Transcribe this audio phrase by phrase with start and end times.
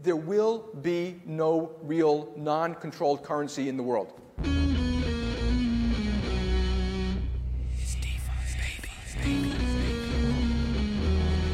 [0.00, 4.12] there will be no real non controlled currency in the world.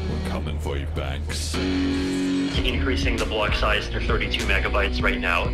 [0.09, 1.55] We're coming for you, Banks.
[1.55, 5.47] increasing the block size to 32 megabytes right now.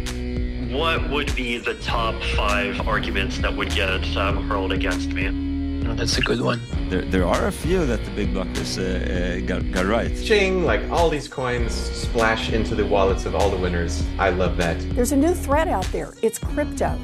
[0.75, 5.48] What would be the top five arguments that would get um, hurled against me?
[5.81, 6.61] No, that's a good one.
[6.89, 10.13] There, there are a few that the big blockers uh, uh, got, got right.
[10.23, 14.03] Ching, like all these coins splash into the wallets of all the winners.
[14.17, 14.77] I love that.
[14.93, 16.13] There's a new threat out there.
[16.21, 16.99] It's crypto.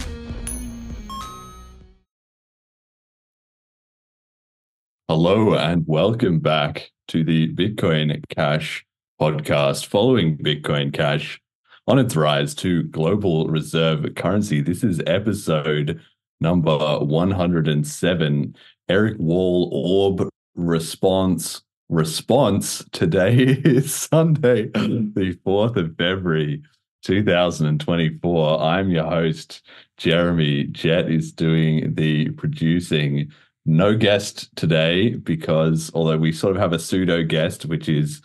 [5.08, 8.86] Hello and welcome back to the Bitcoin Cash
[9.22, 11.40] podcast following Bitcoin Cash
[11.88, 14.60] on its rise to global reserve currency.
[14.60, 16.02] This is episode
[16.42, 18.56] number 107.
[18.88, 26.62] Eric Wall Orb response response today is Sunday, the 4th of February.
[27.04, 28.62] 2024.
[28.62, 29.62] I'm your host,
[29.98, 30.64] Jeremy.
[30.64, 33.32] Jett is doing the producing.
[33.68, 38.24] No guest today because although we sort of have a pseudo guest, which is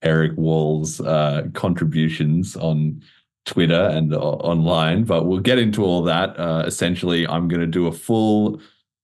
[0.00, 3.02] Eric Wall's uh, contributions on
[3.44, 6.38] Twitter and uh, online, but we'll get into all that.
[6.38, 8.62] Uh, essentially, I'm going to do a full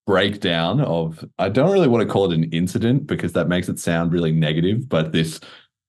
[0.09, 3.78] breakdown of, I don't really want to call it an incident because that makes it
[3.78, 5.39] sound really negative, but this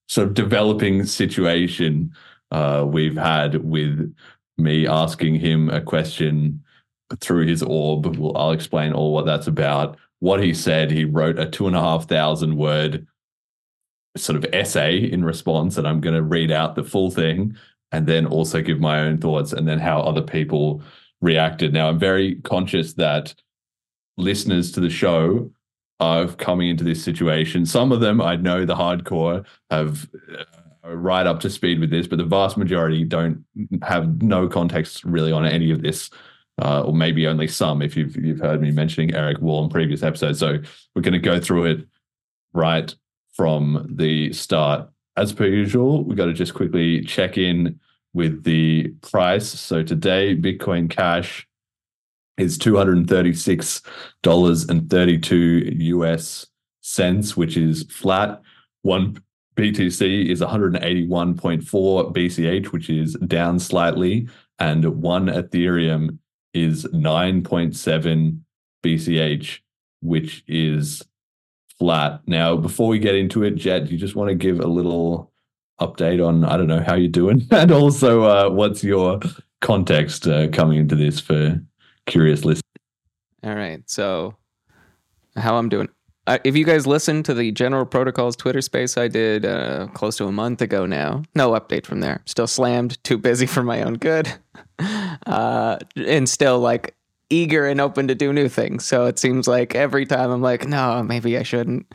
[0.10, 2.12] sort of developing situation
[2.52, 4.14] uh, we've had with
[4.58, 6.62] me asking him a question
[7.22, 8.18] through his orb.
[8.18, 9.96] Well, I'll explain all what that's about.
[10.20, 13.08] What he said, he wrote a two and a half thousand word
[14.18, 17.56] sort of essay in response, and I'm going to read out the full thing
[17.94, 20.84] and then also give my own thoughts and then how other people
[21.22, 21.72] reacted.
[21.72, 23.34] Now, I'm very conscious that
[24.20, 25.52] listeners to the show
[26.00, 27.66] are coming into this situation.
[27.66, 30.10] Some of them I know the hardcore have
[30.86, 33.44] uh, right up to speed with this, but the vast majority don't
[33.84, 36.10] have no context really on any of this
[36.62, 40.04] uh, or maybe only some if you've you've heard me mentioning Eric Wall in previous
[40.04, 40.40] episodes.
[40.40, 40.60] So
[40.96, 41.88] we're going to go through it
[42.54, 42.94] right
[43.34, 44.90] from the start.
[45.16, 47.80] As per usual, we got to just quickly check in
[48.14, 49.48] with the price.
[49.48, 51.48] So today, Bitcoin Cash
[52.40, 53.82] is two hundred and thirty six
[54.24, 56.48] dollars and thirty two US
[56.82, 58.42] cents, which is flat.
[58.82, 59.22] One
[59.56, 64.28] BTC is one hundred and eighty one point four BCH, which is down slightly,
[64.60, 66.18] and one Ethereum
[66.54, 68.40] is 9.7
[68.84, 69.60] BCH,
[70.02, 71.04] which is
[71.78, 72.22] flat.
[72.26, 75.32] Now, before we get into it, Jett, you just want to give a little
[75.80, 77.48] update on, I don't know, how you're doing?
[77.52, 79.20] And also, uh, what's your
[79.62, 81.62] context uh, coming into this for
[82.10, 82.64] curious listeners?
[83.44, 83.82] All right.
[83.90, 84.36] So,
[85.36, 85.90] how I'm doing.
[86.28, 90.16] Uh, if you guys listen to the General Protocols Twitter space I did uh, close
[90.18, 92.22] to a month ago now, no update from there.
[92.28, 94.32] Still slammed, too busy for my own good,
[95.26, 96.96] uh, and still like
[97.32, 98.86] eager and open to do new things.
[98.86, 101.92] So it seems like every time I'm like, no, maybe I shouldn't.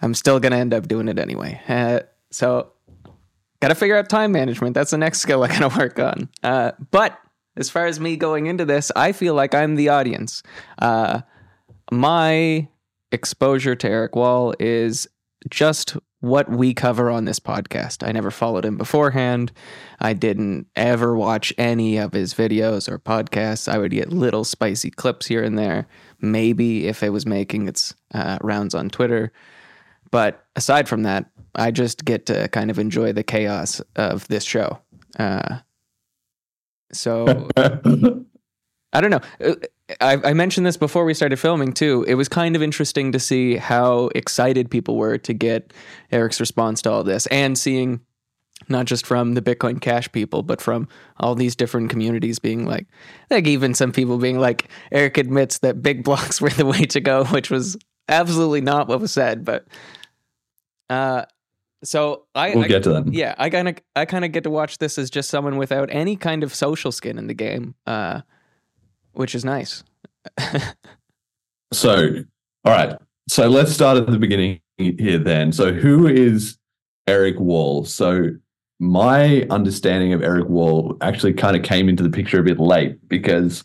[0.00, 1.60] I'm still gonna end up doing it anyway.
[1.68, 2.00] Uh,
[2.32, 2.72] so,
[3.60, 4.74] gotta figure out time management.
[4.74, 6.28] That's the next skill I gotta work on.
[6.42, 7.16] Uh, but
[7.56, 10.42] as far as me going into this, I feel like I'm the audience.
[10.80, 11.22] Uh,
[11.90, 12.68] my
[13.10, 15.06] exposure to Eric Wall is
[15.50, 18.06] just what we cover on this podcast.
[18.06, 19.50] I never followed him beforehand.
[20.00, 23.70] I didn't ever watch any of his videos or podcasts.
[23.70, 25.88] I would get little spicy clips here and there,
[26.20, 29.32] maybe if it was making its uh, rounds on Twitter.
[30.12, 34.44] But aside from that, I just get to kind of enjoy the chaos of this
[34.44, 34.78] show.
[35.18, 35.58] Uh,
[36.92, 37.48] so
[38.92, 39.20] I don't know.
[39.40, 39.54] Uh,
[40.00, 42.04] I, I, mentioned this before we started filming too.
[42.06, 45.72] It was kind of interesting to see how excited people were to get
[46.10, 48.00] Eric's response to all this, and seeing
[48.68, 50.88] not just from the Bitcoin Cash people, but from
[51.18, 52.86] all these different communities being like,
[53.30, 57.00] like even some people being like, Eric admits that big blocks were the way to
[57.00, 57.76] go, which was
[58.08, 59.44] absolutely not what was said.
[59.44, 59.66] But
[60.90, 61.24] uh,
[61.84, 63.12] so I we'll I, get to that.
[63.12, 65.88] Yeah, I kind of I kind of get to watch this as just someone without
[65.90, 67.74] any kind of social skin in the game.
[67.86, 68.22] Uh,
[69.12, 69.84] which is nice.
[71.72, 72.24] so,
[72.64, 72.96] all right.
[73.28, 75.52] So let's start at the beginning here then.
[75.52, 76.58] So, who is
[77.06, 77.84] Eric Wall?
[77.84, 78.30] So,
[78.78, 83.08] my understanding of Eric Wall actually kind of came into the picture a bit late
[83.08, 83.64] because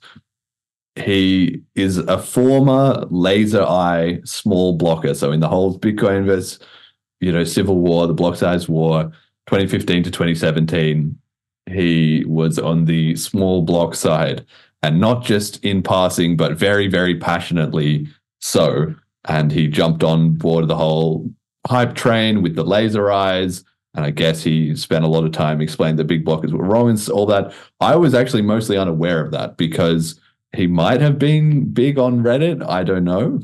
[0.95, 5.13] he is a former laser eye small blocker.
[5.13, 6.59] So, in the whole Bitcoin versus,
[7.19, 9.05] you know, civil war, the block size war,
[9.47, 11.17] 2015 to 2017,
[11.69, 14.45] he was on the small block side
[14.83, 18.07] and not just in passing, but very, very passionately
[18.39, 18.93] so.
[19.25, 21.29] And he jumped on board the whole
[21.67, 23.63] hype train with the laser eyes
[23.97, 26.89] And I guess he spent a lot of time explaining that big blockers were wrong
[26.89, 27.51] and all that.
[27.79, 30.19] I was actually mostly unaware of that because
[30.55, 32.63] he might have been big on Reddit.
[32.67, 33.41] I don't know.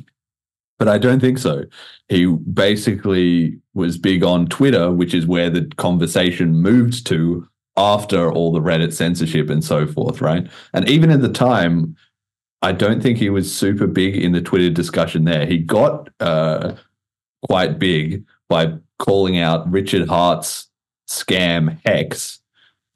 [0.78, 1.64] But I don't think so.
[2.08, 8.52] He basically was big on Twitter, which is where the conversation moved to after all
[8.52, 10.48] the Reddit censorship and so forth, right?
[10.74, 11.96] And even at the time,
[12.62, 15.46] I don't think he was super big in the Twitter discussion there.
[15.46, 16.74] He got uh,
[17.50, 20.70] quite big by calling out Richard Heart's
[21.10, 22.40] scam Hex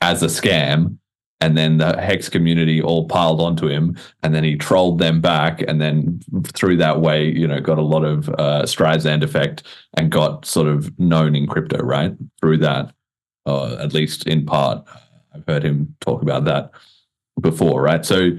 [0.02, 0.98] as a scam.
[1.40, 5.64] And then the Hex community all piled onto him, and then he trolled them back,
[5.68, 9.62] and then through that way, you know, got a lot of uh, Streisand effect
[9.96, 12.14] and got sort of known in crypto, right?
[12.40, 12.92] Through that,
[13.46, 14.84] uh, at least in part.
[15.36, 16.72] I've heard him talk about that
[17.40, 18.04] before, right?
[18.04, 18.32] So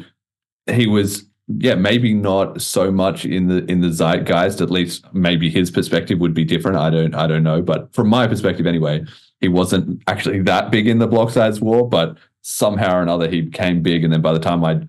[0.66, 1.24] he was
[1.56, 6.18] yeah maybe not so much in the in the zeitgeist at least maybe his perspective
[6.18, 9.02] would be different i don't i don't know but from my perspective anyway
[9.40, 12.18] he wasn't actually that big in the block size war but
[12.48, 14.04] somehow or another he became big.
[14.04, 14.80] And then by the time i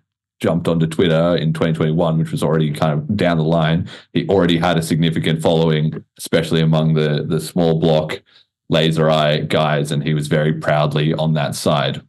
[0.42, 4.58] jumped onto twitter in 2021 which was already kind of down the line he already
[4.58, 8.22] had a significant following especially among the the small block
[8.70, 9.92] laser eye guys.
[9.92, 12.02] And he was very proudly on that side.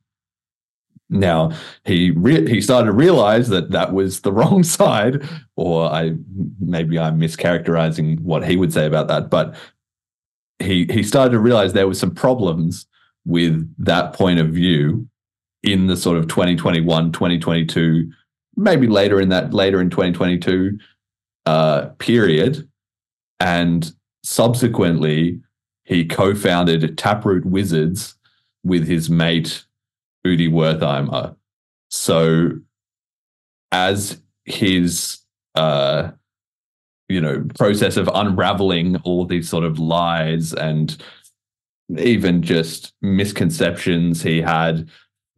[1.09, 1.53] Now
[1.85, 6.15] he re- he started to realize that that was the wrong side, or I
[6.61, 9.57] maybe I'm mischaracterizing what he would say about that, but
[10.61, 12.87] he he started to realize there were some problems
[13.25, 15.09] with that point of view
[15.63, 18.11] in the sort of 2021 2022
[18.57, 20.79] maybe later in that later in 2022
[21.47, 22.69] uh, period
[23.41, 23.93] and
[24.23, 25.41] subsequently
[25.85, 28.15] he co-founded taproot wizards
[28.63, 29.65] with his mate
[30.27, 31.35] Udi Wertheimer.
[31.89, 32.53] So
[33.73, 35.19] as his
[35.55, 36.11] uh
[37.09, 40.97] you know process of unraveling all these sort of lies and
[41.99, 44.89] even just misconceptions he had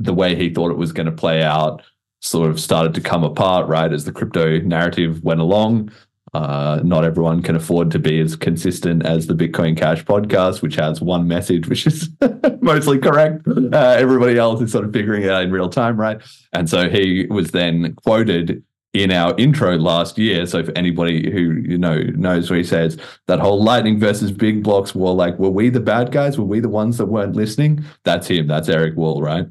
[0.03, 1.83] the way he thought it was going to play out
[2.21, 5.91] sort of started to come apart right as the crypto narrative went along
[6.35, 10.77] uh, not everyone can afford to be as consistent as the Bitcoin Cash podcast, which
[10.77, 12.09] has one message, which is
[12.63, 13.47] mostly correct.
[13.47, 16.23] Uh, everybody else is sort of figuring it out in real time, right?
[16.55, 18.65] And so he was then quoted
[18.95, 20.47] in our intro last year.
[20.47, 24.63] So for anybody who you know knows where he says that whole lightning versus big
[24.63, 26.39] blocks war, like were we the bad guys?
[26.39, 27.85] Were we the ones that weren't listening?
[28.05, 28.47] That's him.
[28.47, 29.47] That's Eric Wall, right?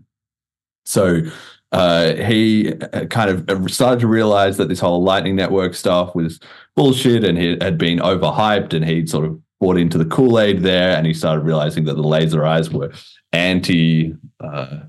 [0.85, 1.21] So
[1.71, 6.39] uh, he uh, kind of started to realize that this whole Lightning Network stuff was
[6.75, 10.63] bullshit and he had been overhyped and he'd sort of bought into the Kool Aid
[10.63, 12.91] there and he started realizing that the laser eyes were
[13.31, 14.79] anti uh,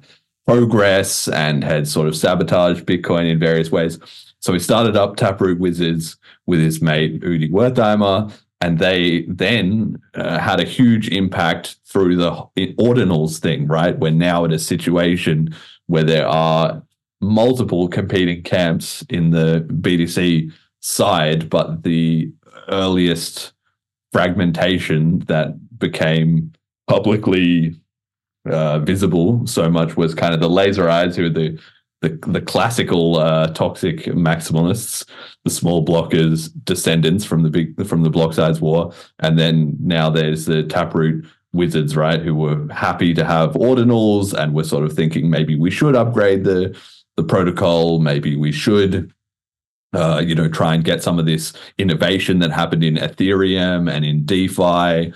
[0.47, 3.99] progress and had sort of sabotaged Bitcoin in various ways.
[4.41, 6.17] So he started up Taproot Wizards
[6.47, 8.33] with his mate Udi Wertheimer.
[8.61, 13.99] And they then uh, had a huge impact through the ordinals thing, right?
[13.99, 15.53] We're now in a situation
[15.93, 16.83] where there are
[17.21, 20.50] multiple competing camps in the BTC
[20.81, 22.33] side, but the
[22.69, 23.53] earliest
[24.11, 25.49] fragmentation that
[25.79, 26.50] became
[26.89, 27.79] publicly
[28.50, 31.61] uh, visible so much was kind of the laser eyes, who are the
[32.00, 35.05] the, the classical uh, toxic maximalists,
[35.44, 40.09] the small blockers, descendants from the big from the block size war, and then now
[40.09, 44.93] there's the taproot wizards, right, who were happy to have ordinals and were sort of
[44.93, 46.77] thinking maybe we should upgrade the
[47.17, 49.13] the protocol, maybe we should
[49.94, 54.05] uh, you know, try and get some of this innovation that happened in Ethereum and
[54.05, 55.13] in DeFi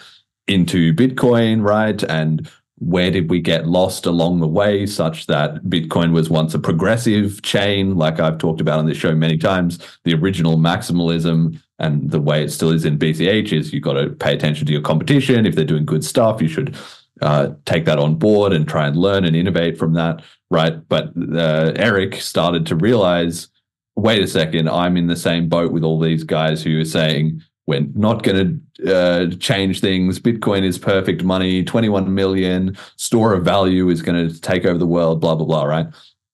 [0.46, 2.02] into Bitcoin, right?
[2.04, 6.58] And where did we get lost along the way such that Bitcoin was once a
[6.58, 9.78] progressive chain, like I've talked about on this show many times?
[10.04, 14.10] The original maximalism and the way it still is in BCH is you've got to
[14.10, 15.46] pay attention to your competition.
[15.46, 16.76] If they're doing good stuff, you should
[17.22, 20.86] uh, take that on board and try and learn and innovate from that, right?
[20.88, 23.48] But uh, Eric started to realize,
[23.94, 27.42] wait a second, I'm in the same boat with all these guys who are saying
[27.66, 30.20] we're not going to uh, change things.
[30.20, 31.64] Bitcoin is perfect money.
[31.64, 35.20] 21 million store of value is going to take over the world.
[35.20, 35.64] Blah blah blah.
[35.64, 35.86] Right.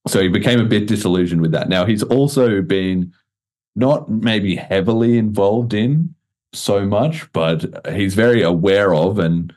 [0.08, 1.68] So he became a bit disillusioned with that.
[1.68, 3.12] Now he's also been
[3.74, 6.14] not maybe heavily involved in
[6.52, 9.54] so much, but he's very aware of and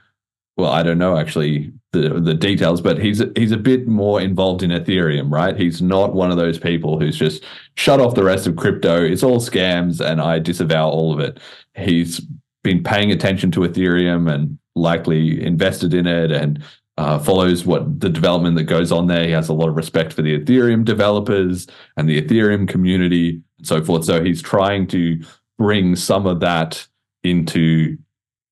[0.57, 4.63] well, I don't know actually the the details, but he's he's a bit more involved
[4.63, 5.57] in Ethereum, right?
[5.57, 7.43] He's not one of those people who's just
[7.75, 9.03] shut off the rest of crypto.
[9.03, 11.39] It's all scams, and I disavow all of it.
[11.75, 12.21] He's
[12.63, 16.63] been paying attention to Ethereum and likely invested in it and
[16.97, 19.25] uh, follows what the development that goes on there.
[19.25, 23.67] He has a lot of respect for the Ethereum developers and the Ethereum community and
[23.67, 24.05] so forth.
[24.05, 25.21] So he's trying to
[25.57, 26.87] bring some of that
[27.23, 27.97] into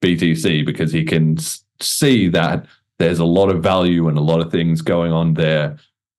[0.04, 1.38] BTC because he can
[1.80, 2.66] see that
[3.04, 5.78] there's a lot of value and a lot of things going on there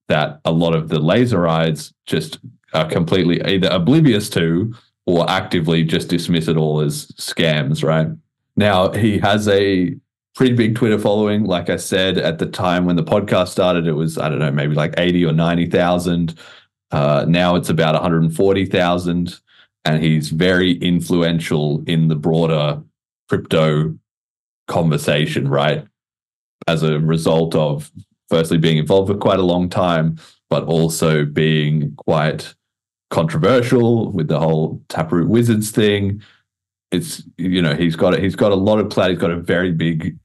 [0.09, 2.38] that a lot of the laser eyes just
[2.75, 4.75] are completely either oblivious to
[5.07, 8.09] or actively just dismiss it all as scams, right?
[8.57, 9.97] Now, he has a
[10.35, 11.45] pretty big Twitter following.
[11.45, 14.53] Like I said, at the time when the podcast started, it was, I don't know,
[14.53, 16.38] maybe like 80 or 90,000.
[16.91, 19.41] Uh, now it's about 140,000.
[19.87, 22.83] And he's very influential in the broader
[23.31, 23.99] crypto
[24.69, 25.87] conversation, right?
[26.66, 27.90] As a result of
[28.28, 30.18] firstly being involved for quite a long time,
[30.49, 32.54] but also being quite
[33.11, 36.23] controversial with the whole Taproot Wizards thing.
[36.90, 39.11] It's you know he's got he's got a lot of clout.
[39.11, 40.18] He's got a very big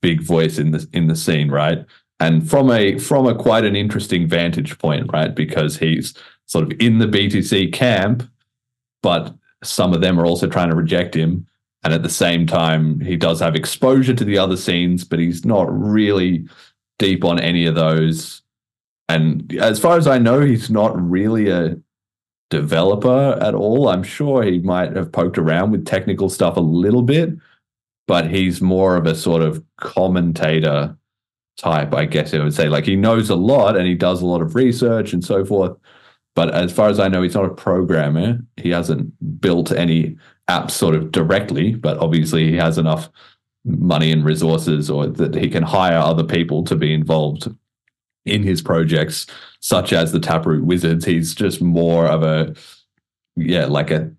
[0.00, 1.84] big voice in the in the scene, right?
[2.20, 5.34] And from a from a quite an interesting vantage point, right?
[5.34, 6.14] Because he's
[6.46, 8.28] sort of in the BTC camp,
[9.02, 11.46] but some of them are also trying to reject him.
[11.84, 15.44] And at the same time, he does have exposure to the other scenes, but he's
[15.44, 16.48] not really
[16.98, 18.42] deep on any of those.
[19.08, 21.76] And as far as I know, he's not really a
[22.48, 23.88] developer at all.
[23.88, 27.30] I'm sure he might have poked around with technical stuff a little bit,
[28.06, 30.96] but he's more of a sort of commentator
[31.58, 32.68] type, I guess I would say.
[32.68, 35.76] Like he knows a lot and he does a lot of research and so forth.
[36.34, 38.38] But as far as I know, he's not a programmer.
[38.56, 40.16] He hasn't built any
[40.48, 43.08] apps sort of directly, but obviously he has enough
[43.64, 47.48] money and resources or that he can hire other people to be involved
[48.24, 49.26] in his projects,
[49.60, 51.04] such as the Taproot Wizards.
[51.04, 52.54] He's just more of a,
[53.36, 54.10] yeah, like a,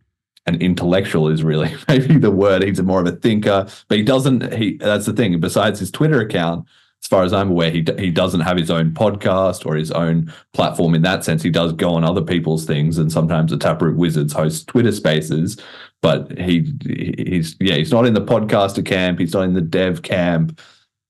[0.45, 2.63] an intellectual is really maybe the word.
[2.63, 4.53] He's more of a thinker, but he doesn't.
[4.53, 5.39] He that's the thing.
[5.39, 6.65] Besides his Twitter account,
[7.03, 10.33] as far as I'm aware, he he doesn't have his own podcast or his own
[10.53, 11.43] platform in that sense.
[11.43, 15.57] He does go on other people's things, and sometimes the Taproot Wizards host Twitter Spaces.
[16.01, 19.19] But he he's yeah he's not in the podcaster camp.
[19.19, 20.59] He's not in the dev camp.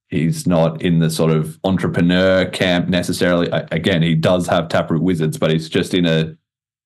[0.09, 3.47] He's not in the sort of entrepreneur camp necessarily.
[3.71, 6.35] Again, he does have Taproot Wizards, but he's just in a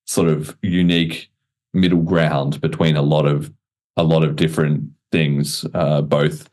[0.06, 1.32] sort of unique
[1.74, 3.52] middle ground between a lot of
[3.98, 6.48] a lot of different things, uh, both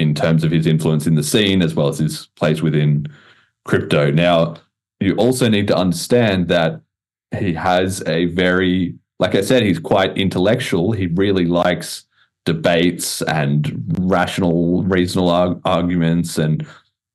[0.00, 3.06] in terms of his influence in the scene as well as his place within
[3.64, 4.10] crypto.
[4.10, 4.56] Now,
[4.98, 6.80] you also need to understand that
[7.38, 10.92] he has a very, like I said, he's quite intellectual.
[10.92, 12.06] He really likes
[12.46, 16.66] debates and rational, reasonable arg- arguments and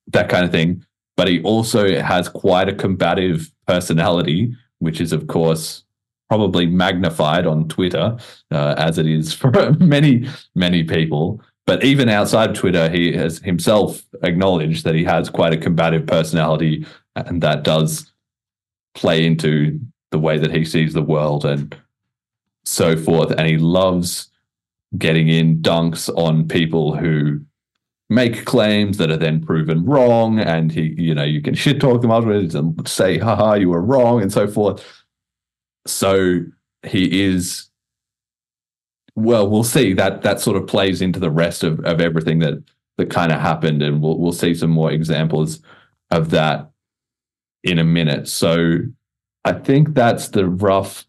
[0.08, 0.86] that kind of thing.
[1.18, 5.84] But he also has quite a combative personality, which is, of course,
[6.30, 8.18] probably magnified on Twitter,
[8.51, 11.42] uh, as it is for many, many people.
[11.65, 16.86] But even outside Twitter, he has himself acknowledged that he has quite a combative personality,
[17.15, 18.12] and that does
[18.93, 19.79] play into
[20.12, 21.75] the way that he sees the world and
[22.63, 23.31] so forth.
[23.31, 24.29] And he loves
[24.98, 27.41] getting in dunks on people who
[28.10, 32.01] make claims that are then proven wrong and he you know you can shit talk
[32.01, 34.86] them afterwards and say haha you were wrong and so forth
[35.88, 36.39] so
[36.84, 37.67] he is
[39.15, 42.62] well we'll see that that sort of plays into the rest of, of everything that
[42.98, 45.62] that kind of happened and we'll we'll see some more examples
[46.12, 46.69] of that
[47.63, 48.77] in a minute so
[49.43, 51.05] i think that's the rough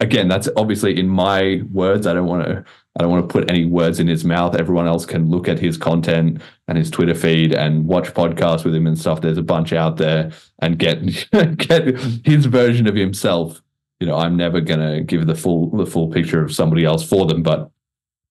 [0.00, 2.64] again that's obviously in my words i don't want to
[2.98, 4.56] I don't want to put any words in his mouth.
[4.56, 8.74] Everyone else can look at his content and his Twitter feed and watch podcasts with
[8.74, 9.20] him and stuff.
[9.20, 11.00] There's a bunch out there and get
[11.58, 13.62] get his version of himself.
[14.00, 17.26] You know, I'm never gonna give the full the full picture of somebody else for
[17.26, 17.70] them, but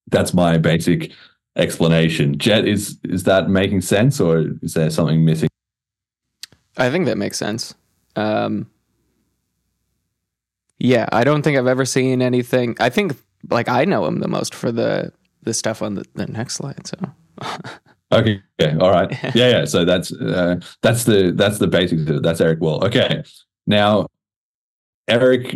[0.07, 1.11] that's my basic
[1.55, 2.37] explanation.
[2.37, 5.49] Jett, is is that making sense or is there something missing?
[6.77, 7.75] I think that makes sense.
[8.15, 8.69] Um,
[10.79, 12.75] yeah, I don't think I've ever seen anything.
[12.79, 13.15] I think
[13.49, 15.11] like I know him the most for the
[15.43, 16.87] the stuff on the, the next slide.
[16.87, 16.97] So
[18.11, 19.65] okay, yeah, all right, yeah, yeah.
[19.65, 22.23] So that's uh, that's the that's the basics of it.
[22.23, 23.23] That's Eric Wall, Okay,
[23.67, 24.07] now
[25.09, 25.55] Eric,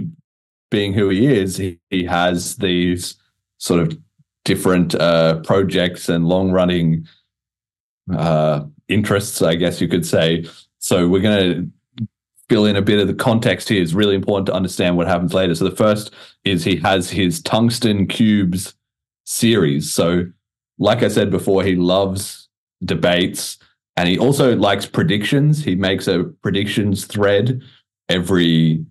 [0.71, 3.15] being who he is, he, he has these
[3.57, 3.97] sort of
[4.43, 7.07] different uh, projects and long running
[8.13, 10.45] uh, interests, I guess you could say.
[10.79, 12.07] So we're going to
[12.49, 13.81] fill in a bit of the context here.
[13.81, 15.55] It's really important to understand what happens later.
[15.55, 16.11] So the first
[16.43, 18.73] is he has his tungsten cubes
[19.25, 19.93] series.
[19.93, 20.25] So
[20.77, 22.49] like I said before, he loves
[22.83, 23.57] debates
[23.95, 25.63] and he also likes predictions.
[25.63, 27.61] He makes a predictions thread
[28.09, 28.85] every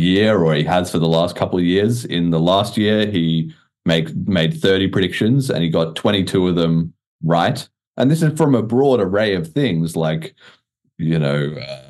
[0.00, 2.04] year or he has for the last couple of years.
[2.04, 3.54] In the last year, he
[3.84, 6.92] make, made 30 predictions and he got 22 of them
[7.22, 7.68] right.
[7.96, 10.34] And this is from a broad array of things like,
[10.98, 11.86] you know, uh,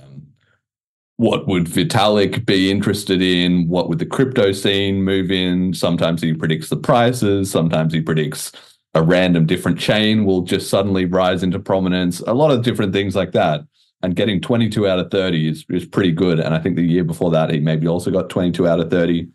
[1.16, 3.68] what would Vitalik be interested in?
[3.68, 5.74] What would the crypto scene move in?
[5.74, 7.50] Sometimes he predicts the prices.
[7.50, 8.52] Sometimes he predicts
[8.94, 12.20] a random different chain will just suddenly rise into prominence.
[12.20, 13.60] A lot of different things like that.
[14.02, 16.40] And getting 22 out of 30 is, is pretty good.
[16.40, 19.28] And I think the year before that, he maybe also got 22 out of 30.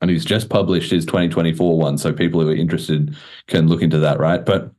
[0.00, 1.96] And he's just published his 2024 one.
[1.96, 4.44] So people who are interested can look into that, right?
[4.44, 4.70] But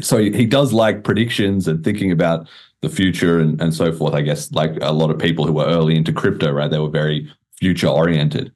[0.00, 2.48] so he, does like predictions and thinking about
[2.80, 4.14] the future and, and so forth.
[4.14, 6.70] I guess like a lot of people who were early into crypto, right?
[6.70, 8.52] They were very future oriented.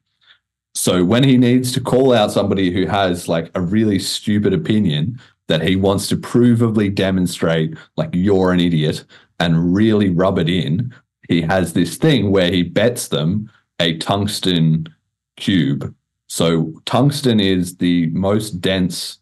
[0.73, 5.19] So when he needs to call out somebody who has like a really stupid opinion
[5.47, 9.03] that he wants to provably demonstrate like you're an idiot
[9.39, 10.93] and really rub it in,
[11.29, 14.87] he has this thing where he bets them a tungsten
[15.35, 15.93] cube.
[16.27, 19.19] So tungsten is the most dense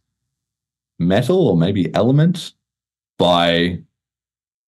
[1.00, 2.53] metal or maybe element
[3.17, 3.79] by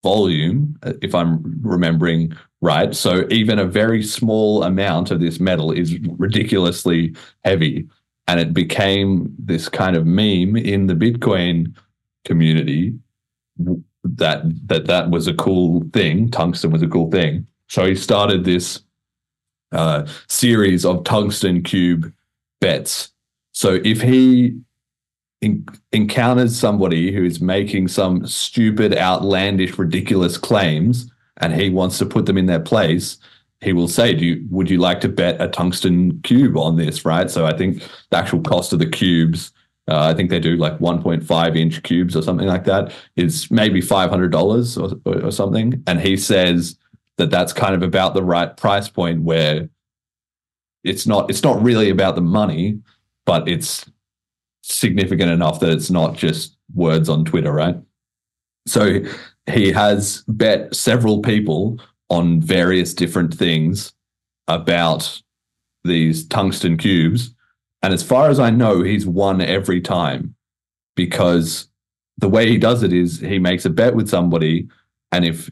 [0.03, 2.95] volume, if I'm remembering right?
[2.95, 7.87] So even a very small amount of this metal is ridiculously heavy.
[8.27, 11.73] And it became this kind of meme in the Bitcoin
[12.25, 12.93] community
[14.15, 16.29] that that that was a cool thing.
[16.29, 17.45] Tungsten was a cool thing.
[17.67, 18.81] So he started this
[19.71, 22.13] uh, series of tungsten cube
[22.61, 23.11] bets.
[23.51, 24.59] So if he
[25.41, 32.05] in, encounters somebody who is making some stupid, outlandish, ridiculous claims, and he wants to
[32.05, 33.17] put them in their place,
[33.61, 37.05] he will say, "Do you would you like to bet a tungsten cube on this?"
[37.05, 37.29] Right.
[37.29, 39.51] So I think the actual cost of the cubes,
[39.87, 43.81] uh, I think they do like 1.5 inch cubes or something like that, is maybe
[43.81, 45.81] five hundred dollars or, or something.
[45.87, 46.77] And he says
[47.17, 49.69] that that's kind of about the right price point where
[50.83, 52.79] it's not it's not really about the money,
[53.25, 53.89] but it's
[54.61, 57.77] significant enough that it's not just words on Twitter, right?
[58.67, 58.99] So
[59.49, 61.79] he has bet several people
[62.09, 63.93] on various different things
[64.47, 65.21] about
[65.83, 67.33] these tungsten cubes.
[67.87, 70.35] And as far as I know, he's won every time
[70.97, 71.69] because
[72.17, 74.67] the way he does it is he makes a bet with somebody.
[75.13, 75.49] And if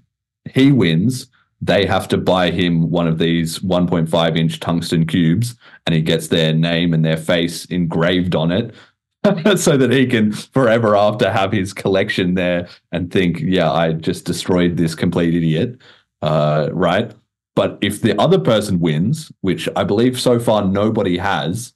[0.54, 1.27] he wins,
[1.62, 6.28] they have to buy him one of these 1.5 inch tungsten cubes and he gets
[6.28, 8.76] their name and their face engraved on it
[9.58, 14.26] so that he can forever after have his collection there and think, yeah, I just
[14.26, 15.78] destroyed this complete idiot.
[16.21, 17.13] Uh, right.
[17.56, 21.71] But if the other person wins, which I believe so far nobody has,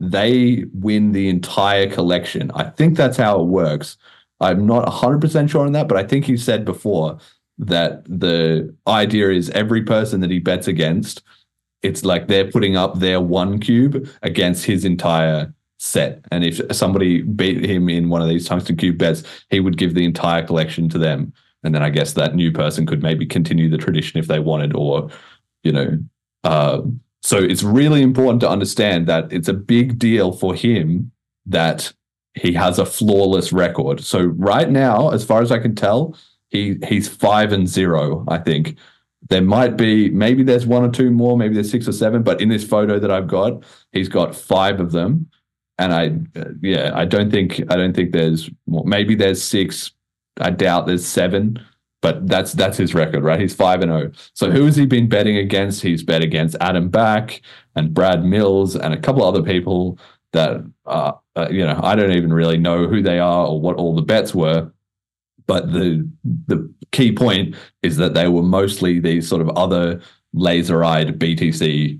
[0.00, 2.50] they win the entire collection.
[2.54, 3.96] I think that's how it works.
[4.40, 7.18] I'm not 100% sure on that, but I think he said before
[7.58, 11.22] that the idea is every person that he bets against,
[11.82, 16.24] it's like they're putting up their one cube against his entire set.
[16.30, 19.94] And if somebody beat him in one of these tungsten cube bets, he would give
[19.94, 21.32] the entire collection to them.
[21.62, 24.74] And then I guess that new person could maybe continue the tradition if they wanted,
[24.74, 25.10] or,
[25.62, 25.98] you know,
[26.44, 26.82] uh,
[27.26, 31.10] so it's really important to understand that it's a big deal for him
[31.46, 31.92] that
[32.34, 34.00] he has a flawless record.
[34.00, 36.16] So right now, as far as I can tell,
[36.48, 38.24] he he's five and zero.
[38.28, 38.76] I think
[39.28, 42.40] there might be maybe there's one or two more, maybe there's six or seven, but
[42.40, 45.28] in this photo that I've got, he's got five of them
[45.78, 46.12] and I,
[46.62, 48.84] yeah, I don't think I don't think there's more.
[48.84, 49.92] maybe there's six.
[50.38, 51.58] I doubt there's seven,
[52.06, 53.40] but that's that's his record, right?
[53.40, 54.12] He's five and zero.
[54.14, 54.18] Oh.
[54.32, 55.82] So who has he been betting against?
[55.82, 57.42] He's bet against Adam Back
[57.74, 59.98] and Brad Mills and a couple other people
[60.32, 63.74] that uh, uh, you know I don't even really know who they are or what
[63.74, 64.70] all the bets were.
[65.48, 66.08] But the
[66.46, 70.00] the key point is that they were mostly these sort of other
[70.32, 71.98] laser-eyed BTC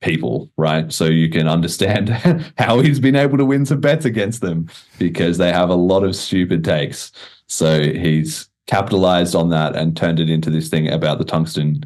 [0.00, 0.92] people, right?
[0.92, 2.08] So you can understand
[2.58, 6.02] how he's been able to win some bets against them because they have a lot
[6.02, 7.12] of stupid takes.
[7.46, 11.84] So he's capitalized on that and turned it into this thing about the tungsten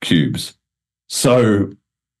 [0.00, 0.54] cubes.
[1.08, 1.70] So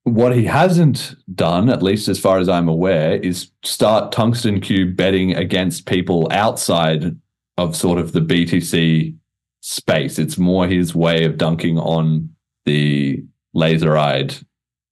[0.04, 4.96] what he hasn't done, at least as far as I'm aware, is start tungsten cube
[4.96, 7.16] betting against people outside
[7.56, 9.16] of sort of the BTC
[9.60, 10.18] space.
[10.18, 12.28] It's more his way of dunking on
[12.66, 14.34] the laser eyed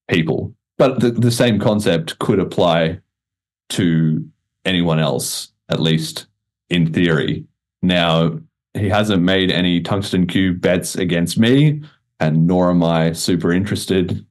[0.09, 0.55] people.
[0.79, 3.01] But the, the same concept could apply
[3.71, 4.27] to
[4.65, 6.27] anyone else, at least
[6.71, 7.45] in theory.
[7.83, 8.39] Now,
[8.75, 11.83] he hasn't made any tungsten cube bets against me,
[12.21, 14.25] and nor am I super interested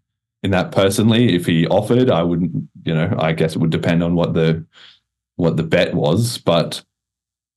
[0.43, 1.35] in that personally.
[1.35, 4.65] If he offered, I wouldn't, you know, I guess it would depend on what the
[5.35, 6.37] what the bet was.
[6.39, 6.83] But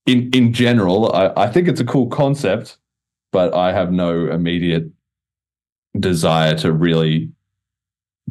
[0.05, 2.77] in in general, I, I think it's a cool concept,
[3.31, 4.89] but I have no immediate
[5.99, 7.31] desire to really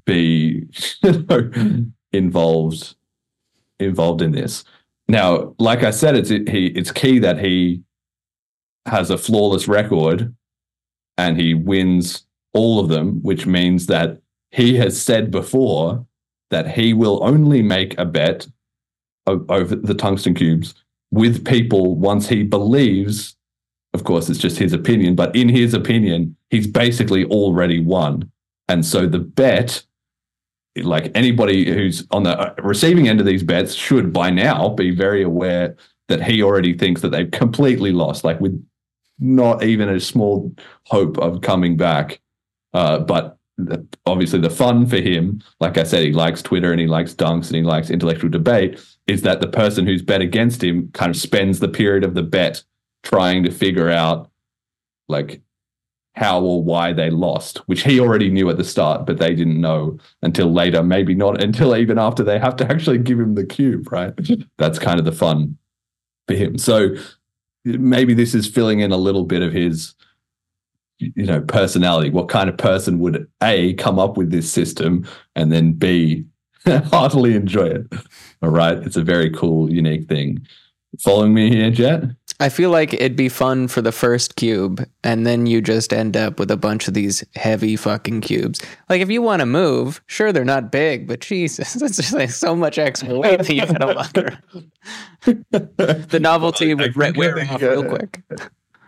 [0.04, 0.66] be
[2.12, 2.94] involved
[3.80, 4.64] involved in this.
[5.08, 7.82] Now, like I said, it's he it's key that he
[8.86, 10.34] has a flawless record
[11.16, 14.20] and he wins all of them, which means that
[14.50, 16.06] he has said before
[16.50, 18.46] that he will only make a bet
[19.26, 20.74] over the tungsten cubes
[21.10, 23.36] with people once he believes.
[23.94, 28.30] Of course, it's just his opinion, but in his opinion, he's basically already won.
[28.68, 29.82] And so the bet,
[30.76, 34.90] like anybody who's on the uh, receiving end of these bets, should by now be
[34.90, 35.76] very aware
[36.08, 38.64] that he already thinks that they've completely lost, like with
[39.18, 40.54] not even a small
[40.86, 42.20] hope of coming back.
[42.72, 46.80] Uh, but the, obviously, the fun for him, like I said, he likes Twitter and
[46.80, 50.62] he likes dunks and he likes intellectual debate, is that the person who's bet against
[50.62, 52.62] him kind of spends the period of the bet
[53.02, 54.30] trying to figure out
[55.08, 55.40] like
[56.14, 59.60] how or why they lost, which he already knew at the start, but they didn't
[59.60, 60.82] know until later.
[60.82, 64.12] Maybe not until even after they have to actually give him the cube, right?
[64.58, 65.58] That's kind of the fun
[66.28, 66.56] for him.
[66.56, 66.94] So
[67.64, 69.94] maybe this is filling in a little bit of his
[70.98, 72.10] you know personality.
[72.10, 76.24] What kind of person would a come up with this system and then b
[76.66, 77.86] heartily enjoy it?
[78.42, 80.46] All right it's a very cool unique thing.
[81.00, 82.04] Following me here Jett
[82.44, 86.14] I feel like it'd be fun for the first cube, and then you just end
[86.14, 88.60] up with a bunch of these heavy fucking cubes.
[88.90, 92.28] Like if you want to move, sure they're not big, but Jesus, that's just like
[92.28, 93.86] so much extra weight that you gotta
[95.24, 95.40] lug
[96.06, 98.20] the novelty would re- wear off real quick.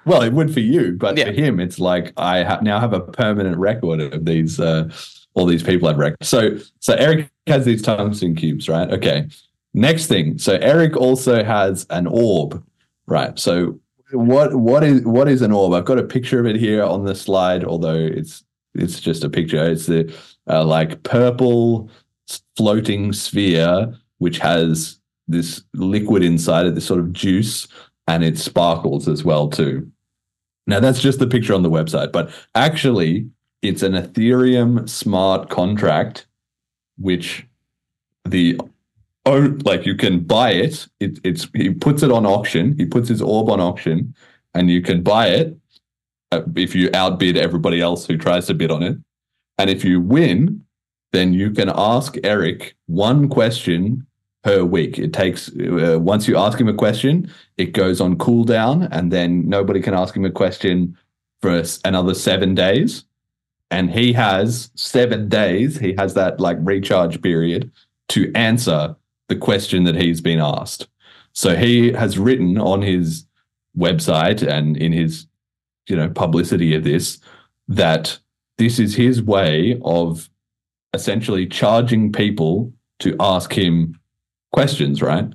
[0.05, 1.25] well it would for you but Yeah.
[1.27, 4.91] for him it's like i ha- now have a permanent record of these uh
[5.35, 9.27] all these people i've wrecked so so eric has these tungsten cubes right okay
[9.73, 12.63] next thing so eric also has an orb
[13.07, 13.39] right.
[13.39, 13.79] So
[14.13, 15.73] what what is what is an orb?
[15.73, 19.31] I've got a picture of it here on the slide although it's it's just a
[19.31, 19.63] picture.
[19.71, 20.15] It's the
[20.49, 21.91] uh, like purple
[22.57, 27.67] floating sphere which has this liquid inside it this sort of juice
[28.07, 29.91] and it sparkles as well too.
[30.67, 33.29] Now that's just the picture on the website, but actually
[33.63, 36.27] it's an Ethereum smart contract,
[36.99, 37.47] which
[38.25, 38.61] the
[39.27, 40.87] oh, like you can buy it.
[41.01, 41.19] it.
[41.25, 42.77] It's he puts it on auction.
[42.79, 44.15] He puts his orb on auction,
[44.55, 45.57] and you can buy it
[46.33, 48.97] uh, if you outbid everybody else who tries to bid on it.
[49.59, 50.65] And if you win,
[51.13, 54.07] then you can ask Eric one question
[54.43, 54.99] per week.
[54.99, 59.49] It takes uh, once you ask him a question, it goes on cooldown, and then
[59.49, 60.97] nobody can ask him a question
[61.43, 63.05] for another seven days.
[63.73, 65.79] And he has seven days.
[65.79, 67.73] He has that like recharge period
[68.11, 68.95] to answer
[69.29, 70.89] the question that he's been asked.
[71.33, 73.27] So he has written on his
[73.77, 75.27] website and in his,
[75.89, 77.19] you know, publicity of this
[77.69, 78.19] that
[78.59, 80.31] this is his way of
[80.95, 83.99] essentially charging people to ask him
[84.53, 85.31] questions, right?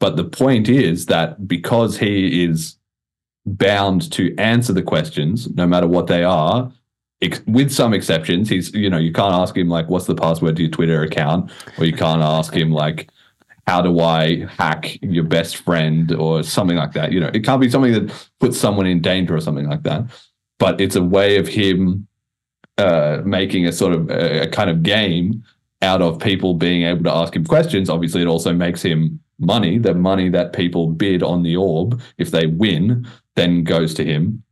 [0.00, 2.76] But the point is that because he is
[3.46, 6.72] bound to answer the questions, no matter what they are,
[7.22, 10.56] ex- with some exceptions, he's, you know, you can't ask him, like, what's the password
[10.56, 11.50] to your Twitter account?
[11.78, 13.10] Or you can't ask him, like,
[13.66, 17.12] how do I hack your best friend or something like that?
[17.12, 20.04] You know, it can't be something that puts someone in danger or something like that.
[20.58, 22.08] But it's a way of him
[22.78, 25.44] uh, making a sort of a, a kind of game
[25.82, 27.88] out of people being able to ask him questions.
[27.88, 29.78] Obviously, it also makes him money.
[29.78, 33.06] The money that people bid on the orb, if they win,
[33.36, 34.42] then goes to him.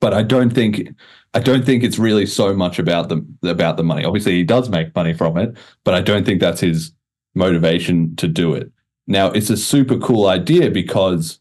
[0.00, 0.94] But I don't think
[1.34, 4.04] I don't think it's really so much about the about the money.
[4.04, 6.92] Obviously, he does make money from it, but I don't think that's his
[7.34, 8.70] motivation to do it.
[9.06, 11.40] Now, it's a super cool idea because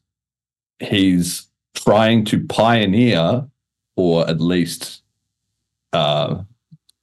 [0.79, 3.47] he's trying to pioneer
[3.95, 5.01] or at least
[5.93, 6.41] uh,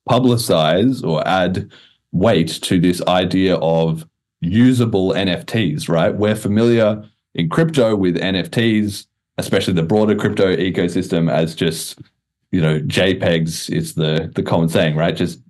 [0.09, 1.71] publicize or add
[2.13, 4.07] weight to this idea of
[4.41, 6.15] usable NFTs, right?
[6.15, 9.07] We're familiar in crypto with NFTs,
[9.39, 12.01] especially the broader crypto ecosystem, as just,
[12.53, 15.15] you know, JPEGs is the, the common saying, right?
[15.15, 15.41] Just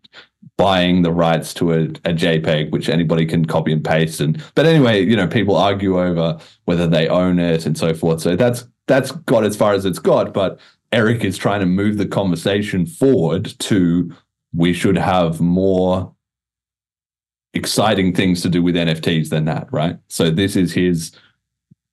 [0.57, 4.21] buying the rights to a, a JPEG, which anybody can copy and paste.
[4.21, 8.21] And but anyway, you know, people argue over whether they own it and so forth.
[8.21, 10.35] So that's that's got as far as it's got.
[10.35, 10.61] But
[10.93, 14.15] Eric is trying to move the conversation forward to
[14.53, 16.15] we should have more
[17.55, 19.97] exciting things to do with NFTs than that, right?
[20.09, 21.13] So this is his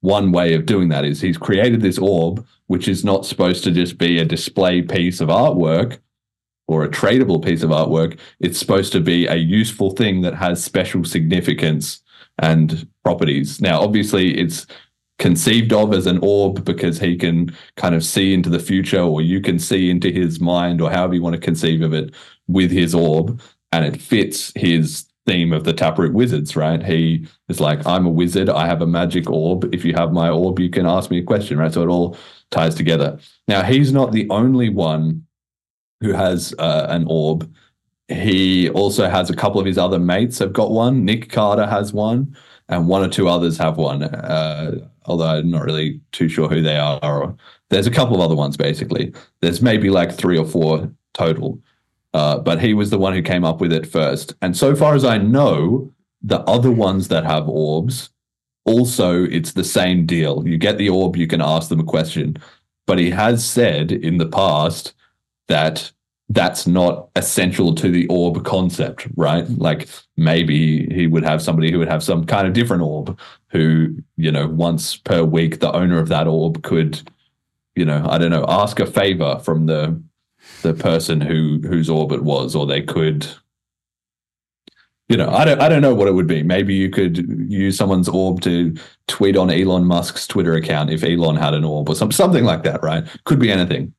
[0.02, 3.72] one way of doing that is he's created this orb which is not supposed to
[3.72, 6.00] just be a display piece of artwork
[6.68, 8.20] or a tradable piece of artwork.
[8.40, 12.02] It's supposed to be a useful thing that has special significance
[12.40, 13.62] and properties.
[13.62, 14.68] Now, obviously, it's
[15.18, 19.22] conceived of as an orb because he can kind of see into the future, or
[19.22, 22.14] you can see into his mind, or however you want to conceive of it
[22.48, 23.42] with his orb.
[23.72, 26.82] And it fits his theme of the Taproot Wizards, right?
[26.82, 28.50] He is like, I'm a wizard.
[28.50, 29.72] I have a magic orb.
[29.74, 31.72] If you have my orb, you can ask me a question, right?
[31.72, 32.18] So it all
[32.50, 33.20] ties together.
[33.48, 35.28] Now, he's not the only one
[36.02, 37.52] who has uh, an orb.
[38.08, 41.04] He also has a couple of his other mates have got one.
[41.04, 42.36] Nick Carter has one,
[42.70, 44.04] and one or two others have one.
[44.04, 47.36] Uh, although I'm not really too sure who they are.
[47.70, 49.14] There's a couple of other ones basically.
[49.42, 51.60] There's maybe like three or four total.
[52.18, 54.34] Uh, but he was the one who came up with it first.
[54.42, 58.10] And so far as I know, the other ones that have orbs,
[58.66, 60.44] also it's the same deal.
[60.48, 62.38] You get the orb, you can ask them a question.
[62.88, 64.96] But he has said in the past
[65.48, 65.92] that
[66.30, 69.48] that's not essential to the orb concept, right?
[69.52, 73.96] Like maybe he would have somebody who would have some kind of different orb who,
[74.16, 77.00] you know, once per week, the owner of that orb could,
[77.76, 80.02] you know, I don't know, ask a favor from the
[80.62, 83.28] the person who whose orbit was, or they could,
[85.10, 86.44] you know, I don't I don't know what it would be.
[86.44, 87.18] Maybe you could
[87.50, 88.76] use someone's orb to
[89.08, 92.64] tweet on Elon Musk's Twitter account if Elon had an orb or some something like
[92.64, 93.06] that, right?
[93.26, 93.94] Could be anything.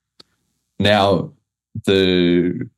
[0.78, 1.32] Now
[1.84, 2.68] the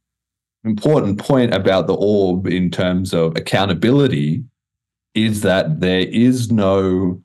[0.65, 4.45] important point about the orb in terms of accountability
[5.15, 7.21] is that there is no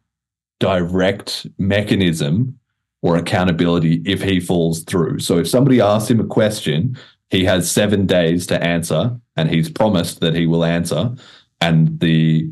[0.59, 2.57] direct mechanism
[3.05, 5.19] or accountability if he falls through.
[5.19, 6.97] So if somebody asks him a question,
[7.29, 11.13] he has seven days to answer, and he's promised that he will answer.
[11.61, 12.49] And the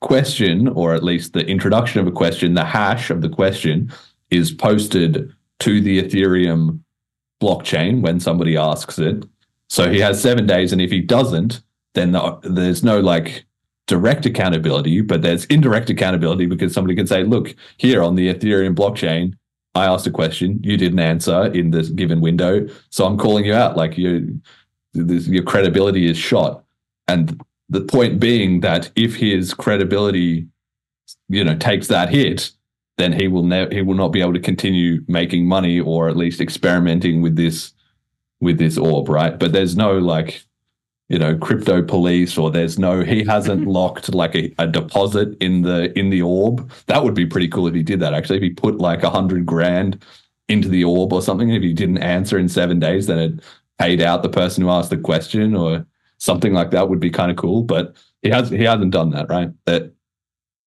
[0.00, 3.92] question, or at least the introduction of a question, the hash of the question,
[4.30, 6.80] is posted to the Ethereum
[7.42, 9.26] blockchain when somebody asks it.
[9.68, 11.60] So he has seven days, and if he doesn't,
[11.92, 13.44] then the, there's no like
[13.90, 18.76] direct accountability, but there's indirect accountability because somebody can say, "Look, here on the Ethereum
[18.76, 19.34] blockchain,
[19.74, 23.52] I asked a question, you didn't answer in this given window, so I'm calling you
[23.54, 23.76] out.
[23.76, 24.40] Like you,
[24.94, 26.62] this, your credibility is shot."
[27.08, 30.46] And the point being that if his credibility,
[31.28, 32.52] you know, takes that hit,
[32.96, 36.16] then he will never he will not be able to continue making money or at
[36.16, 37.72] least experimenting with this
[38.40, 39.36] with this orb, right?
[39.36, 40.44] But there's no like
[41.10, 45.62] you know crypto police or there's no he hasn't locked like a, a deposit in
[45.62, 46.70] the in the orb.
[46.86, 48.36] That would be pretty cool if he did that actually.
[48.36, 50.02] If he put like a hundred grand
[50.48, 53.40] into the orb or something if he didn't answer in seven days then it
[53.78, 55.86] paid out the person who asked the question or
[56.18, 59.28] something like that would be kind of cool but he has he hasn't done that
[59.28, 59.50] right?
[59.66, 59.92] That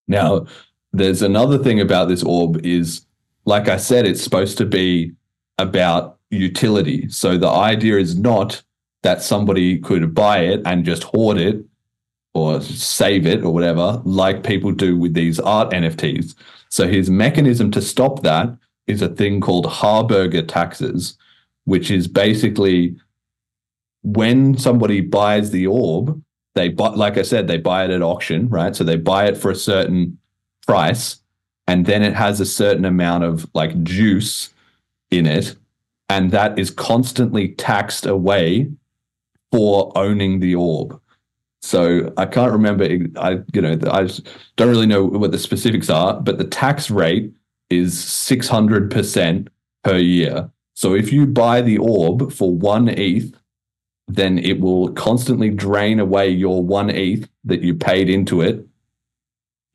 [0.07, 0.45] now
[0.91, 3.05] there's another thing about this orb is
[3.45, 5.11] like i said it's supposed to be
[5.57, 7.09] about utility.
[7.09, 8.61] So the idea is not
[9.03, 11.63] that somebody could buy it and just hoard it
[12.33, 16.33] or save it or whatever, like people do with these art NFTs.
[16.69, 21.17] So his mechanism to stop that is a thing called Harberger taxes,
[21.65, 22.95] which is basically
[24.01, 26.21] when somebody buys the orb,
[26.55, 28.75] they buy, like I said, they buy it at auction, right?
[28.75, 30.17] So they buy it for a certain
[30.67, 31.17] price,
[31.67, 34.49] and then it has a certain amount of like juice
[35.09, 35.55] in it,
[36.09, 38.71] and that is constantly taxed away
[39.53, 40.99] for owning the orb.
[41.61, 42.85] So I can't remember.
[43.17, 44.09] I you know I
[44.57, 47.31] don't really know what the specifics are, but the tax rate
[47.69, 49.49] is six hundred percent
[49.83, 50.49] per year.
[50.73, 53.31] So if you buy the orb for one ETH,
[54.07, 58.65] then it will constantly drain away your one ETH that you paid into it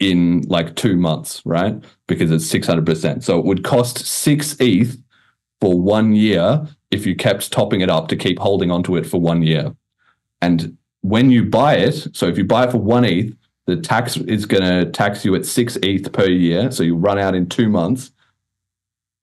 [0.00, 1.80] in like two months, right?
[2.08, 3.22] Because it's six hundred percent.
[3.22, 4.98] So it would cost six ETH
[5.61, 9.21] for one year if you kept topping it up to keep holding onto it for
[9.21, 9.75] one year.
[10.40, 13.35] And when you buy it, so if you buy it for one ETH,
[13.66, 16.71] the tax is going to tax you at six ETH per year.
[16.71, 18.11] So you run out in two months.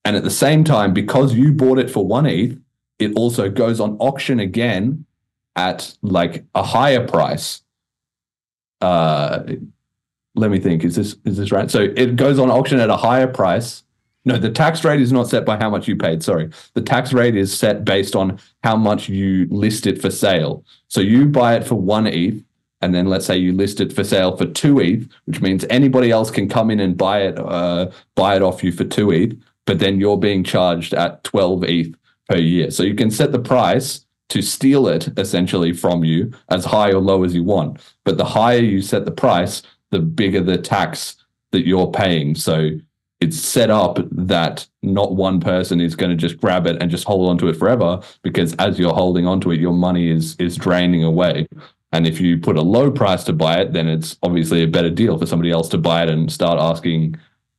[0.03, 2.59] And at the same time, because you bought it for one ETH,
[2.99, 5.05] it also goes on auction again
[5.55, 7.61] at like a higher price.
[8.81, 9.43] Uh,
[10.35, 10.83] let me think.
[10.83, 11.71] Is this is this right?
[11.71, 13.83] So it goes on auction at a higher price
[14.25, 16.23] no, the tax rate is not set by how much you paid.
[16.23, 16.49] Sorry.
[16.73, 20.65] The tax rate is set based on how much you list it for sale.
[20.87, 22.43] So you buy it for one ETH,
[22.81, 26.09] and then let's say you list it for sale for two ETH, which means anybody
[26.09, 29.39] else can come in and buy it, uh, buy it off you for two ETH,
[29.65, 31.95] but then you're being charged at 12 ETH
[32.27, 32.71] per year.
[32.71, 36.99] So you can set the price to steal it essentially from you as high or
[36.99, 37.79] low as you want.
[38.03, 39.61] But the higher you set the price,
[39.91, 41.15] the bigger the tax
[41.51, 42.33] that you're paying.
[42.33, 42.71] So
[43.25, 47.05] it's set up that not one person is going to just grab it and just
[47.05, 51.03] hold onto it forever because as you're holding onto it your money is is draining
[51.03, 51.47] away.
[51.91, 54.91] And if you put a low price to buy it then it's obviously a better
[54.91, 57.15] deal for somebody else to buy it and start asking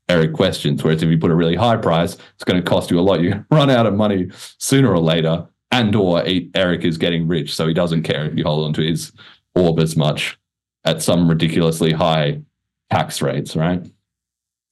[0.09, 0.85] eric questions.
[0.85, 3.20] Whereas if you put a really high price it's going to cost you a lot.
[3.20, 6.22] You run out of money sooner or later and or
[6.55, 9.11] eric is getting rich so he doesn't care if you hold onto his
[9.57, 10.38] orb as much
[10.85, 12.40] at some ridiculously high
[12.88, 13.85] tax rates right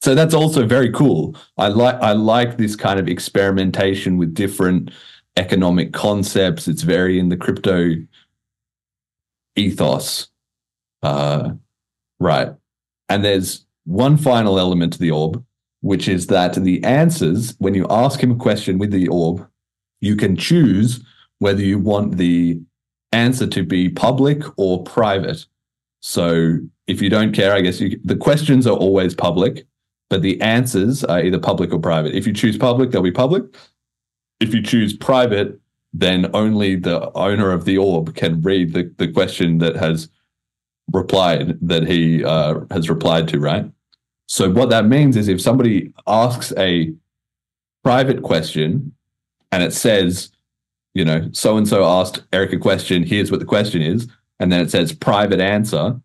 [0.01, 1.35] so that's also very cool.
[1.57, 4.91] I like I like this kind of experimentation with different
[5.37, 6.67] economic concepts.
[6.67, 7.95] It's very in the crypto
[9.55, 10.27] ethos.
[11.01, 11.51] Uh,
[12.19, 12.49] right.
[13.09, 15.43] And there's one final element to the orb,
[15.81, 19.47] which is that the answers, when you ask him a question with the orb,
[20.01, 21.03] you can choose
[21.39, 22.59] whether you want the
[23.11, 25.45] answer to be public or private.
[26.01, 29.65] So if you don't care, I guess you, the questions are always public,
[30.09, 32.15] but the answers are either public or private.
[32.15, 33.43] If you choose public, they'll be public.
[34.39, 35.59] If you choose private,
[35.93, 40.09] then only the owner of the orb can read the, the question that has
[40.91, 43.69] replied that he uh, has replied to, right?
[44.27, 46.93] So what that means is if somebody asks a
[47.83, 48.93] private question
[49.51, 50.31] and it says,
[50.93, 54.07] you know, so and so asked Eric a question, here's what the question is,
[54.39, 55.99] and then it says private answer,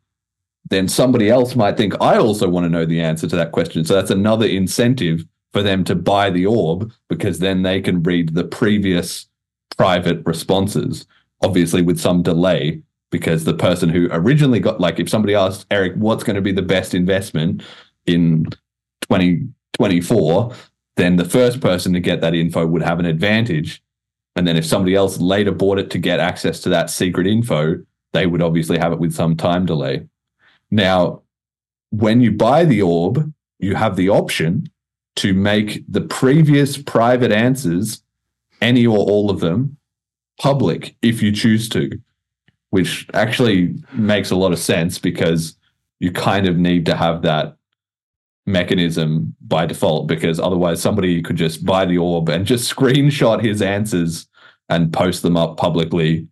[0.71, 3.85] then somebody else might think, I also want to know the answer to that question.
[3.85, 8.35] So that's another incentive for them to buy the orb because then they can read
[8.35, 9.27] the previous
[9.77, 11.07] private responses,
[11.43, 12.81] obviously with some delay,
[13.11, 16.53] because the person who originally got, like, if somebody asked Eric, what's going to be
[16.53, 17.65] the best investment
[18.07, 18.45] in
[19.03, 20.55] 2024,
[20.97, 23.83] then the first person to get that info would have an advantage.
[24.37, 27.85] And then if somebody else later bought it to get access to that secret info,
[28.13, 30.07] they would obviously have it with some time delay.
[30.71, 31.23] Now,
[31.91, 34.71] when you buy the orb, you have the option
[35.17, 38.03] to make the previous private answers,
[38.61, 39.77] any or all of them,
[40.39, 41.91] public if you choose to,
[42.71, 45.57] which actually makes a lot of sense because
[45.99, 47.57] you kind of need to have that
[48.47, 53.61] mechanism by default because otherwise somebody could just buy the orb and just screenshot his
[53.61, 54.27] answers
[54.69, 56.27] and post them up publicly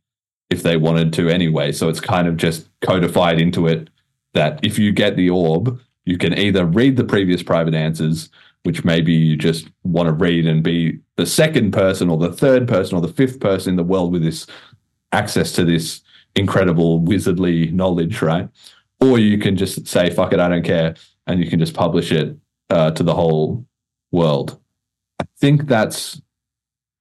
[0.48, 1.70] if they wanted to anyway.
[1.70, 3.90] So it's kind of just codified into it
[4.35, 8.31] that if you get the orb, you can either read the previous private answers,
[8.62, 12.67] which maybe you just want to read and be the second person or the third
[12.67, 14.47] person or the fifth person in the world with this
[15.12, 16.01] access to this
[16.35, 18.49] incredible wizardly knowledge, right?
[19.01, 20.95] Or you can just say, fuck it, I don't care.
[21.27, 22.37] And you can just publish it
[22.71, 23.64] uh, to the whole
[24.12, 24.59] world.
[25.21, 26.21] I think that's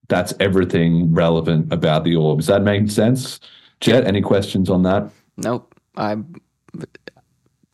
[0.09, 2.39] that's everything relevant about the orb.
[2.39, 3.39] Does that make sense?
[3.81, 5.09] Jett, any questions on that?
[5.35, 5.75] Nope.
[5.97, 6.17] I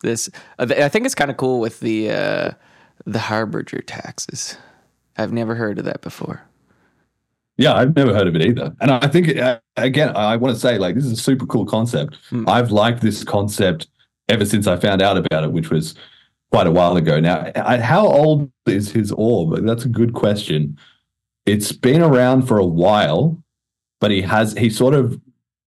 [0.04, 2.50] this I think it's kind of cool with the uh,
[3.04, 4.56] the Harberger taxes.
[5.16, 6.42] I've never heard of that before.
[7.56, 8.74] Yeah, I've never heard of it either.
[8.80, 11.66] And I think uh, again, I want to say like this is a super cool
[11.66, 12.16] concept.
[12.30, 12.48] Hmm.
[12.48, 13.88] I've liked this concept
[14.28, 15.94] ever since I found out about it, which was
[16.50, 17.20] quite a while ago.
[17.20, 19.64] Now, I, how old is his orb?
[19.64, 20.78] That's a good question.
[21.46, 23.36] It's been around for a while,
[24.00, 25.20] but he has he sort of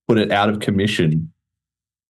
[0.07, 1.31] put it out of commission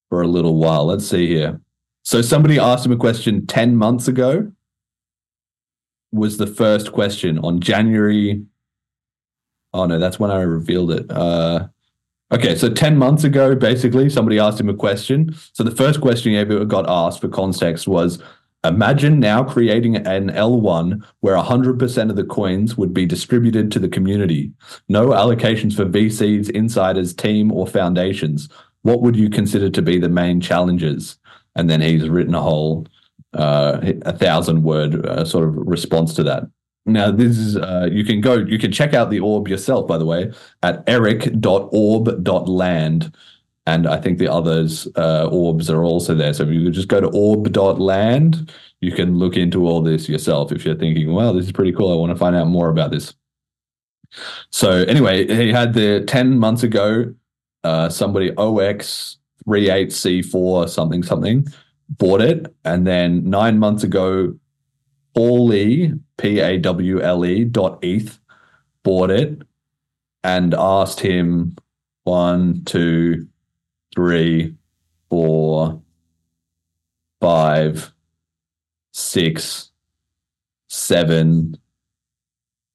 [0.09, 0.85] for a little while.
[0.85, 1.59] Let's see here.
[2.07, 4.49] So somebody asked him a question 10 months ago
[6.13, 8.45] was the first question on January
[9.73, 11.11] Oh no, that's when I revealed it.
[11.11, 11.67] Uh
[12.31, 15.35] okay, so 10 months ago basically somebody asked him a question.
[15.51, 18.23] So the first question he ever got asked for context was
[18.63, 23.89] Imagine now creating an L1 where 100% of the coins would be distributed to the
[23.89, 24.53] community.
[24.87, 28.47] No allocations for VCs, insiders, team, or foundations.
[28.83, 31.17] What would you consider to be the main challenges?
[31.57, 32.87] And then he's written a whole
[33.33, 36.43] uh, a thousand word uh, sort of response to that.
[36.85, 39.97] Now, this is, uh, you can go, you can check out the orb yourself, by
[39.97, 40.31] the way,
[40.63, 43.13] at eric.orb.land.
[43.65, 46.33] And I think the others uh, orbs are also there.
[46.33, 50.63] So if you just go to orb.land, you can look into all this yourself if
[50.63, 51.91] you're thinking, well, this is pretty cool.
[51.91, 53.13] I want to find out more about this.
[54.51, 57.13] So anyway, he had the 10 months ago,
[57.65, 58.31] uh, somebody
[59.47, 61.47] OX38C4 something something
[61.89, 62.53] bought it.
[62.65, 64.37] And then nine months ago,
[65.15, 68.19] Paulie, P A W L E dot ETH,
[68.83, 69.41] bought it
[70.23, 71.55] and asked him
[72.03, 73.27] one, two,
[73.95, 74.55] three,
[75.09, 75.81] four,
[77.19, 77.91] five,
[78.91, 79.71] six,
[80.67, 81.57] seven,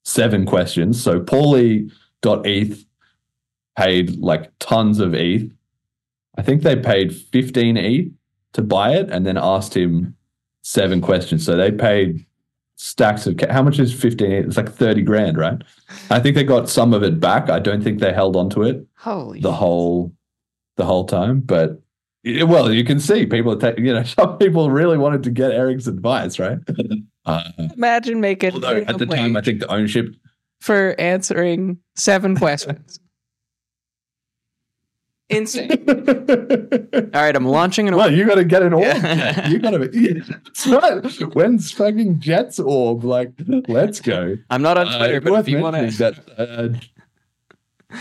[0.04, 1.02] seven questions.
[1.02, 2.84] So Paulie dot ETH
[3.76, 5.50] paid like tons of ETH.
[6.36, 8.10] I think they paid 15 E
[8.54, 10.16] to buy it and then asked him
[10.62, 11.44] seven questions.
[11.44, 12.24] So they paid
[12.76, 15.60] stacks of how much is 15 It's like 30 grand, right?
[16.10, 17.50] I think they got some of it back.
[17.50, 20.12] I don't think they held on to it Holy the whole
[20.76, 21.82] the whole time, but
[22.24, 25.86] well, you can see people take you know some people really wanted to get Eric's
[25.86, 26.58] advice, right?
[27.24, 27.44] Uh,
[27.76, 30.12] Imagine making although at the time, I think the ownership
[30.60, 32.98] for answering seven questions.
[35.32, 35.70] Insane.
[36.94, 38.84] All right, I'm launching an well, you got to get an orb.
[38.84, 39.48] Yeah.
[39.52, 39.90] You got to.
[39.92, 40.66] Yeah, that's
[41.22, 41.34] right.
[41.34, 43.04] When's fucking Jett's orb?
[43.04, 43.32] Like,
[43.68, 44.36] let's go.
[44.50, 46.78] I'm not on Uh, Twitter, but if you want to, that,
[47.92, 47.98] uh,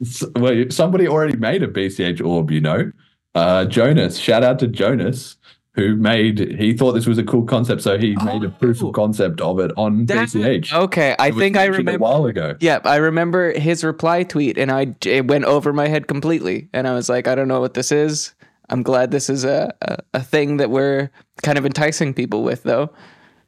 [0.00, 2.50] s- well, somebody already made a BCH orb.
[2.50, 2.92] You know,
[3.34, 4.18] uh, Jonas.
[4.18, 5.36] Shout out to Jonas.
[5.74, 8.88] Who made he thought this was a cool concept, so he made a proof Oh.
[8.88, 10.72] of concept of it on That- BCH.
[10.72, 11.92] Okay, I think I remember.
[11.96, 12.54] a while ago.
[12.60, 16.86] Yep, I remember his reply tweet, and I it went over my head completely, and
[16.86, 18.34] I was like, I don't know what this is.
[18.70, 21.10] I'm glad this is a, a, a thing that we're
[21.42, 22.90] kind of enticing people with, though.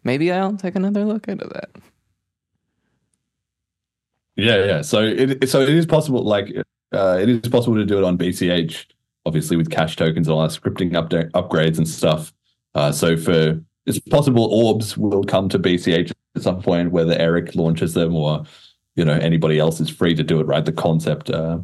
[0.04, 1.70] Maybe I'll take another look into that.
[4.36, 4.82] Yeah, yeah.
[4.82, 6.22] So it so it is possible.
[6.22, 6.54] Like
[6.92, 8.86] uh, it is possible to do it on BCH,
[9.26, 12.32] obviously with cash tokens and all that scripting update upgrades and stuff.
[12.74, 17.54] Uh, so for it's possible orbs will come to BCH at some point, whether Eric
[17.54, 18.44] launches them or
[18.94, 20.46] you know anybody else is free to do it.
[20.46, 21.58] Right, the concept uh,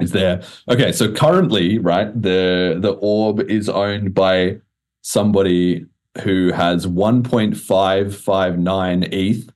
[0.00, 0.42] is there.
[0.68, 4.58] Okay, so currently, right, the the orb is owned by
[5.02, 5.84] somebody
[6.22, 9.50] who has 1.559 ETH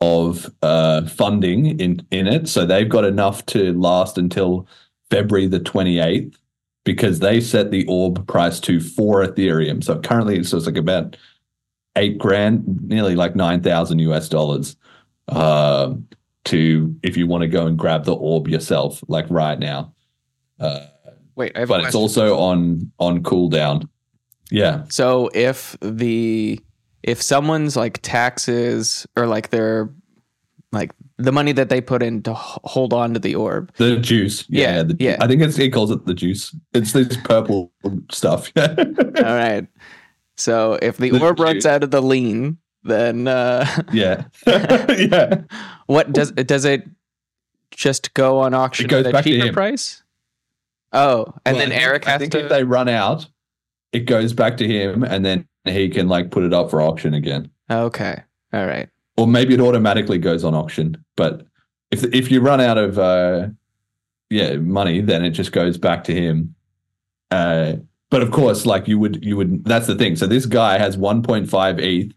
[0.00, 4.66] of uh, funding in in it, so they've got enough to last until
[5.10, 6.34] February the 28th
[6.84, 9.82] because they set the orb price to four Ethereum.
[9.82, 11.16] So currently it's just like about
[11.96, 14.76] eight grand, nearly like nine thousand US dollars.
[15.28, 15.94] Uh,
[16.44, 19.94] to if you want to go and grab the orb yourself, like right now.
[20.60, 20.86] Uh,
[21.36, 23.88] Wait, I have but it's also on on cooldown.
[24.50, 24.84] Yeah.
[24.88, 26.60] So if the
[27.02, 29.90] if someone's like taxes or like their
[30.70, 34.44] like the money that they put in to hold on to the orb, The juice.
[34.48, 35.16] Yeah, the, yeah.
[35.20, 36.54] I think it's he calls it the juice.
[36.72, 37.72] It's this purple
[38.10, 38.50] stuff.
[38.56, 38.74] Yeah.
[38.78, 39.66] All right.
[40.36, 44.24] So if the The orb runs out of the lean, then uh, yeah.
[44.46, 45.42] yeah.
[45.86, 46.84] what does does it
[47.70, 50.02] just go on auction at a cheaper price?
[50.92, 52.44] Oh, and Well, then I Eric I has think to.
[52.44, 53.26] if they run out,
[53.92, 57.14] it goes back to him and then he can like put it up for auction
[57.14, 57.50] again.
[57.70, 58.88] okay, all right.
[59.16, 61.02] Or maybe it automatically goes on auction.
[61.16, 61.46] But
[61.90, 63.48] if if you run out of uh
[64.30, 66.54] yeah, money, then it just goes back to him.
[67.30, 67.74] Uh
[68.10, 70.16] but of course, like you would you would that's the thing.
[70.16, 72.12] So this guy has 1.5 ETH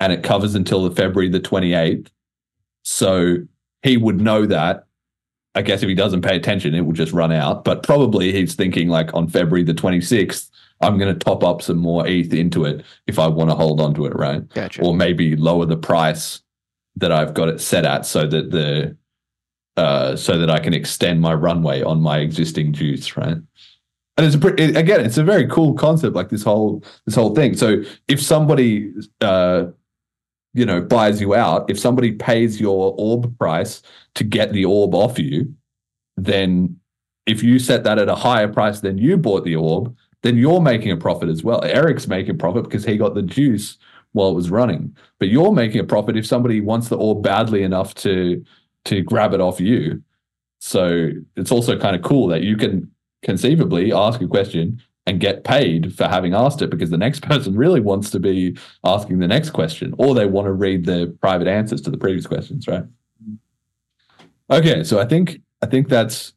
[0.00, 2.08] and it covers until the February the 28th.
[2.82, 3.38] So
[3.82, 4.84] he would know that.
[5.54, 7.64] I guess if he doesn't pay attention, it will just run out.
[7.64, 10.50] But probably he's thinking like on February the 26th,
[10.80, 13.80] I'm going to top up some more ETH into it if I want to hold
[13.80, 14.46] on to it, right?
[14.50, 14.82] Gotcha.
[14.82, 16.42] Or maybe lower the price
[16.96, 18.96] that I've got it set at so that the
[19.76, 23.36] uh, so that I can extend my runway on my existing juice, right?
[24.18, 27.14] And it's a pretty, it- again, it's a very cool concept, like this whole this
[27.14, 27.54] whole thing.
[27.56, 29.66] So if somebody uh,
[30.54, 33.82] you know buys you out, if somebody pays your orb price
[34.14, 35.54] to get the orb off you,
[36.16, 36.78] then
[37.26, 39.94] if you set that at a higher price than you bought the orb,
[40.26, 41.62] then you're making a profit as well.
[41.62, 43.78] Eric's making a profit because he got the juice
[44.10, 44.96] while it was running.
[45.20, 48.44] But you're making a profit if somebody wants the ore badly enough to
[48.86, 50.02] to grab it off you.
[50.58, 52.90] So it's also kind of cool that you can
[53.22, 57.56] conceivably ask a question and get paid for having asked it because the next person
[57.56, 61.46] really wants to be asking the next question or they want to read the private
[61.46, 62.84] answers to the previous questions, right?
[64.50, 66.32] Okay, so I think I think that's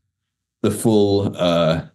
[0.62, 1.86] the full uh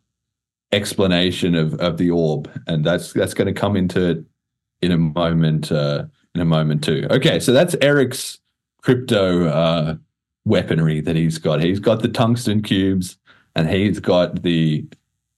[0.74, 4.24] explanation of of the orb and that's that's going to come into
[4.82, 6.04] in a moment uh
[6.34, 7.06] in a moment too.
[7.10, 8.38] Okay, so that's Eric's
[8.82, 9.96] crypto uh
[10.44, 11.62] weaponry that he's got.
[11.62, 13.16] He's got the tungsten cubes
[13.54, 14.86] and he's got the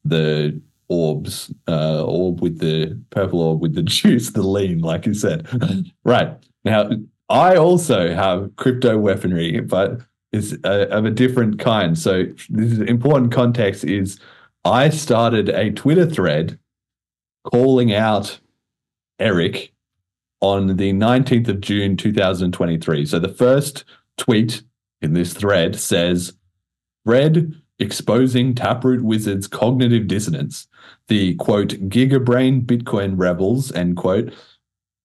[0.04, 5.14] the orbs, uh, orb with the purple orb with the juice, the lean, like you
[5.14, 5.46] said.
[6.04, 6.90] right now,
[7.28, 10.00] I also have crypto weaponry, but
[10.32, 11.98] it's uh, of a different kind.
[11.98, 13.84] So this is important context.
[13.84, 14.18] Is
[14.66, 16.58] I started a Twitter thread
[17.44, 18.40] calling out
[19.20, 19.72] Eric
[20.40, 23.06] on the 19th of June 2023.
[23.06, 23.84] So the first
[24.18, 24.62] tweet
[25.00, 26.32] in this thread says,
[27.04, 30.66] Red exposing Taproot Wizards cognitive dissonance.
[31.06, 34.34] The quote, gigabrain Bitcoin rebels, end quote,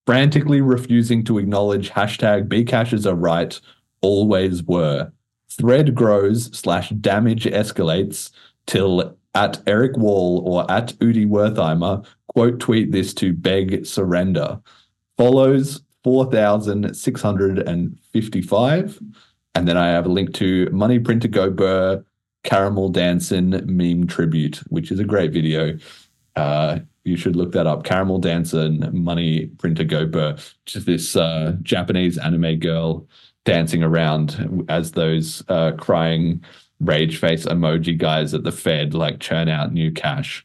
[0.06, 3.60] frantically refusing to acknowledge hashtag Bcashes are right,
[4.00, 5.12] always were.
[5.48, 8.32] Thread grows slash damage escalates
[8.66, 14.60] till at Eric Wall or at Udi Wertheimer quote tweet this to beg surrender.
[15.16, 19.00] Follows 4,655.
[19.54, 22.02] And then I have a link to Money Printer Go Burr
[22.44, 25.76] Caramelldansen meme tribute, which is a great video.
[26.34, 27.84] Uh, you should look that up.
[27.84, 30.36] Caramelldansen Money Printer Go Burr,
[30.74, 33.06] is this uh, Japanese anime girl
[33.44, 36.42] dancing around as those uh, crying
[36.82, 40.44] rage face emoji guys at the Fed like churn out new cash.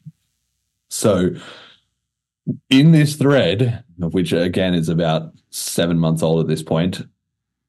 [0.90, 1.32] So
[2.70, 7.02] in this thread, which again is about seven months old at this point,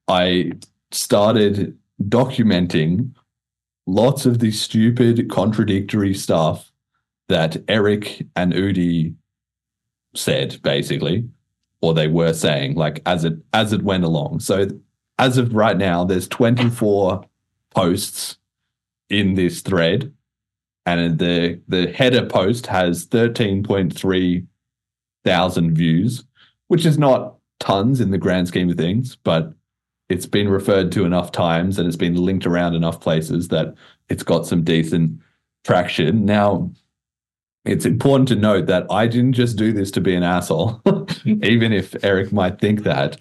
[0.07, 0.53] I
[0.91, 3.11] started documenting
[3.87, 6.71] lots of the stupid, contradictory stuff
[7.27, 9.15] that Eric and Udi
[10.15, 11.27] said basically,
[11.81, 14.39] or they were saying like as it as it went along.
[14.39, 14.67] So
[15.17, 17.25] as of right now, there's 24
[17.71, 18.37] posts
[19.09, 20.13] in this thread,
[20.85, 24.45] and the the header post has 13.3
[25.25, 26.23] thousand views,
[26.67, 29.53] which is not tons in the grand scheme of things, but
[30.09, 33.75] it's been referred to enough times and it's been linked around enough places that
[34.09, 35.19] it's got some decent
[35.63, 36.25] traction.
[36.25, 36.71] Now,
[37.65, 40.81] it's important to note that I didn't just do this to be an asshole,
[41.25, 43.17] even if Eric might think that.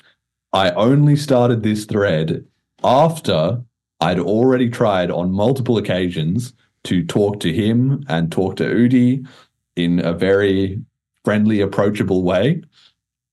[0.53, 2.47] I only started this thread
[2.83, 3.63] after
[4.01, 6.53] I'd already tried on multiple occasions
[6.85, 9.27] to talk to him and talk to Udi
[9.77, 10.81] in a very
[11.25, 12.63] friendly, approachable way,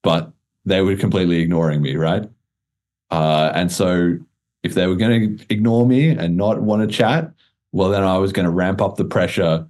[0.03, 0.32] but
[0.66, 2.30] they were completely ignoring me, right?
[3.11, 4.18] Uh, and so
[4.63, 7.32] if they were going to ignore me and not want to chat,
[7.72, 9.68] well, then I was going to ramp up the pressure,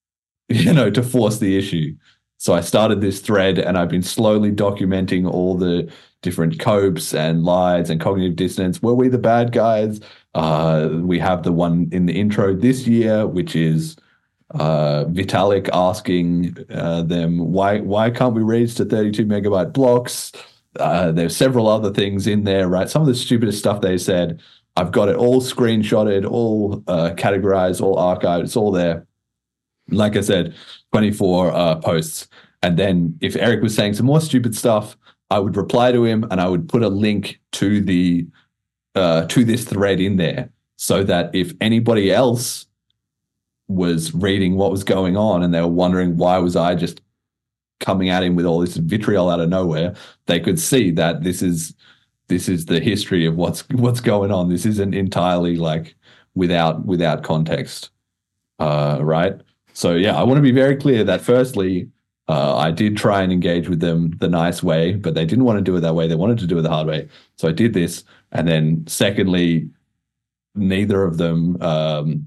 [0.48, 1.94] you know, to force the issue.
[2.38, 5.90] So I started this thread and I've been slowly documenting all the
[6.22, 8.82] different copes and lies and cognitive dissonance.
[8.82, 10.00] Were we the bad guys?
[10.34, 13.96] Uh, we have the one in the intro this year, which is
[14.54, 20.32] uh, Vitalik asking uh, them why why can't we raise to 32 megabyte blocks?
[20.78, 22.88] Uh, there's several other things in there, right?
[22.88, 24.40] Some of the stupidest stuff they said.
[24.76, 28.44] I've got it all screenshotted, all uh, categorized, all archived.
[28.44, 29.06] It's all there.
[29.88, 30.54] Like I said,
[30.92, 32.28] 24 uh, posts.
[32.62, 34.96] And then if Eric was saying some more stupid stuff,
[35.30, 38.26] I would reply to him and I would put a link to the
[38.94, 42.66] uh, to this thread in there so that if anybody else
[43.68, 47.00] was reading what was going on and they were wondering why was I just
[47.80, 49.94] coming at him with all this vitriol out of nowhere,
[50.26, 51.74] they could see that this is
[52.28, 54.48] this is the history of what's what's going on.
[54.48, 55.94] This isn't entirely like
[56.34, 57.90] without without context,
[58.58, 59.34] uh, right?
[59.74, 61.88] So yeah, I want to be very clear that firstly,
[62.28, 65.58] uh, I did try and engage with them the nice way, but they didn't want
[65.58, 66.06] to do it that way.
[66.06, 67.08] They wanted to do it the hard way.
[67.36, 69.68] So I did this, and then secondly,
[70.54, 72.26] neither of them um,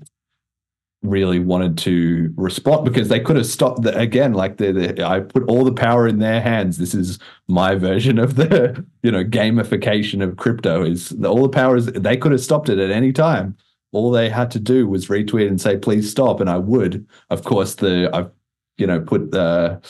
[1.01, 5.43] really wanted to respond because they could have stopped the, again like the, i put
[5.47, 6.77] all the power in their hands.
[6.77, 11.77] This is my version of the you know gamification of crypto is all the power
[11.77, 13.55] is they could have stopped it at any time.
[13.91, 17.05] All they had to do was retweet and say please stop and i would.
[17.29, 18.31] Of course the i've
[18.77, 19.81] you know put the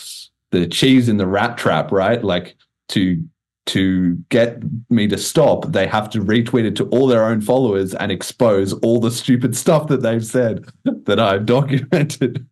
[0.51, 2.24] the cheese in the rat trap right?
[2.24, 2.55] Like
[2.89, 3.24] to
[3.68, 7.95] to get me to stop, they have to retweet it to all their own followers
[7.95, 10.66] and expose all the stupid stuff that they've said
[11.05, 12.45] that I've documented.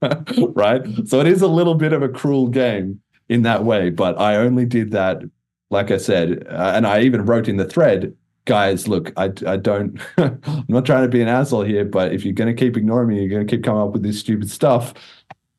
[0.55, 0.82] right.
[1.05, 2.99] So it is a little bit of a cruel game
[3.30, 3.89] in that way.
[3.89, 5.22] But I only did that,
[5.70, 9.57] like I said, uh, and I even wrote in the thread, guys, look, I, I
[9.57, 12.76] don't, I'm not trying to be an asshole here, but if you're going to keep
[12.76, 14.93] ignoring me, you're going to keep coming up with this stupid stuff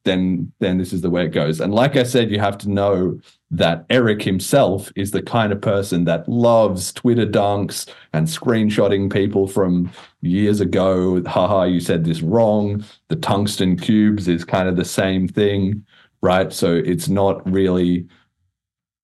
[0.05, 1.61] then then this is the way it goes.
[1.61, 3.19] And like I said, you have to know
[3.57, 9.47] that Eric himself is the kind of person that loves Twitter dunks and screenshotting people
[9.47, 9.93] from
[10.23, 11.23] years ago.
[11.25, 12.85] Haha, you said this wrong.
[13.09, 15.87] The tungsten cubes is kind of the same thing,
[16.21, 16.53] right?
[16.53, 18.09] So it's not really,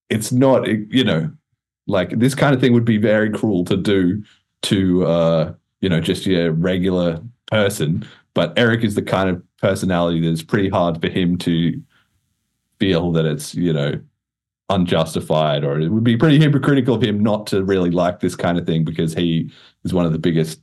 [0.09, 1.31] it's not, you know,
[1.87, 4.23] like this kind of thing would be very cruel to do
[4.63, 8.05] to, uh, you know, just a regular person.
[8.35, 11.81] But Eric is the kind of personality that's pretty hard for him to
[12.81, 14.01] feel that it's, you know,
[14.71, 18.59] unjustified or it would be pretty hypocritical of him not to really like this kind
[18.59, 19.51] of thing because he
[19.85, 20.61] is one of the biggest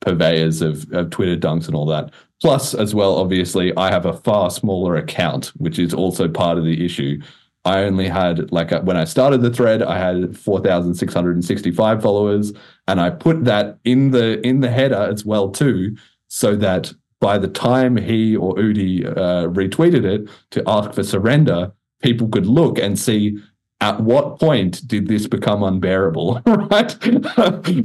[0.00, 2.12] purveyors of, of Twitter dunks and all that.
[2.42, 6.64] Plus, as well, obviously, I have a far smaller account, which is also part of
[6.64, 7.20] the issue.
[7.64, 11.34] I only had like when I started the thread, I had four thousand six hundred
[11.34, 12.52] and sixty-five followers,
[12.86, 15.96] and I put that in the in the header as well too,
[16.28, 21.72] so that by the time he or Udi uh, retweeted it to ask for surrender,
[22.02, 23.38] people could look and see
[23.80, 26.96] at what point did this become unbearable, right?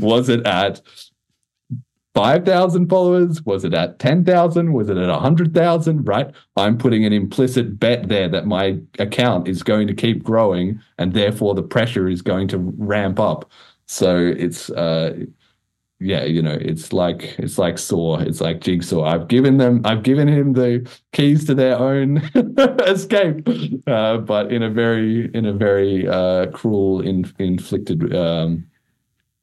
[0.01, 0.81] was it at
[2.13, 3.41] 5,000 followers?
[3.43, 4.73] Was it at 10,000?
[4.73, 6.07] Was it at 100,000?
[6.07, 6.33] Right?
[6.55, 11.13] I'm putting an implicit bet there that my account is going to keep growing and
[11.13, 13.49] therefore the pressure is going to ramp up.
[13.85, 15.25] So it's, uh,
[16.01, 19.03] yeah, you know, it's like it's like Saw, it's like Jigsaw.
[19.03, 22.17] I've given them, I've given him the keys to their own
[22.87, 23.47] escape,
[23.85, 28.65] uh, but in a very, in a very uh, cruel, in, inflicted um,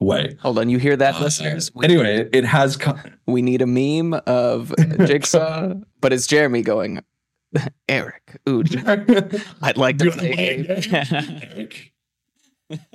[0.01, 0.37] way.
[0.41, 1.71] Hold on, you hear that, uh, listeners?
[1.75, 2.77] We anyway, it has.
[2.77, 4.75] Come- we need a meme of
[5.07, 7.05] Jigsaw, but it's Jeremy going,
[7.89, 8.65] Eric, ooh,
[9.63, 11.69] I'd like to play.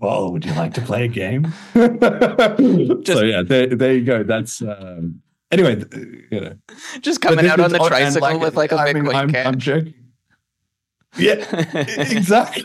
[0.00, 1.52] well, would you like to play a game?
[1.74, 4.22] Just, so yeah, there, there you go.
[4.22, 5.20] That's um,
[5.50, 5.84] anyway.
[6.30, 6.54] You know,
[7.00, 9.58] just coming out on the tricycle like, with like a I Bitcoin mean, I'm, I'm,
[9.58, 9.94] joking.
[11.18, 11.34] Yeah,
[11.98, 12.64] exactly.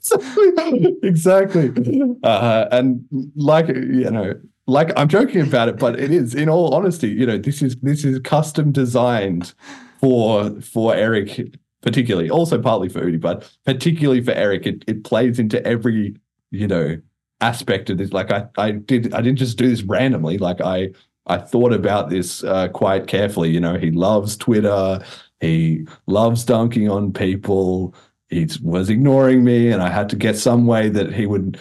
[0.00, 0.96] exactly.
[1.02, 2.16] Exactly.
[2.22, 3.04] Uh, and
[3.36, 4.32] like you know,
[4.66, 6.34] like I'm joking about it, but it is.
[6.34, 9.52] In all honesty, you know, this is this is custom designed
[10.00, 12.30] for for Eric, particularly.
[12.30, 14.66] Also partly for Udi, but particularly for Eric.
[14.66, 16.16] It it plays into every
[16.50, 17.00] you know
[17.40, 18.12] aspect of this.
[18.12, 20.38] Like I I did I didn't just do this randomly.
[20.38, 20.90] Like I
[21.26, 23.50] I thought about this uh, quite carefully.
[23.50, 25.02] You know, he loves Twitter.
[25.40, 27.94] He loves dunking on people.
[28.28, 31.58] He was ignoring me, and I had to get some way that he would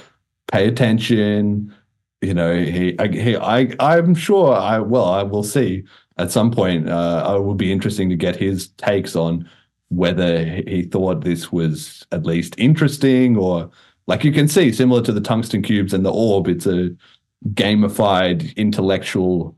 [0.51, 1.73] pay attention.
[2.21, 5.83] You know, he, I, he, I, I'm sure I, well, I will see
[6.17, 6.89] at some point.
[6.89, 9.49] Uh, it will be interesting to get his takes on
[9.89, 13.69] whether he thought this was at least interesting or
[14.09, 16.89] like you can see, similar to the tungsten cubes and the orb, it's a
[17.53, 19.55] gamified intellectual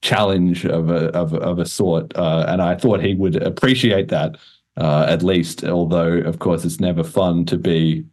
[0.00, 4.36] challenge of a of, of a sort, uh, and I thought he would appreciate that
[4.78, 5.62] uh, at least.
[5.62, 8.04] Although, of course, it's never fun to be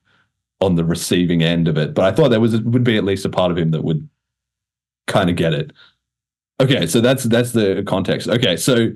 [0.59, 1.93] on the receiving end of it.
[1.93, 4.07] But I thought there was would be at least a part of him that would
[5.07, 5.71] kind of get it.
[6.59, 8.27] Okay, so that's that's the context.
[8.27, 8.91] Okay, so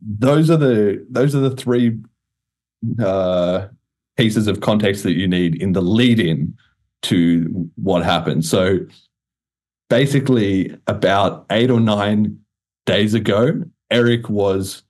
[0.00, 1.98] those are the those are the three
[3.02, 3.66] uh,
[4.16, 6.56] pieces of context that you need in the lead in
[7.02, 8.44] to what happened.
[8.44, 8.78] So
[9.88, 12.38] basically about eight or nine
[12.86, 14.82] days ago, Eric was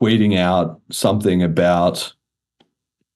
[0.00, 2.12] tweeting out something about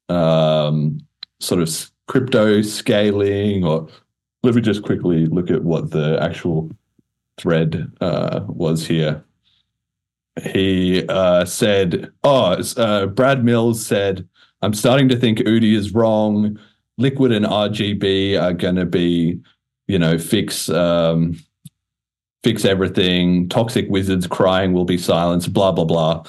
[0.08, 0.98] um,
[1.40, 3.88] sort of crypto scaling, or
[4.42, 6.70] let me just quickly look at what the actual
[7.38, 9.24] thread uh, was here.
[10.42, 14.28] He uh, said, "Oh, uh, Brad Mills said."
[14.62, 16.58] I'm starting to think Udi is wrong.
[16.96, 19.42] Liquid and RGB are going to be
[19.86, 21.38] you know, fix um,
[22.42, 23.48] fix everything.
[23.48, 25.52] Toxic wizards crying will be silenced.
[25.52, 26.24] Blah blah blah.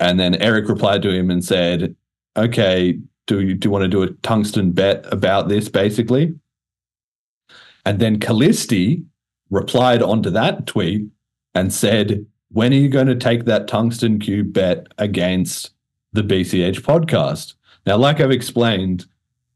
[0.00, 1.94] And then Eric replied to him and said,
[2.36, 6.34] "Okay, do you do you want to do a tungsten bet about this?" Basically.
[7.84, 9.04] And then Kallisti
[9.50, 11.06] replied onto that tweet
[11.54, 15.70] and said, "When are you going to take that tungsten cube bet against
[16.12, 17.54] the BCH podcast?"
[17.86, 19.06] Now, like I've explained,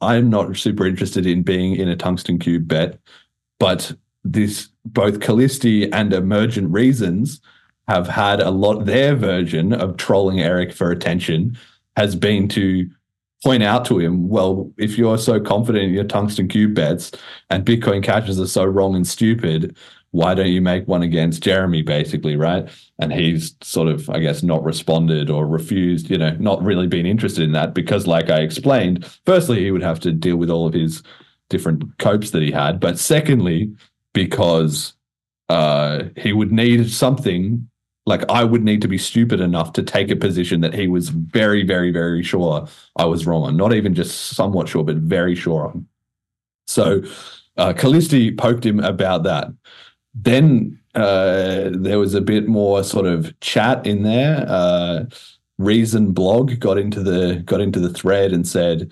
[0.01, 2.99] I'm not super interested in being in a tungsten cube bet
[3.63, 3.93] but
[4.25, 7.41] this both Kallisti and Emergent Reasons
[7.87, 8.87] have had a lot.
[8.87, 11.57] Their version of trolling Eric for attention
[11.97, 12.91] has been to
[13.45, 17.13] point out to him, well, if you're so confident in your tungsten cube bets
[17.51, 19.77] and Bitcoin cashes are so wrong and stupid,
[20.13, 22.69] why don't you make one against Jeremy, basically, right?
[22.99, 27.07] And he's sort of, I guess, not responded or refused, you know, not really been
[27.07, 30.67] interested in that because, like I explained, firstly, he would have to deal with all
[30.67, 31.03] of his
[31.49, 33.73] different copes that he had, but secondly,
[34.13, 34.95] because
[35.49, 37.69] uh, he would need something
[38.05, 41.09] like I would need to be stupid enough to take a position that he was
[41.09, 43.57] very, very, very sure I was wrong on.
[43.57, 45.87] Not even just somewhat sure, but very sure on.
[46.67, 47.03] So
[47.57, 49.49] uh, Kallisti poked him about that.
[50.15, 54.45] Then uh, there was a bit more sort of chat in there.
[54.49, 55.05] Uh,
[55.59, 58.91] Reason blog got into the got into the thread and said,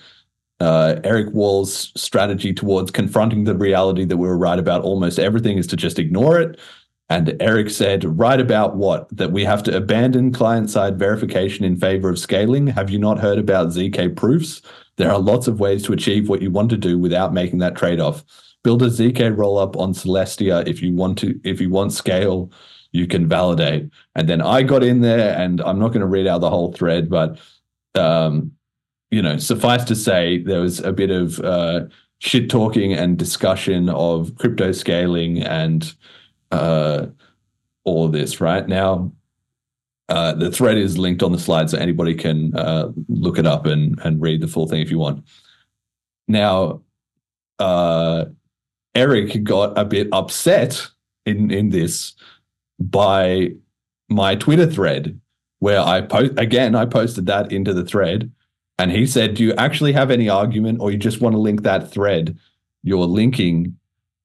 [0.61, 5.59] uh, Eric Wall's strategy towards confronting the reality that we were right about almost everything
[5.59, 6.61] is to just ignore it.
[7.09, 9.09] And Eric said, right about what?
[9.17, 12.69] That we have to abandon client side verification in favor of scaling.
[12.69, 14.63] Have you not heard about ZK proofs?
[14.97, 17.75] There are lots of ways to achieve what you want to do without making that
[17.75, 18.23] trade off.
[18.63, 22.51] Build a ZK rollup on Celestia if you want to, if you want scale,
[22.93, 23.89] you can validate.
[24.15, 26.73] And then I got in there, and I'm not going to read out the whole
[26.73, 27.39] thread, but
[27.95, 28.53] um,
[29.11, 31.87] you know, suffice to say, there was a bit of uh,
[32.19, 35.95] shit talking and discussion of crypto scaling and
[36.51, 37.07] uh,
[37.85, 38.41] all of this.
[38.41, 39.13] Right now,
[40.09, 43.67] uh, the thread is linked on the slide, so anybody can uh, look it up
[43.67, 45.25] and and read the full thing if you want.
[46.29, 46.83] Now,
[47.59, 48.27] uh,
[48.95, 50.89] Eric got a bit upset
[51.27, 52.15] in in this
[52.79, 53.51] by
[54.09, 55.21] my Twitter thread
[55.61, 56.75] where I post again.
[56.75, 58.31] I posted that into the thread
[58.79, 61.63] and he said, Do you actually have any argument or you just want to link
[61.63, 62.37] that thread
[62.83, 63.77] you're linking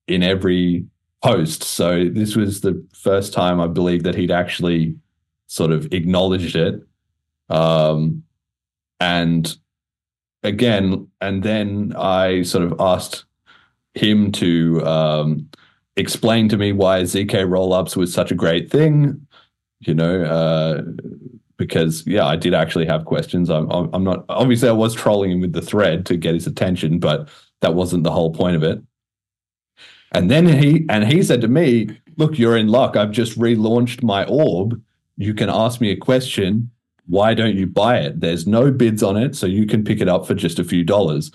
[0.08, 0.86] in every
[1.22, 1.64] post?
[1.64, 4.96] So this was the first time I believe that he'd actually
[5.48, 6.82] sort of acknowledged it.
[7.50, 8.24] Um,
[9.00, 9.56] and
[10.42, 13.26] again, and then I sort of asked
[13.96, 15.50] him to um,
[15.96, 19.26] explain to me why ZK rollups was such a great thing.
[19.80, 20.82] You know, uh,
[21.58, 23.50] because yeah, I did actually have questions.
[23.50, 27.00] I'm I'm not obviously I was trolling him with the thread to get his attention,
[27.00, 27.30] but
[27.62, 28.82] that wasn't the whole point of it.
[30.14, 32.96] And then he and he said to me, "Look, you're in luck.
[32.96, 34.82] I've just relaunched my orb.
[35.18, 36.70] You can ask me a question,
[37.08, 38.20] why don't you buy it?
[38.20, 40.84] There's no bids on it, so you can pick it up for just a few
[40.84, 41.32] dollars.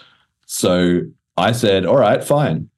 [0.47, 1.03] So
[1.41, 2.71] I said, all right, fine.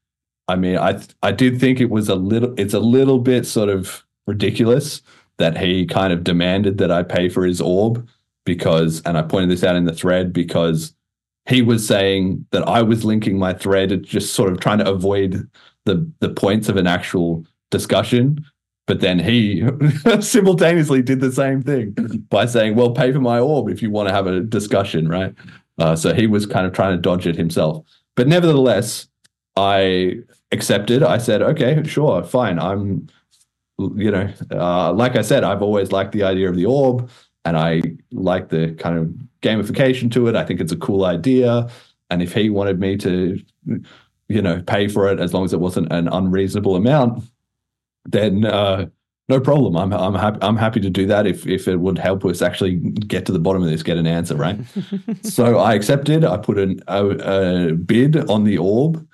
[0.49, 3.69] I mean, I I did think it was a little it's a little bit sort
[3.69, 5.03] of ridiculous
[5.39, 8.07] that he kind of demanded that I pay for his orb
[8.45, 10.95] because and I pointed this out in the thread because
[11.49, 15.49] he was saying that I was linking my thread just sort of trying to avoid
[15.85, 18.45] the the points of an actual discussion
[18.87, 19.63] but then he
[20.21, 21.93] simultaneously did the same thing
[22.29, 25.35] by saying, well, pay for my orb if you want to have a discussion, right?
[25.79, 27.87] Uh, so he was kind of trying to dodge it himself.
[28.15, 29.09] But nevertheless,
[29.57, 30.19] I
[30.51, 31.03] accepted.
[31.03, 32.59] I said, okay, sure, fine.
[32.59, 33.09] I'm,
[33.79, 37.11] you know, uh, like I said, I've always liked the idea of the orb
[37.45, 37.83] and I
[38.13, 40.37] like the kind of gamification to it.
[40.37, 41.69] I think it's a cool idea.
[42.11, 43.43] And if he wanted me to,
[44.29, 47.25] you know, pay for it as long as it wasn't an unreasonable amount,
[48.05, 48.87] then uh,
[49.33, 49.77] no problem.
[49.77, 52.77] I'm I'm happy I'm happy to do that if if it would help us actually
[52.77, 54.59] get to the bottom of this, get an answer, right?
[55.23, 56.25] so I accepted.
[56.25, 59.07] I put an, a, a bid on the orb.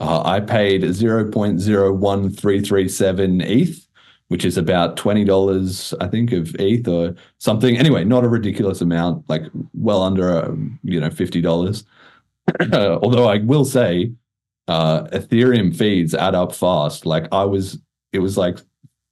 [0.00, 3.86] Uh, I paid zero point zero one three three seven ETH,
[4.28, 7.76] which is about twenty dollars, I think, of ETH or something.
[7.76, 9.42] Anyway, not a ridiculous amount, like
[9.74, 11.84] well under um, you know fifty dollars.
[12.72, 14.12] Although I will say,
[14.68, 17.04] uh, Ethereum fees add up fast.
[17.04, 17.78] Like I was
[18.12, 18.58] it was like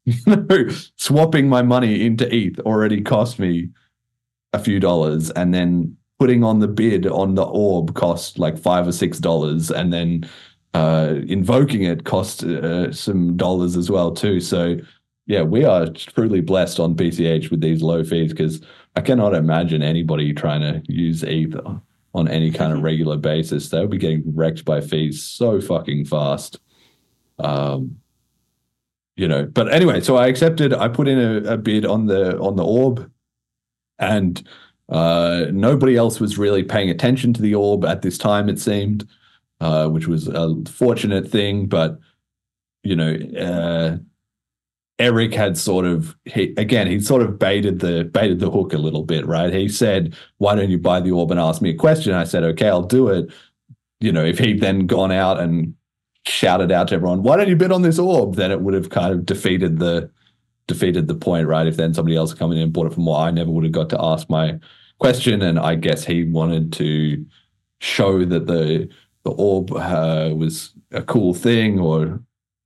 [0.27, 3.71] you know, swapping my money into ETH already cost me
[4.53, 8.87] a few dollars, and then putting on the bid on the orb cost like five
[8.87, 10.29] or six dollars, and then
[10.75, 14.41] uh, invoking it cost uh, some dollars as well too.
[14.41, 14.77] So
[15.27, 18.61] yeah, we are truly blessed on BCH with these low fees because
[18.97, 21.57] I cannot imagine anybody trying to use ETH
[22.15, 23.69] on any kind of regular basis.
[23.69, 26.61] They'll be getting wrecked by fees so fucking fast.
[27.39, 27.97] Um,
[29.17, 30.73] you know, but anyway, so I accepted.
[30.73, 33.11] I put in a, a bid on the on the orb,
[33.99, 34.43] and
[34.89, 38.49] uh, nobody else was really paying attention to the orb at this time.
[38.49, 39.09] It seemed,
[39.61, 41.67] uh, which was a fortunate thing.
[41.67, 41.99] But
[42.83, 43.99] you know, uh,
[44.99, 48.79] Eric had sort of he, again he sort of baited the baited the hook a
[48.79, 49.53] little bit, right?
[49.53, 52.43] He said, "Why don't you buy the orb and ask me a question?" I said,
[52.43, 53.33] "Okay, I'll do it."
[54.01, 55.75] You know, if he'd then gone out and
[56.27, 58.91] shouted out to everyone, "Why don't you bid on this orb?" Then it would have
[58.91, 60.11] kind of defeated the
[60.67, 61.67] defeated the point, right?
[61.67, 63.73] If then somebody else come in and bought it for more, I never would have
[63.73, 64.59] got to ask my
[64.99, 67.25] question, and I guess he wanted to
[67.81, 68.89] show that the
[69.25, 72.21] the orb uh, was a cool thing, or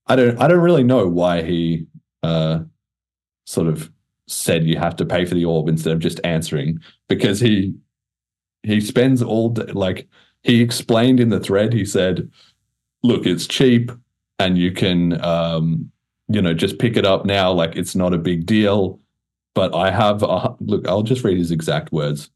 [0.07, 1.87] I don't I don't really know why he
[2.23, 2.61] uh,
[3.47, 3.91] sort of
[4.27, 6.79] said you have to pay for the orb instead of just answering
[7.09, 7.75] because he
[8.63, 10.07] he spends all day like
[10.43, 12.31] he explained in the thread he said
[13.03, 13.91] look, it's cheap
[14.39, 15.91] and you can, um,
[16.29, 17.53] you know, just pick it up now.
[17.53, 19.01] Like it's not a big deal.
[19.55, 22.31] But I have, a, look, I'll just read his exact words.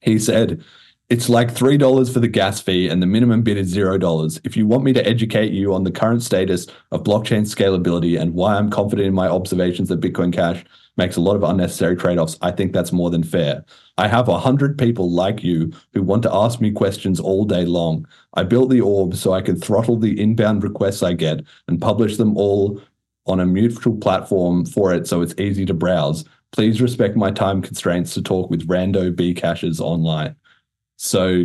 [0.00, 0.64] He said,
[1.08, 4.40] it's like $3 for the gas fee and the minimum bid is $0.
[4.42, 8.34] If you want me to educate you on the current status of blockchain scalability and
[8.34, 10.64] why I'm confident in my observations that Bitcoin Cash
[10.96, 12.38] makes a lot of unnecessary trade offs.
[12.42, 13.64] I think that's more than fair.
[13.98, 17.64] I have a hundred people like you who want to ask me questions all day
[17.64, 18.06] long.
[18.34, 22.16] I built the orb so I can throttle the inbound requests I get and publish
[22.16, 22.80] them all
[23.26, 26.24] on a mutual platform for it so it's easy to browse.
[26.52, 30.36] Please respect my time constraints to talk with rando B caches online.
[30.96, 31.44] So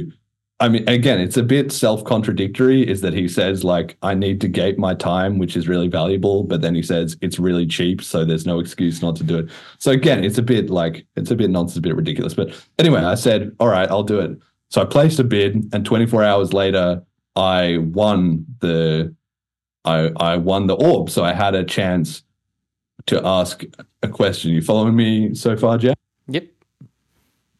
[0.61, 4.39] I mean, again, it's a bit self contradictory is that he says, like, I need
[4.41, 6.43] to gate my time, which is really valuable.
[6.43, 8.03] But then he says it's really cheap.
[8.03, 9.49] So there's no excuse not to do it.
[9.79, 12.35] So again, it's a bit like, it's a bit nonsense, a bit ridiculous.
[12.35, 14.37] But anyway, I said, all right, I'll do it.
[14.69, 15.67] So I placed a bid.
[15.73, 17.01] And 24 hours later,
[17.35, 19.15] I won the,
[19.83, 21.09] I, I won the orb.
[21.09, 22.21] So I had a chance
[23.07, 23.63] to ask
[24.03, 24.51] a question.
[24.51, 25.97] You following me so far, Jett?
[26.27, 26.45] Yep.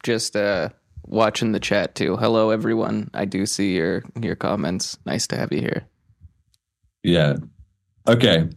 [0.04, 0.68] Just, uh,
[1.12, 2.16] watching the chat too.
[2.16, 3.10] Hello, everyone.
[3.14, 4.98] I do see your your comments.
[5.04, 5.86] Nice to have you here.
[7.02, 7.36] Yeah.
[8.08, 8.48] Okay.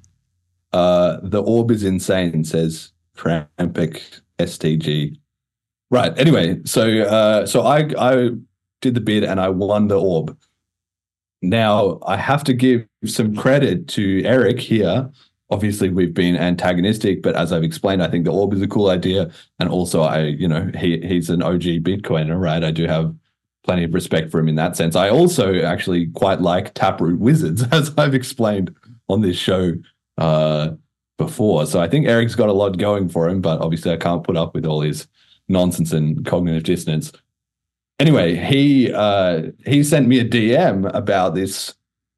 [0.73, 4.01] Uh, the orb is insane, says Crampic
[4.39, 5.17] STG.
[5.91, 6.17] Right.
[6.17, 8.31] Anyway, so uh, so I I
[8.81, 10.35] did the bid and I won the orb.
[11.41, 15.09] Now I have to give some credit to Eric here
[15.49, 18.89] obviously we've been antagonistic, but as I've explained, I think the orb is a cool
[18.89, 19.31] idea.
[19.59, 22.63] And also I, you know, he he's an OG Bitcoiner, right?
[22.63, 23.13] I do have
[23.63, 24.95] plenty of respect for him in that sense.
[24.95, 28.75] I also actually quite like Taproot Wizards, as I've explained
[29.09, 29.73] on this show
[30.17, 30.71] uh,
[31.17, 31.65] before.
[31.65, 34.37] So I think Eric's got a lot going for him, but obviously I can't put
[34.37, 35.07] up with all his
[35.47, 37.11] nonsense and cognitive dissonance.
[37.99, 41.73] Anyway, he uh, he sent me a DM about this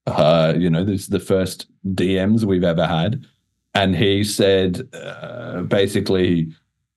[0.07, 3.25] uh, you know, this is the first DMs we've ever had.
[3.73, 6.51] And he said, uh, basically,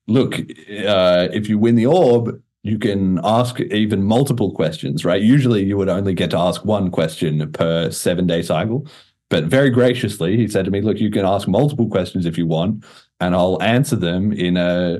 [0.07, 5.21] look, uh, if you win the orb, you can ask even multiple questions, right?
[5.21, 8.87] Usually you would only get to ask one question per seven day cycle.
[9.29, 12.45] But very graciously, he said to me, look, you can ask multiple questions if you
[12.45, 12.83] want,
[13.19, 14.99] and I'll answer them in a,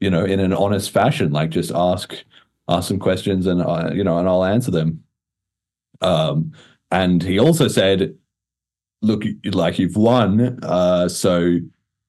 [0.00, 1.32] you know, in an honest fashion.
[1.32, 2.14] Like just ask,
[2.68, 5.02] ask some questions and, uh, you know, and I'll answer them.
[6.00, 6.52] Um,
[6.92, 8.14] and he also said,
[9.00, 10.60] look, like you've won.
[10.62, 11.58] Uh, so,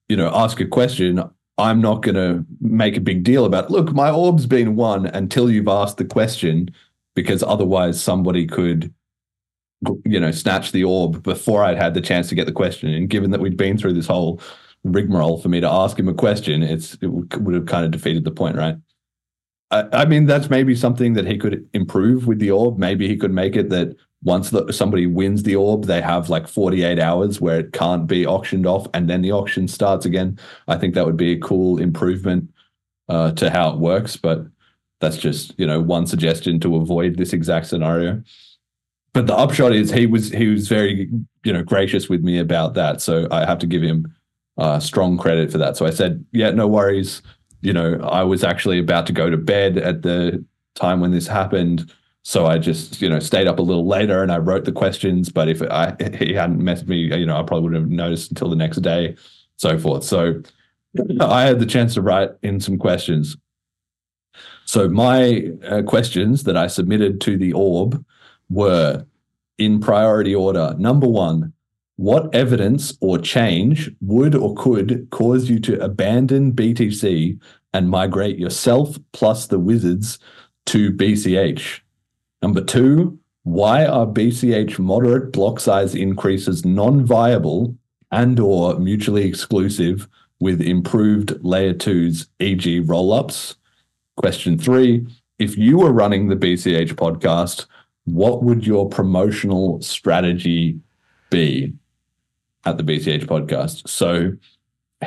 [0.10, 1.24] you know, ask a question.
[1.58, 5.50] I'm not going to make a big deal about, look, my orb's been won until
[5.50, 6.70] you've asked the question,
[7.16, 8.94] because otherwise somebody could,
[10.04, 12.90] you know, snatch the orb before I'd had the chance to get the question.
[12.90, 14.42] And given that we'd been through this whole
[14.84, 18.24] rigmarole for me to ask him a question, it's it would have kind of defeated
[18.24, 18.76] the point, right?
[19.72, 22.78] I, I mean, that's maybe something that he could improve with the orb.
[22.78, 26.48] Maybe he could make it that once the, somebody wins the orb, they have like
[26.48, 30.40] 48 hours where it can't be auctioned off and then the auction starts again.
[30.68, 32.50] I think that would be a cool improvement
[33.10, 34.46] uh, to how it works, but
[35.02, 38.24] that's just, you know, one suggestion to avoid this exact scenario.
[39.12, 41.10] But the upshot is he was he was very,
[41.44, 43.02] you know, gracious with me about that.
[43.02, 44.12] So I have to give him
[44.58, 45.78] uh, strong credit for that.
[45.78, 47.22] So I said, yeah, no worries.
[47.62, 50.44] You know, I was actually about to go to bed at the
[50.76, 51.92] time when this happened
[52.24, 55.30] so I just, you know, stayed up a little later and I wrote the questions.
[55.30, 58.50] But if I he hadn't messaged me, you know, I probably wouldn't have noticed until
[58.50, 59.16] the next day,
[59.58, 60.06] so forth.
[60.06, 60.42] So
[61.20, 63.36] I had the chance to write in some questions.
[64.66, 68.04] So my uh, questions that I submitted to the orb
[68.50, 69.06] were
[69.58, 70.76] in priority order.
[70.80, 71.52] Number one,
[71.98, 77.40] what evidence or change would or could cause you to abandon BTC
[77.74, 80.20] and migrate yourself plus the wizards
[80.68, 81.83] to BCH?
[82.44, 87.74] Number two, why are BCH moderate block size increases non-viable
[88.12, 90.10] and or mutually exclusive
[90.42, 92.82] with improved layer twos, e.g.
[92.82, 93.56] rollups?
[94.18, 95.08] Question three,
[95.40, 97.66] if you were running the BCH podcast,
[98.04, 100.82] what would your promotional strategy
[101.30, 101.74] be
[102.66, 103.88] at the BCH podcast?
[103.88, 104.34] So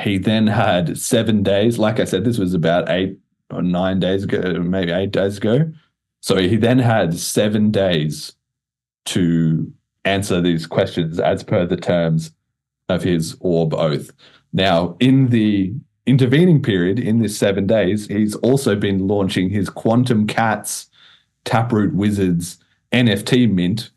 [0.01, 1.77] he then had seven days.
[1.77, 3.19] Like I said, this was about eight
[3.51, 5.71] or nine days ago, maybe eight days ago.
[6.21, 8.33] So he then had seven days
[9.05, 9.71] to
[10.05, 12.31] answer these questions as per the terms
[12.89, 14.11] of his orb oath.
[14.53, 15.73] Now, in the
[16.05, 20.87] intervening period, in this seven days, he's also been launching his Quantum Cats
[21.45, 22.57] Taproot Wizards
[22.91, 23.91] NFT mint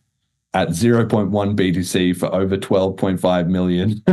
[0.52, 4.02] at 0.1 BTC for over 12.5 million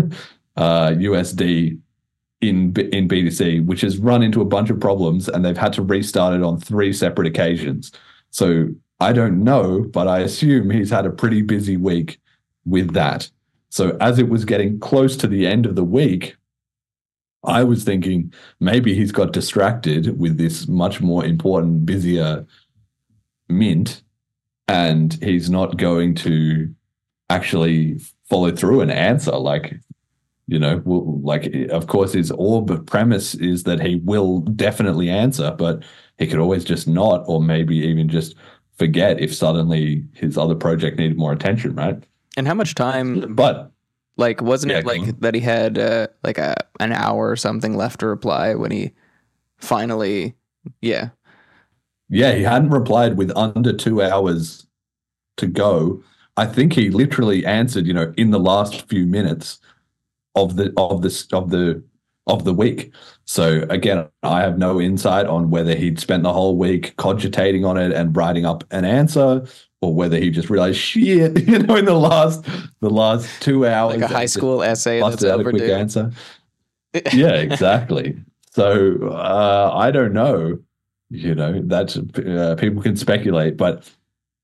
[0.55, 1.79] uh, USD
[2.41, 5.81] in in BTC, which has run into a bunch of problems, and they've had to
[5.81, 7.91] restart it on three separate occasions.
[8.29, 8.69] So
[8.99, 12.19] I don't know, but I assume he's had a pretty busy week
[12.65, 13.29] with that.
[13.69, 16.35] So as it was getting close to the end of the week,
[17.43, 22.45] I was thinking maybe he's got distracted with this much more important, busier
[23.49, 24.03] mint,
[24.67, 26.73] and he's not going to
[27.29, 29.31] actually follow through and answer.
[29.31, 29.79] Like
[30.47, 35.83] you know, like of course his orb premise is that he will definitely answer, but
[36.17, 38.35] he could always just not, or maybe even just
[38.77, 42.01] forget if suddenly his other project needed more attention, right?
[42.37, 43.35] And how much time?
[43.35, 43.71] But
[44.15, 47.75] like, wasn't Yeah, it like that he had uh, like a an hour or something
[47.75, 48.93] left to reply when he
[49.57, 50.35] finally,
[50.81, 51.09] yeah,
[52.09, 54.65] yeah, he hadn't replied with under two hours
[55.37, 56.01] to go.
[56.37, 59.59] I think he literally answered, you know, in the last few minutes
[60.37, 61.83] of the of the of the
[62.27, 62.93] of the week.
[63.25, 67.77] So again, I have no insight on whether he'd spent the whole week cogitating on
[67.77, 69.45] it and writing up an answer,
[69.81, 72.45] or whether he just realized shit, you know, in the last
[72.79, 75.73] the last two hours, like a high school essay that's out a quick overdue.
[75.73, 76.11] answer.
[77.13, 78.15] yeah, exactly.
[78.51, 80.59] So uh, I don't know.
[81.09, 83.89] You know, that's uh, people can speculate, but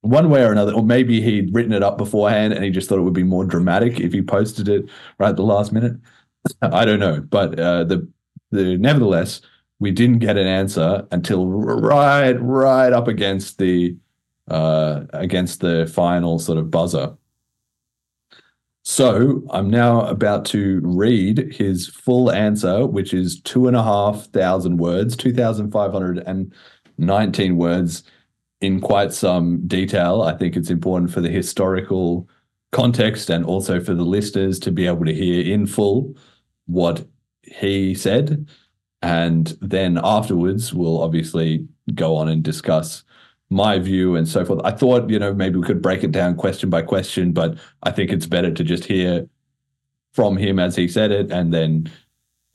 [0.04, 3.00] one way or another, or maybe he'd written it up beforehand and he just thought
[3.00, 4.86] it would be more dramatic if he posted it
[5.18, 5.94] right at the last minute.
[6.62, 8.08] I don't know, but uh, the
[8.52, 9.40] the nevertheless,
[9.80, 13.96] we didn't get an answer until right right up against the
[14.50, 17.16] uh, against the final sort of buzzer.
[18.84, 24.26] So I'm now about to read his full answer, which is two and a half
[24.32, 26.54] thousand words, two thousand five hundred and
[26.98, 28.04] nineteen words
[28.64, 30.22] in quite some detail.
[30.22, 32.30] I think it's important for the historical
[32.72, 36.16] context and also for the listeners to be able to hear in full
[36.66, 37.06] what
[37.42, 38.48] he said.
[39.02, 43.04] And then afterwards, we'll obviously go on and discuss
[43.50, 44.62] my view and so forth.
[44.64, 47.92] I thought, you know, maybe we could break it down question by question, but I
[47.92, 49.28] think it's better to just hear
[50.14, 51.92] from him as he said it, and then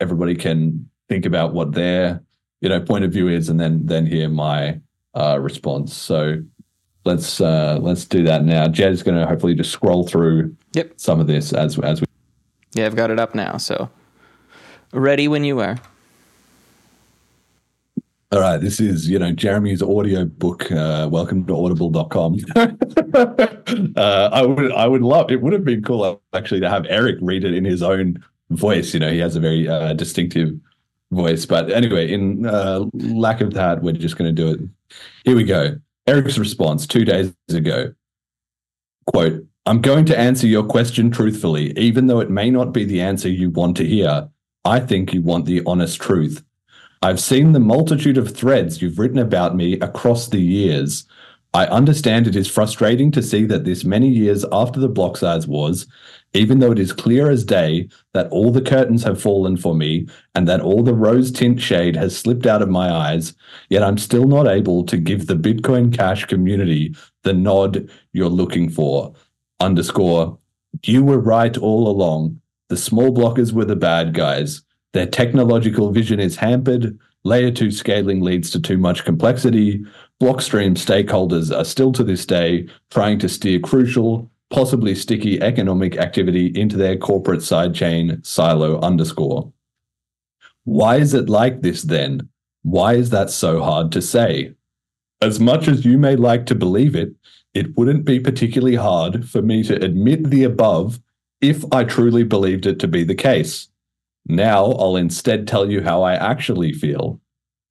[0.00, 2.22] everybody can think about what their
[2.62, 4.80] you know point of view is, and then then hear my
[5.14, 5.94] uh, response.
[5.94, 6.40] So
[7.04, 8.68] let's uh, let's do that now.
[8.68, 10.92] Jett's going to hopefully just scroll through Yep.
[10.96, 12.06] some of this as as we.
[12.74, 13.56] Yeah, I've got it up now.
[13.56, 13.88] So
[14.92, 15.76] ready when you are.
[18.30, 20.70] All right, this is you know Jeremy's audio book.
[20.70, 22.36] Uh, welcome to audible.com.
[22.56, 27.16] uh, I would I would love it would have been cool actually to have Eric
[27.22, 28.92] read it in his own voice.
[28.92, 30.52] You know, he has a very uh, distinctive
[31.10, 31.46] voice.
[31.46, 34.60] But anyway, in uh, lack of that, we're just going to do it.
[35.24, 35.76] Here we go.
[36.06, 37.92] Eric's response two days ago.
[39.06, 43.02] Quote, I'm going to answer your question truthfully, even though it may not be the
[43.02, 44.28] answer you want to hear.
[44.64, 46.42] I think you want the honest truth.
[47.02, 51.06] I've seen the multitude of threads you've written about me across the years.
[51.54, 55.46] I understand it is frustrating to see that this many years after the block size
[55.46, 55.86] wars,
[56.34, 60.06] even though it is clear as day that all the curtains have fallen for me
[60.34, 63.34] and that all the rose tint shade has slipped out of my eyes,
[63.70, 68.68] yet I'm still not able to give the Bitcoin Cash community the nod you're looking
[68.68, 69.14] for.
[69.60, 70.38] Underscore,
[70.84, 72.40] you were right all along.
[72.68, 74.62] The small blockers were the bad guys.
[74.92, 76.98] Their technological vision is hampered.
[77.24, 79.84] Layer 2 scaling leads to too much complexity.
[80.20, 86.46] Blockstream stakeholders are still to this day trying to steer crucial, possibly sticky economic activity
[86.54, 89.52] into their corporate sidechain silo underscore.
[90.64, 92.28] Why is it like this then?
[92.62, 94.54] Why is that so hard to say?
[95.20, 97.12] As much as you may like to believe it,
[97.54, 101.00] it wouldn't be particularly hard for me to admit the above
[101.40, 103.68] if I truly believed it to be the case.
[104.26, 107.20] Now I'll instead tell you how I actually feel.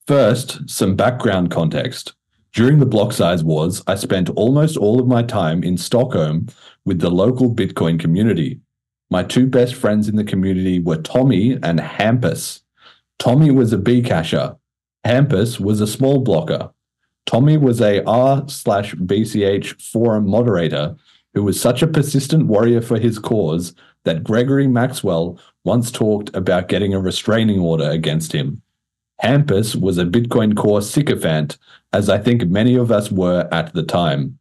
[0.08, 2.14] First, some background context.
[2.58, 6.48] During the block size wars, I spent almost all of my time in Stockholm
[6.86, 8.60] with the local Bitcoin community.
[9.12, 12.62] My two best friends in the community were Tommy and Hampus.
[13.20, 14.58] Tommy was a Bcasher.
[15.06, 16.72] Hampus was a small blocker.
[17.28, 20.96] Tommy was a r slash BCH forum moderator
[21.36, 26.70] who was such a persistent warrior for his cause that Gregory Maxwell once talked about
[26.70, 28.64] getting a restraining order against him.
[29.24, 31.58] Hampus was a Bitcoin Core sycophant,
[31.94, 34.38] as I think many of us were at the time.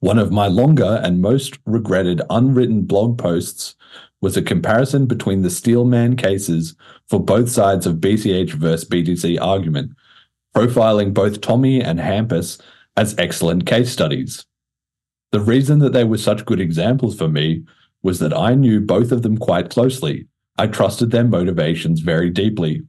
[0.00, 3.74] One of my longer and most regretted unwritten blog posts
[4.20, 6.76] was a comparison between the Steelman cases
[7.08, 9.92] for both sides of BCH versus BTC argument,
[10.54, 12.60] profiling both Tommy and Hampus
[12.96, 14.46] as excellent case studies.
[15.32, 17.64] The reason that they were such good examples for me
[18.02, 20.28] was that I knew both of them quite closely.
[20.56, 22.82] I trusted their motivations very deeply.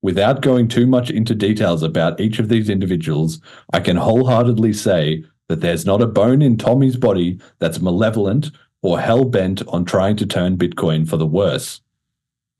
[0.00, 3.40] Without going too much into details about each of these individuals,
[3.72, 9.00] I can wholeheartedly say that there's not a bone in Tommy's body that's malevolent or
[9.00, 11.80] hell bent on trying to turn Bitcoin for the worse.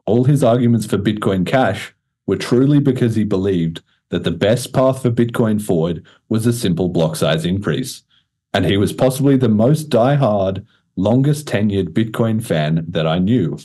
[0.05, 1.95] All his arguments for Bitcoin Cash
[2.27, 6.89] were truly because he believed that the best path for Bitcoin forward was a simple
[6.89, 8.03] block size increase.
[8.53, 10.67] And he was possibly the most die-hard,
[10.97, 13.59] longest tenured Bitcoin fan that I knew.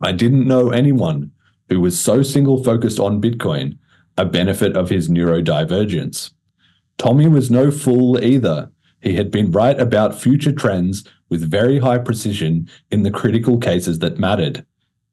[0.00, 1.30] I didn't know anyone
[1.68, 3.78] who was so single focused on Bitcoin,
[4.16, 6.32] a benefit of his neurodivergence.
[6.98, 8.70] Tommy was no fool either.
[9.00, 13.98] He had been right about future trends with very high precision in the critical cases
[14.00, 14.64] that mattered.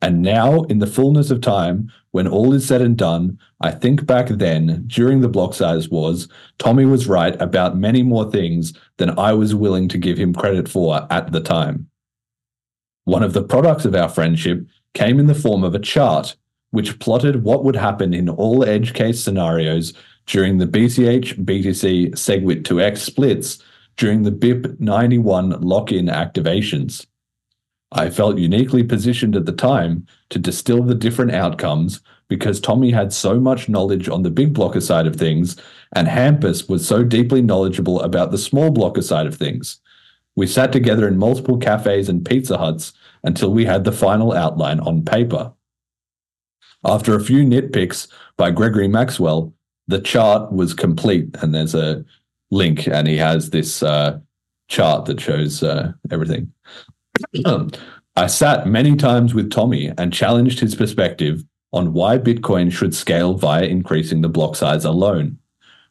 [0.02, 4.06] And now, in the fullness of time, when all is said and done, I think
[4.06, 6.28] back then, during the block size wars,
[6.58, 10.70] Tommy was right about many more things than I was willing to give him credit
[10.70, 11.90] for at the time.
[13.04, 16.36] One of the products of our friendship came in the form of a chart,
[16.72, 19.94] which plotted what would happen in all edge case scenarios
[20.26, 23.60] during the BCH BTC SegWit 2x splits
[23.98, 27.06] during the BIP 91 lock in activations.
[27.92, 33.12] I felt uniquely positioned at the time to distill the different outcomes because Tommy had
[33.12, 35.58] so much knowledge on the big blocker side of things,
[35.96, 39.80] and Hampus was so deeply knowledgeable about the small blocker side of things.
[40.36, 42.94] We sat together in multiple cafes and Pizza Huts
[43.24, 45.52] until we had the final outline on paper.
[46.86, 48.08] After a few nitpicks
[48.38, 49.54] by Gregory Maxwell,
[49.88, 52.06] the chart was complete, and there's a
[52.52, 54.20] link, and he has this uh,
[54.70, 56.52] chart that shows uh, everything.
[58.16, 63.34] I sat many times with Tommy and challenged his perspective on why Bitcoin should scale
[63.36, 65.38] via increasing the block size alone.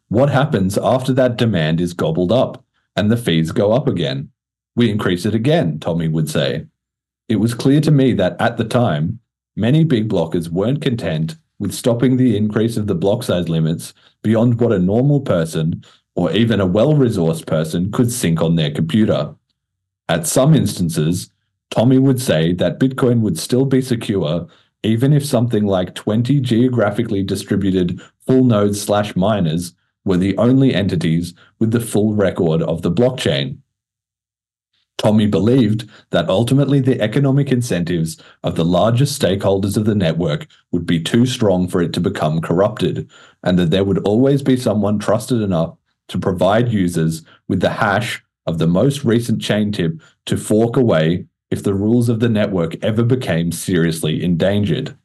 [0.08, 2.64] What happens after that demand is gobbled up
[2.96, 4.30] and the fees go up again?
[4.74, 6.66] We increase it again, Tommy would say.
[7.28, 9.20] It was clear to me that at the time,
[9.54, 14.60] many big blockers weren't content with stopping the increase of the block size limits beyond
[14.60, 19.34] what a normal person or even a well resourced person could sync on their computer.
[20.08, 21.30] At some instances,
[21.70, 24.48] Tommy would say that Bitcoin would still be secure
[24.82, 29.74] even if something like 20 geographically distributed full nodes slash miners
[30.04, 33.58] were the only entities with the full record of the blockchain.
[34.98, 40.84] Tommy believed that ultimately the economic incentives of the largest stakeholders of the network would
[40.84, 43.08] be too strong for it to become corrupted,
[43.44, 45.76] and that there would always be someone trusted enough
[46.08, 51.24] to provide users with the hash of the most recent chain tip to fork away
[51.50, 54.96] if the rules of the network ever became seriously endangered.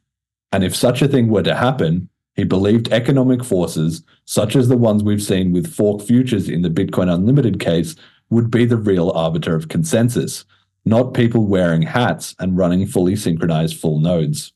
[0.50, 4.76] And if such a thing were to happen, he believed economic forces, such as the
[4.76, 7.94] ones we've seen with fork futures in the Bitcoin Unlimited case,
[8.30, 10.44] would be the real arbiter of consensus,
[10.84, 14.52] not people wearing hats and running fully synchronized full nodes.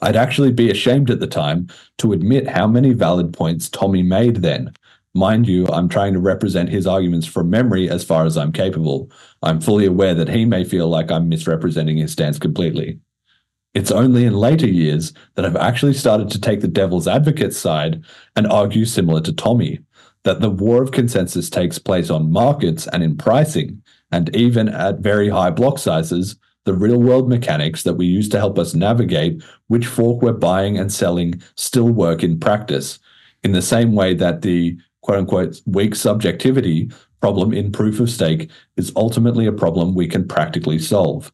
[0.00, 4.36] I'd actually be ashamed at the time to admit how many valid points Tommy made
[4.36, 4.72] then.
[5.14, 9.10] Mind you, I'm trying to represent his arguments from memory as far as I'm capable.
[9.42, 13.00] I'm fully aware that he may feel like I'm misrepresenting his stance completely.
[13.74, 18.02] It's only in later years that I've actually started to take the devil's advocate side
[18.36, 19.80] and argue similar to Tommy
[20.24, 25.00] that the war of consensus takes place on markets and in pricing, and even at
[25.00, 29.42] very high block sizes, the real world mechanics that we use to help us navigate
[29.68, 32.98] which fork we're buying and selling still work in practice,
[33.42, 36.90] in the same way that the quote unquote weak subjectivity
[37.20, 41.32] problem in proof of stake is ultimately a problem we can practically solve.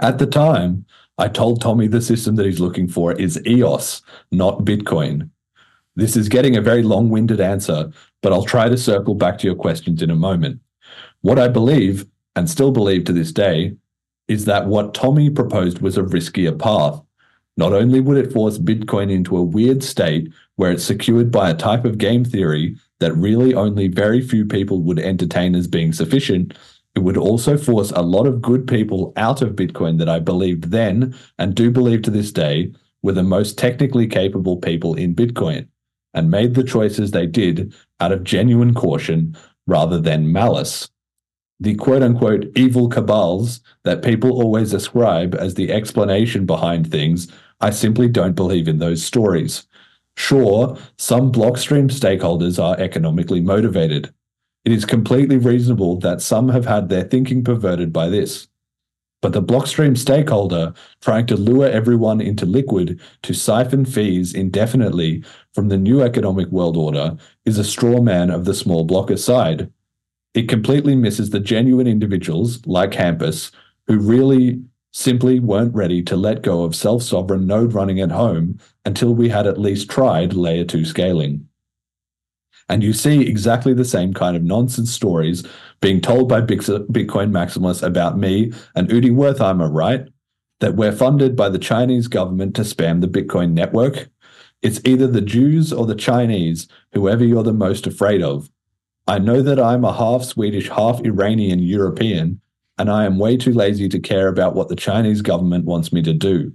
[0.00, 0.86] At the time,
[1.18, 4.02] I told Tommy the system that he's looking for is EOS,
[4.32, 5.30] not Bitcoin.
[6.00, 7.92] This is getting a very long winded answer,
[8.22, 10.58] but I'll try to circle back to your questions in a moment.
[11.20, 13.76] What I believe, and still believe to this day,
[14.26, 17.02] is that what Tommy proposed was a riskier path.
[17.58, 21.54] Not only would it force Bitcoin into a weird state where it's secured by a
[21.54, 26.56] type of game theory that really only very few people would entertain as being sufficient,
[26.94, 30.70] it would also force a lot of good people out of Bitcoin that I believed
[30.70, 32.72] then and do believe to this day
[33.02, 35.68] were the most technically capable people in Bitcoin
[36.14, 39.36] and made the choices they did out of genuine caution
[39.66, 40.88] rather than malice.
[41.60, 47.28] The quote unquote evil cabals that people always ascribe as the explanation behind things,
[47.60, 49.66] I simply don't believe in those stories.
[50.16, 54.12] Sure, some Blockstream stakeholders are economically motivated.
[54.64, 58.48] It is completely reasonable that some have had their thinking perverted by this.
[59.22, 65.24] But the Blockstream stakeholder trying to lure everyone into liquid to siphon fees indefinitely
[65.54, 69.70] from the new economic world order is a straw man of the small blocker side.
[70.34, 73.50] It completely misses the genuine individuals like Hampus
[73.86, 78.58] who really simply weren't ready to let go of self sovereign node running at home
[78.84, 81.46] until we had at least tried layer 2 scaling.
[82.68, 85.44] And you see exactly the same kind of nonsense stories
[85.80, 90.06] being told by Bitcoin maximalists about me and Udi Wertheimer, right?
[90.60, 94.08] That we're funded by the Chinese government to spam the Bitcoin network.
[94.62, 98.50] It's either the Jews or the Chinese, whoever you're the most afraid of.
[99.06, 102.40] I know that I'm a half Swedish, half Iranian European,
[102.78, 106.02] and I am way too lazy to care about what the Chinese government wants me
[106.02, 106.52] to do.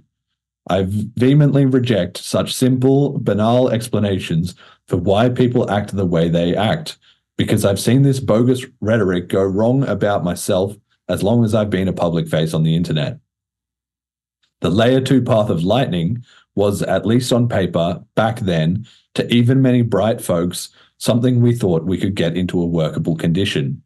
[0.68, 4.54] I vehemently reject such simple, banal explanations
[4.88, 6.98] for why people act the way they act,
[7.36, 10.76] because I've seen this bogus rhetoric go wrong about myself
[11.08, 13.18] as long as I've been a public face on the internet.
[14.60, 16.24] The layer two path of lightning
[16.56, 21.84] was, at least on paper, back then, to even many bright folks, something we thought
[21.84, 23.82] we could get into a workable condition.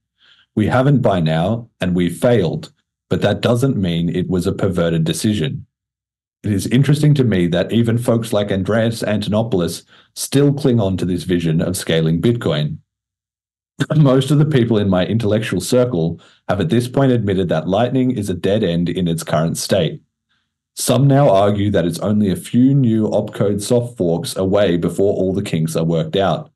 [0.57, 2.73] We haven't by now, and we've failed,
[3.11, 5.67] but that doesn't mean it was a perverted decision.
[6.43, 9.85] It is interesting to me that even folks like Andreas Antonopoulos
[10.15, 12.79] still cling on to this vision of scaling Bitcoin.
[13.97, 18.13] Most of the people in my intellectual circle have at this point admitted that Lightning
[18.13, 20.03] is a dead end in its current state.
[20.77, 25.33] Some now argue that it's only a few new opcode soft forks away before all
[25.33, 26.51] the kinks are worked out,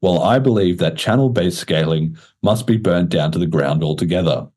[0.00, 4.48] while I believe that channel based scaling must be burnt down to the ground altogether.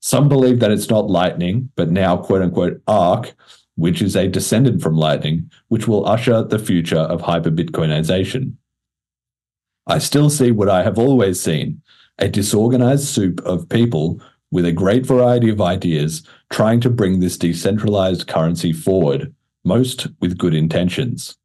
[0.00, 3.34] Some believe that it's not Lightning, but now quote unquote Arc,
[3.76, 8.54] which is a descendant from Lightning, which will usher the future of hyper Bitcoinization.
[9.86, 11.82] I still see what I have always seen
[12.18, 14.20] a disorganized soup of people
[14.50, 16.22] with a great variety of ideas
[16.52, 19.34] trying to bring this decentralized currency forward,
[19.64, 21.36] most with good intentions.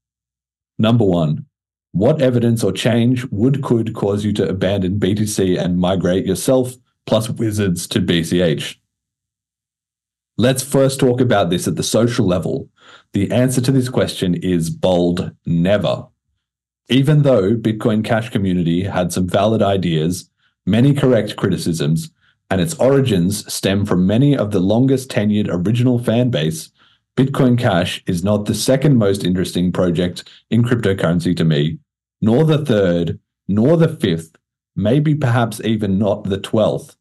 [0.78, 1.46] Number one,
[1.94, 6.74] what evidence or change would could cause you to abandon BTC and migrate yourself
[7.06, 8.76] plus wizards to BCH?
[10.38, 12.70] Let's first talk about this at the social level.
[13.14, 16.06] The answer to this question is bold never.
[16.90, 20.30] Even though Bitcoin Cash community had some valid ideas,
[20.66, 22.12] many correct criticisms,
[22.50, 26.70] and its origins stem from many of the longest tenured original fan base,
[27.18, 31.80] Bitcoin Cash is not the second most interesting project in cryptocurrency to me,
[32.22, 34.36] nor the third, nor the fifth,
[34.76, 36.96] maybe perhaps even not the twelfth.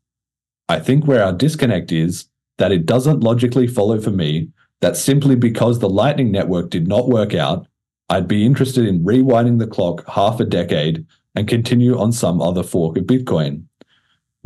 [0.68, 2.28] I think where our disconnect is
[2.58, 4.48] that it doesn't logically follow for me
[4.80, 7.66] that simply because the Lightning Network did not work out,
[8.08, 12.62] I'd be interested in rewinding the clock half a decade and continue on some other
[12.62, 13.64] fork of Bitcoin.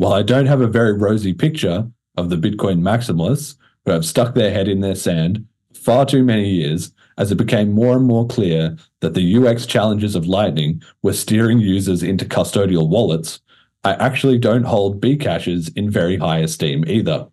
[0.01, 1.87] While I don't have a very rosy picture
[2.17, 3.55] of the Bitcoin maximalists
[3.85, 5.45] who have stuck their head in their sand
[5.75, 10.15] far too many years, as it became more and more clear that the UX challenges
[10.15, 13.41] of Lightning were steering users into custodial wallets,
[13.83, 17.27] I actually don't hold Bcashes in very high esteem either.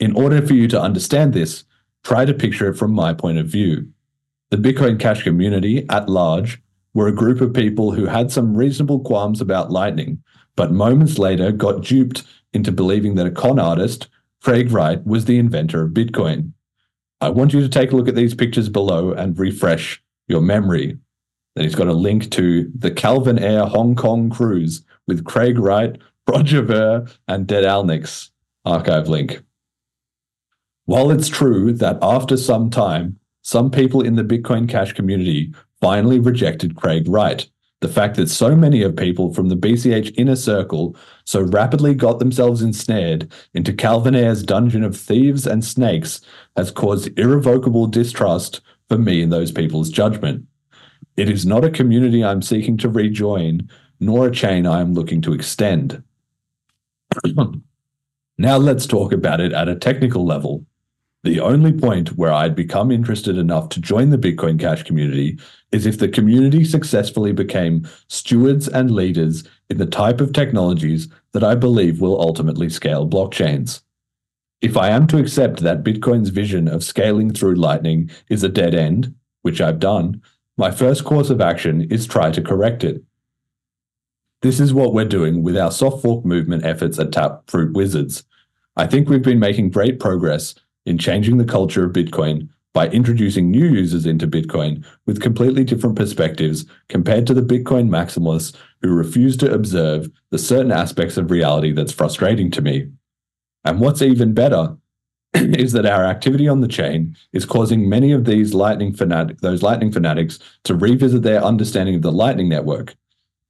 [0.00, 1.62] In order for you to understand this,
[2.02, 3.86] try to picture it from my point of view.
[4.50, 6.60] The Bitcoin Cash community at large
[6.94, 10.22] were a group of people who had some reasonable qualms about Lightning,
[10.56, 14.08] but moments later got duped into believing that a con artist,
[14.42, 16.52] Craig Wright, was the inventor of Bitcoin.
[17.20, 20.96] I want you to take a look at these pictures below and refresh your memory.
[21.54, 25.98] Then he's got a link to the Calvin Ayre Hong Kong cruise with Craig Wright,
[26.28, 28.30] Roger Ver, and Dead Alnix
[28.64, 29.42] archive link.
[30.84, 36.18] While it's true that after some time, some people in the Bitcoin Cash community finally
[36.18, 37.48] rejected Craig Wright,
[37.80, 42.18] the fact that so many of people from the BCH inner circle so rapidly got
[42.18, 46.20] themselves ensnared into Calvin Ayre's dungeon of thieves and snakes
[46.56, 50.44] has caused irrevocable distrust for me in those people's judgment.
[51.16, 53.68] It is not a community I'm seeking to rejoin,
[54.00, 56.02] nor a chain I am looking to extend.
[58.38, 60.64] now let's talk about it at a technical level.
[61.24, 65.38] The only point where I'd become interested enough to join the Bitcoin Cash community
[65.72, 71.44] is if the community successfully became stewards and leaders in the type of technologies that
[71.44, 73.82] I believe will ultimately scale blockchains.
[74.60, 78.74] If I am to accept that Bitcoin's vision of scaling through Lightning is a dead
[78.74, 80.22] end, which I've done,
[80.56, 83.02] my first course of action is try to correct it.
[84.42, 88.24] This is what we're doing with our soft fork movement efforts at Taproot Wizards.
[88.76, 90.54] I think we've been making great progress
[90.86, 95.96] in changing the culture of Bitcoin by introducing new users into Bitcoin with completely different
[95.96, 101.72] perspectives compared to the Bitcoin maximalists who refuse to observe the certain aspects of reality
[101.72, 102.88] that's frustrating to me.
[103.64, 104.76] And what's even better
[105.34, 109.62] is that our activity on the chain is causing many of these lightning fanatic those
[109.62, 112.94] lightning fanatics to revisit their understanding of the lightning network.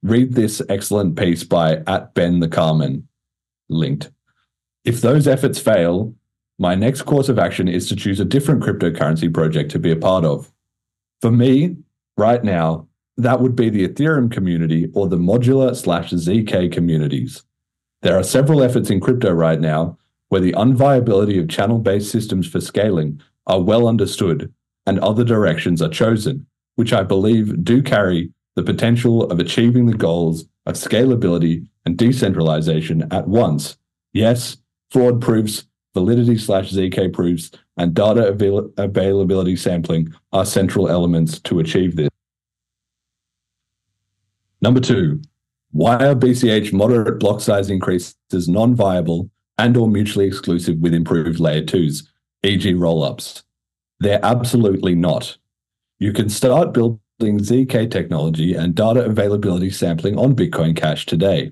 [0.01, 3.07] Read this excellent piece by at Ben the Carman
[3.69, 4.11] linked.
[4.85, 6.15] If those efforts fail,
[6.59, 9.95] my next course of action is to choose a different cryptocurrency project to be a
[9.95, 10.51] part of.
[11.21, 11.77] For me,
[12.17, 17.43] right now, that would be the Ethereum community or the modular slash ZK communities.
[18.01, 22.47] There are several efforts in crypto right now where the unviability of channel based systems
[22.47, 24.53] for scaling are well understood
[24.85, 26.45] and other directions are chosen,
[26.75, 33.07] which I believe do carry the potential of achieving the goals of scalability and decentralization
[33.11, 33.77] at once.
[34.13, 34.57] Yes,
[34.91, 41.59] fraud proofs validity slash ZK proofs, and data avail- availability sampling are central elements to
[41.59, 42.09] achieve this.
[44.61, 45.21] Number two,
[45.71, 48.15] why are BCH moderate block size increases
[48.47, 52.09] non-viable and or mutually exclusive with improved layer twos,
[52.43, 52.73] e.g.
[52.73, 53.43] rollups?
[53.99, 55.37] They're absolutely not.
[55.99, 61.51] You can start building ZK technology and data availability sampling on Bitcoin Cash today.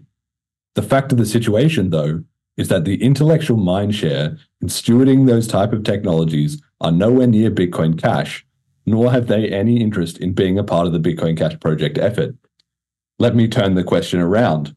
[0.76, 2.24] The fact of the situation, though,
[2.58, 8.02] is that the intellectual mindshare in stewarding those type of technologies are nowhere near Bitcoin
[8.02, 8.46] Cash,
[8.86, 12.36] nor have they any interest in being a part of the Bitcoin Cash project effort.
[13.20, 14.76] Let me turn the question around.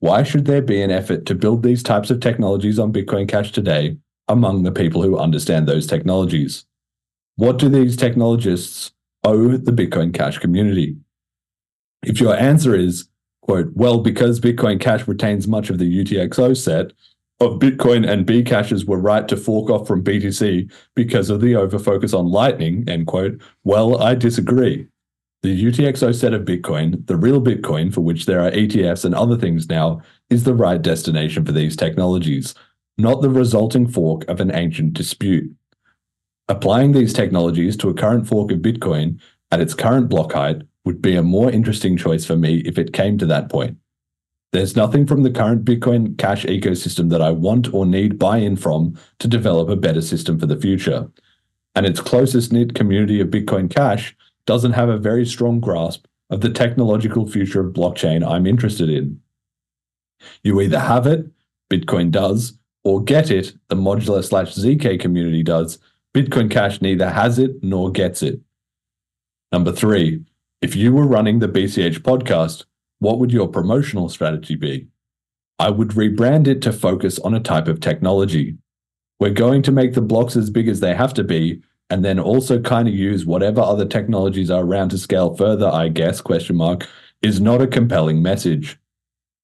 [0.00, 3.52] Why should there be an effort to build these types of technologies on Bitcoin Cash
[3.52, 3.96] today
[4.28, 6.64] among the people who understand those technologies?
[7.36, 8.92] What do these technologists
[9.24, 10.96] owe the Bitcoin Cash community?
[12.02, 13.08] If your answer is,
[13.42, 16.92] quote, well, because Bitcoin Cash retains much of the UTXO set,
[17.40, 21.52] of Bitcoin and B caches were right to fork off from BTC because of the
[21.52, 24.88] overfocus on Lightning, end quote, well, I disagree.
[25.42, 29.36] The UTXO set of Bitcoin, the real Bitcoin for which there are ETFs and other
[29.36, 32.56] things now, is the right destination for these technologies,
[32.96, 35.54] not the resulting fork of an ancient dispute.
[36.48, 39.20] Applying these technologies to a current fork of Bitcoin
[39.52, 42.92] at its current block height would be a more interesting choice for me if it
[42.92, 43.76] came to that point.
[44.52, 48.56] There's nothing from the current Bitcoin Cash ecosystem that I want or need buy in
[48.56, 51.08] from to develop a better system for the future.
[51.74, 54.16] And its closest knit community of Bitcoin Cash
[54.46, 59.20] doesn't have a very strong grasp of the technological future of blockchain I'm interested in.
[60.42, 61.26] You either have it,
[61.70, 65.78] Bitcoin does, or get it, the modular slash ZK community does,
[66.14, 68.40] Bitcoin Cash neither has it nor gets it.
[69.52, 70.24] Number three,
[70.62, 72.64] if you were running the BCH podcast,
[73.00, 74.88] what would your promotional strategy be?
[75.58, 78.56] I would rebrand it to focus on a type of technology.
[79.20, 82.20] We're going to make the blocks as big as they have to be, and then
[82.20, 86.56] also kind of use whatever other technologies are around to scale further, I guess, question
[86.56, 86.86] mark,
[87.22, 88.78] is not a compelling message.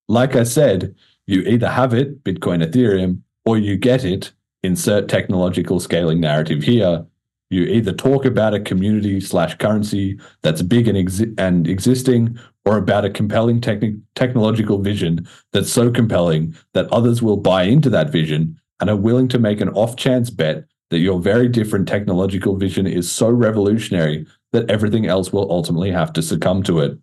[0.09, 0.95] Like I said,
[1.27, 4.33] you either have it, Bitcoin, Ethereum, or you get it,
[4.63, 7.05] insert technological scaling narrative here.
[7.55, 12.77] You either talk about a community slash currency that's big and, exi- and existing, or
[12.79, 18.11] about a compelling techni- technological vision that's so compelling that others will buy into that
[18.11, 22.57] vision and are willing to make an off chance bet that your very different technological
[22.57, 26.99] vision is so revolutionary that everything else will ultimately have to succumb to it.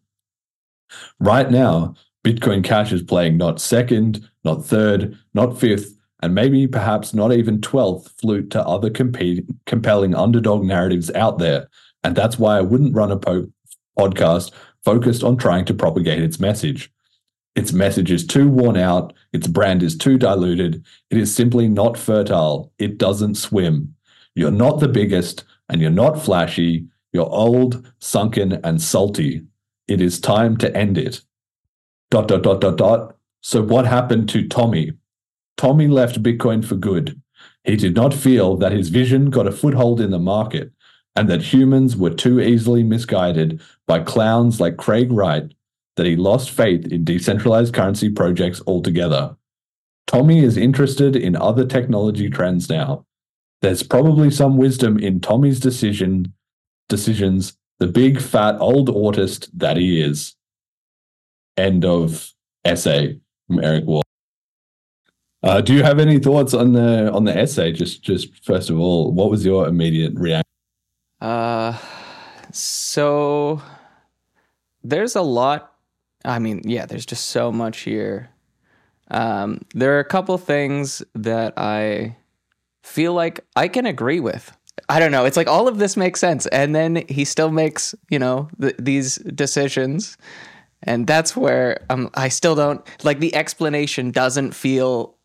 [1.19, 1.95] Right now,
[2.25, 7.59] Bitcoin Cash is playing not second, not third, not fifth, and maybe perhaps not even
[7.59, 11.67] 12th flute to other compete, compelling underdog narratives out there.
[12.03, 13.51] And that's why I wouldn't run a po-
[13.97, 14.51] podcast
[14.83, 16.91] focused on trying to propagate its message.
[17.55, 21.97] Its message is too worn out, its brand is too diluted, it is simply not
[21.97, 23.93] fertile, it doesn't swim.
[24.35, 29.43] You're not the biggest, and you're not flashy, you're old, sunken, and salty.
[29.87, 31.21] It is time to end it.
[32.09, 33.15] Dot, dot, dot, dot, dot.
[33.41, 34.93] So, what happened to Tommy?
[35.57, 37.21] Tommy left Bitcoin for good.
[37.63, 40.71] He did not feel that his vision got a foothold in the market
[41.15, 45.53] and that humans were too easily misguided by clowns like Craig Wright
[45.97, 49.35] that he lost faith in decentralized currency projects altogether.
[50.07, 53.05] Tommy is interested in other technology trends now.
[53.61, 56.33] There's probably some wisdom in Tommy's decision
[56.89, 60.35] decisions, the big fat old autist that he is.
[61.57, 62.31] End of
[62.65, 64.00] essay from Eric Wall.
[65.43, 67.71] Uh, do you have any thoughts on the on the essay?
[67.71, 70.45] Just just first of all, what was your immediate reaction?
[71.19, 71.77] Uh,
[72.51, 73.61] so
[74.83, 75.73] there's a lot.
[76.23, 78.29] I mean, yeah, there's just so much here.
[79.09, 82.15] Um, there are a couple things that I
[82.83, 84.55] feel like I can agree with.
[84.89, 85.25] I don't know.
[85.25, 88.75] It's like all of this makes sense, and then he still makes you know th-
[88.77, 90.17] these decisions,
[90.83, 95.15] and that's where um, I still don't like the explanation doesn't feel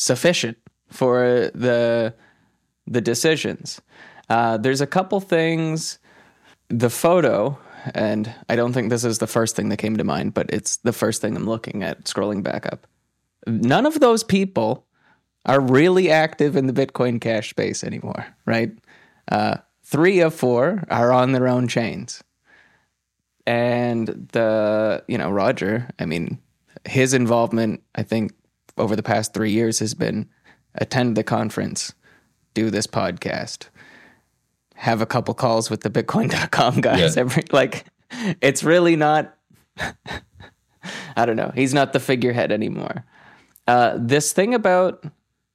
[0.00, 0.56] sufficient
[0.88, 2.14] for the
[2.86, 3.80] the decisions.
[4.28, 5.98] Uh, there's a couple things.
[6.68, 7.58] The photo,
[7.94, 10.76] and I don't think this is the first thing that came to mind, but it's
[10.78, 12.86] the first thing I'm looking at scrolling back up.
[13.46, 14.86] None of those people
[15.46, 18.70] are really active in the Bitcoin Cash space anymore, right?
[19.30, 22.22] Uh, three of four are on their own chains.
[23.46, 26.38] And the, you know, Roger, I mean,
[26.84, 28.32] his involvement, I think,
[28.80, 30.28] over the past three years has been
[30.74, 31.94] attend the conference,
[32.54, 33.68] do this podcast,
[34.74, 37.16] have a couple calls with the Bitcoin.com guys.
[37.16, 37.20] Yeah.
[37.20, 37.86] Every like,
[38.40, 39.36] it's really not.
[41.16, 41.52] I don't know.
[41.54, 43.04] He's not the figurehead anymore.
[43.66, 45.04] Uh, this thing about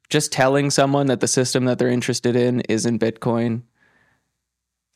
[0.09, 3.63] just telling someone that the system that they're interested in is in Bitcoin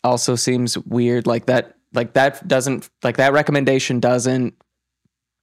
[0.03, 1.25] also seems weird.
[1.25, 4.53] Like that, like that doesn't like that recommendation doesn't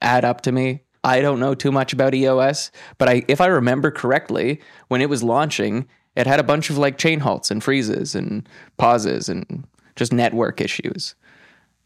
[0.00, 0.82] add up to me.
[1.04, 5.08] I don't know too much about EOS, but I if I remember correctly, when it
[5.08, 5.86] was launching,
[6.16, 10.60] it had a bunch of like chain halts and freezes and pauses and just network
[10.60, 11.14] issues.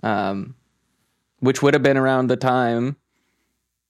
[0.03, 0.55] Um,
[1.41, 2.97] which would have been around the time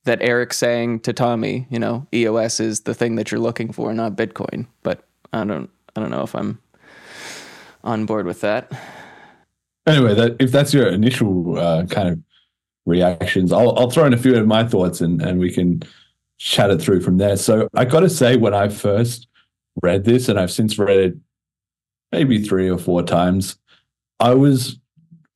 [0.04, 3.92] that Eric saying to Tommy, you know, EOS is the thing that you're looking for,
[3.92, 4.66] not Bitcoin.
[4.82, 6.60] But I don't I don't know if I'm
[7.84, 8.72] on board with that.
[9.86, 12.18] Anyway, that if that's your initial uh, kind of
[12.86, 15.82] reactions, I'll I'll throw in a few of my thoughts and and we can
[16.38, 17.36] chat it through from there.
[17.36, 19.28] So I got to say, when I first
[19.82, 21.16] read this, and I've since read it
[22.12, 23.56] maybe three or four times,
[24.18, 24.78] I was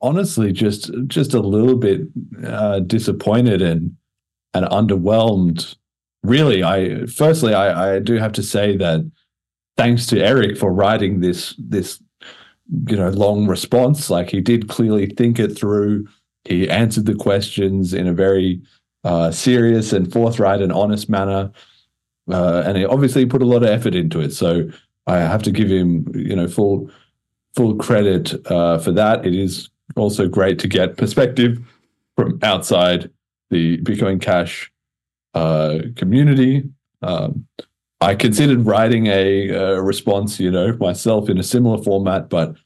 [0.01, 2.03] honestly just just a little bit
[2.45, 3.97] uh, disappointed and
[4.53, 5.77] and underwhelmed.
[6.23, 9.11] Really, I firstly I, I do have to say that
[9.77, 12.01] thanks to Eric for writing this this
[12.87, 14.11] you know long response.
[14.11, 16.09] Like he did clearly think it through.
[16.45, 18.61] He answered the questions in a very
[19.03, 21.51] uh, serious and forthright and honest manner,
[22.31, 24.33] uh, and he obviously put a lot of effort into it.
[24.33, 24.69] So
[25.07, 26.91] I have to give him you know full
[27.55, 29.27] full credit uh, for that.
[29.27, 31.59] It is also great to get perspective
[32.17, 33.11] from outside
[33.51, 34.73] the Bitcoin Cash
[35.35, 36.65] uh, community.
[37.03, 37.47] Um,
[38.01, 42.57] I considered writing a, a response, you know, myself in a similar format, but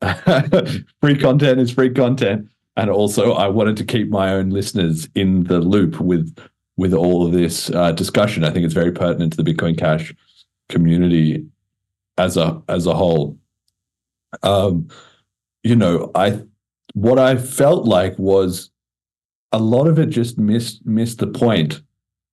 [1.00, 5.44] free content is free content, and also I wanted to keep my own listeners in
[5.44, 6.36] the loop with
[6.76, 8.44] with all of this uh, discussion.
[8.44, 10.14] I think it's very pertinent to the Bitcoin Cash
[10.68, 11.44] community.
[12.18, 13.38] as a as a whole.
[14.42, 14.88] Um,
[15.62, 16.42] you know, I
[16.94, 18.70] what I felt like was
[19.52, 21.82] a lot of it just missed missed the point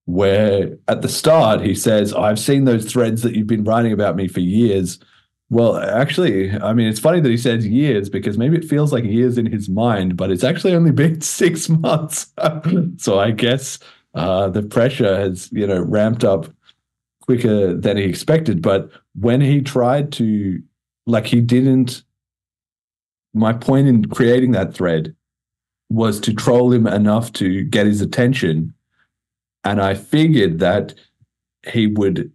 [0.05, 4.15] where at the start he says, I've seen those threads that you've been writing about
[4.15, 4.99] me for years.
[5.51, 9.03] Well, actually, I mean, it's funny that he says years because maybe it feels like
[9.03, 12.31] years in his mind, but it's actually only been six months.
[12.97, 13.79] so I guess
[14.13, 16.47] uh, the pressure has, you know, ramped up
[17.21, 18.61] quicker than he expected.
[18.61, 20.61] But when he tried to,
[21.05, 22.03] like, he didn't.
[23.35, 25.15] My point in creating that thread
[25.89, 28.73] was to troll him enough to get his attention.
[29.63, 30.95] And I figured that
[31.67, 32.31] he would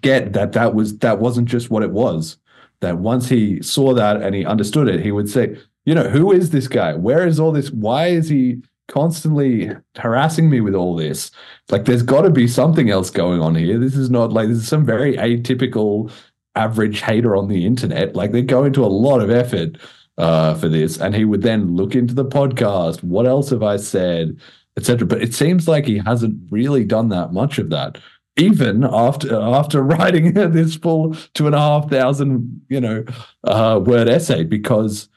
[0.00, 2.38] get that that was that wasn't just what it was.
[2.80, 6.32] That once he saw that and he understood it, he would say, you know, who
[6.32, 6.94] is this guy?
[6.94, 7.70] Where is all this?
[7.70, 11.30] Why is he constantly harassing me with all this?
[11.70, 13.78] Like, there's got to be something else going on here.
[13.78, 16.12] This is not like this is some very atypical
[16.54, 18.14] average hater on the internet.
[18.14, 19.78] Like, they go into a lot of effort
[20.18, 23.02] uh, for this, and he would then look into the podcast.
[23.02, 24.38] What else have I said,
[24.76, 25.06] etc.
[25.06, 27.98] But it seems like he hasn't really done that much of that
[28.36, 33.04] even after after writing this full two and a half thousand you know
[33.44, 35.08] uh, word essay because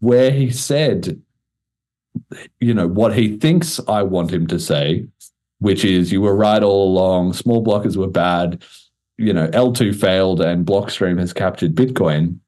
[0.00, 1.20] where he said
[2.60, 5.06] you know what he thinks I want him to say,
[5.58, 8.62] which is you were right all along, small blockers were bad,
[9.18, 12.38] you know L2 failed and Blockstream has captured Bitcoin.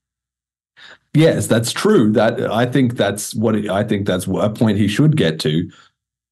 [1.14, 2.12] Yes, that's true.
[2.12, 5.70] That I think that's what I think that's a point he should get to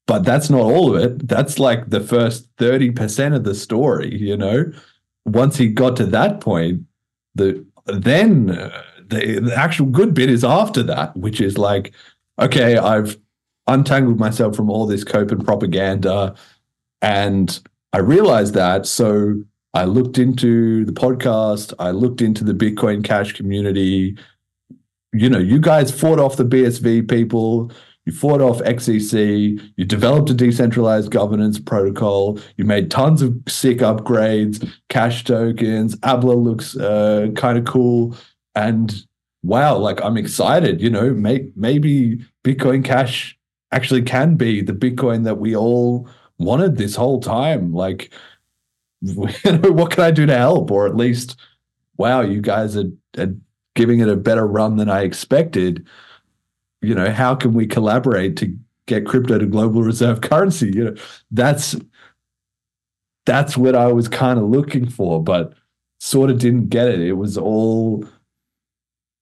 [0.07, 1.27] but that's not all of it.
[1.27, 4.71] That's like the first 30% of the story, you know?
[5.25, 6.81] Once he got to that point,
[7.33, 11.93] the then uh, the, the actual good bit is after that, which is like,
[12.39, 13.17] okay, I've
[13.67, 16.35] untangled myself from all this cope and propaganda.
[17.01, 17.59] And
[17.93, 18.85] I realized that.
[18.85, 19.41] So
[19.73, 24.17] I looked into the podcast, I looked into the Bitcoin Cash community.
[25.13, 27.71] You know, you guys fought off the BSV people
[28.05, 33.79] you fought off XEC, you developed a decentralized governance protocol, you made tons of sick
[33.79, 38.15] upgrades, cash tokens, Abla looks uh, kind of cool.
[38.53, 38.93] And
[39.43, 43.37] wow, like I'm excited, you know, may, maybe Bitcoin Cash
[43.71, 46.07] actually can be the Bitcoin that we all
[46.37, 47.73] wanted this whole time.
[47.73, 48.13] Like,
[49.01, 50.69] you know, what can I do to help?
[50.69, 51.37] Or at least,
[51.97, 53.33] wow, you guys are, are
[53.73, 55.85] giving it a better run than I expected
[56.85, 58.55] you know, how can we collaborate to
[58.87, 60.71] get crypto to global reserve currency?
[60.71, 60.95] You know,
[61.31, 61.75] that's
[63.25, 65.53] that's what I was kind of looking for, but
[65.99, 66.99] sort of didn't get it.
[66.99, 68.05] It was all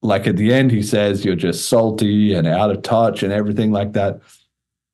[0.01, 3.71] like at the end, he says you're just salty and out of touch and everything
[3.71, 4.19] like that.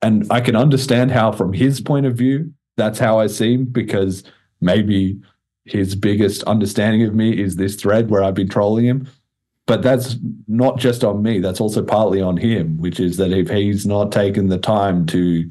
[0.02, 4.24] And I can understand how, from his point of view, that's how I seem because
[4.62, 5.20] maybe
[5.66, 9.08] his biggest understanding of me is this thread where I've been trolling him
[9.70, 10.18] but that's
[10.48, 14.12] not just on me that's also partly on him which is that if he's not
[14.12, 15.48] taken the time to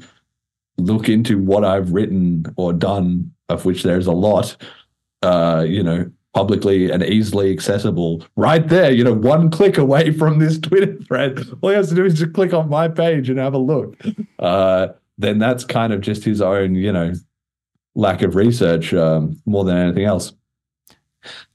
[0.77, 4.57] look into what i've written or done of which there's a lot
[5.23, 10.37] uh you know publicly and easily accessible right there you know one click away from
[10.39, 13.39] this twitter thread all he has to do is just click on my page and
[13.39, 13.97] have a look.
[14.37, 17.13] Uh then that's kind of just his own you know
[17.95, 20.33] lack of research um, more than anything else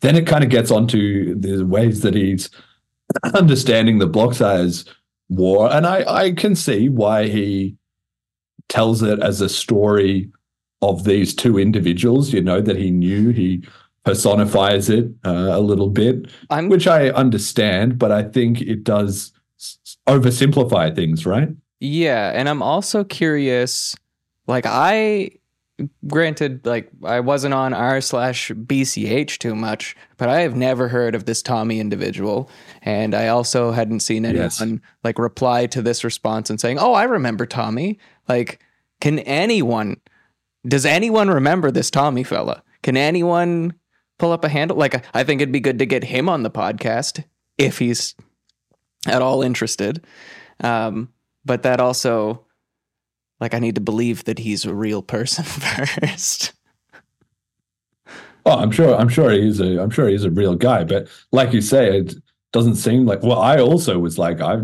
[0.00, 2.50] then it kind of gets onto the ways that he's
[3.34, 4.84] understanding the block size
[5.28, 5.72] war.
[5.72, 7.76] And I, I can see why he
[8.68, 10.30] tells it as a story
[10.82, 13.30] of these two individuals, you know, that he knew.
[13.30, 13.66] He
[14.04, 19.32] personifies it uh, a little bit, I'm- which I understand, but I think it does
[20.06, 21.48] oversimplify things, right?
[21.80, 23.96] Yeah, and I'm also curious.
[24.46, 25.30] Like I,
[26.06, 31.14] granted, like I wasn't on r slash bch too much, but I have never heard
[31.14, 32.48] of this Tommy individual,
[32.82, 34.62] and I also hadn't seen anyone Yes.
[35.02, 37.98] like reply to this response and saying, "Oh, I remember Tommy."
[38.28, 38.60] Like,
[39.00, 39.96] can anyone?
[40.66, 42.62] Does anyone remember this Tommy fella?
[42.82, 43.74] Can anyone
[44.18, 44.76] pull up a handle?
[44.76, 47.24] Like, I think it'd be good to get him on the podcast
[47.58, 48.14] if he's
[49.06, 50.04] at all interested.
[50.60, 51.10] Um,
[51.44, 52.46] but that also,
[53.40, 56.52] like, I need to believe that he's a real person first.
[58.46, 58.94] Oh, I'm sure.
[58.94, 59.82] I'm sure he's a.
[59.82, 60.84] I'm sure he's a real guy.
[60.84, 62.14] But like you say, it
[62.52, 63.22] doesn't seem like.
[63.22, 64.56] Well, I also was like, I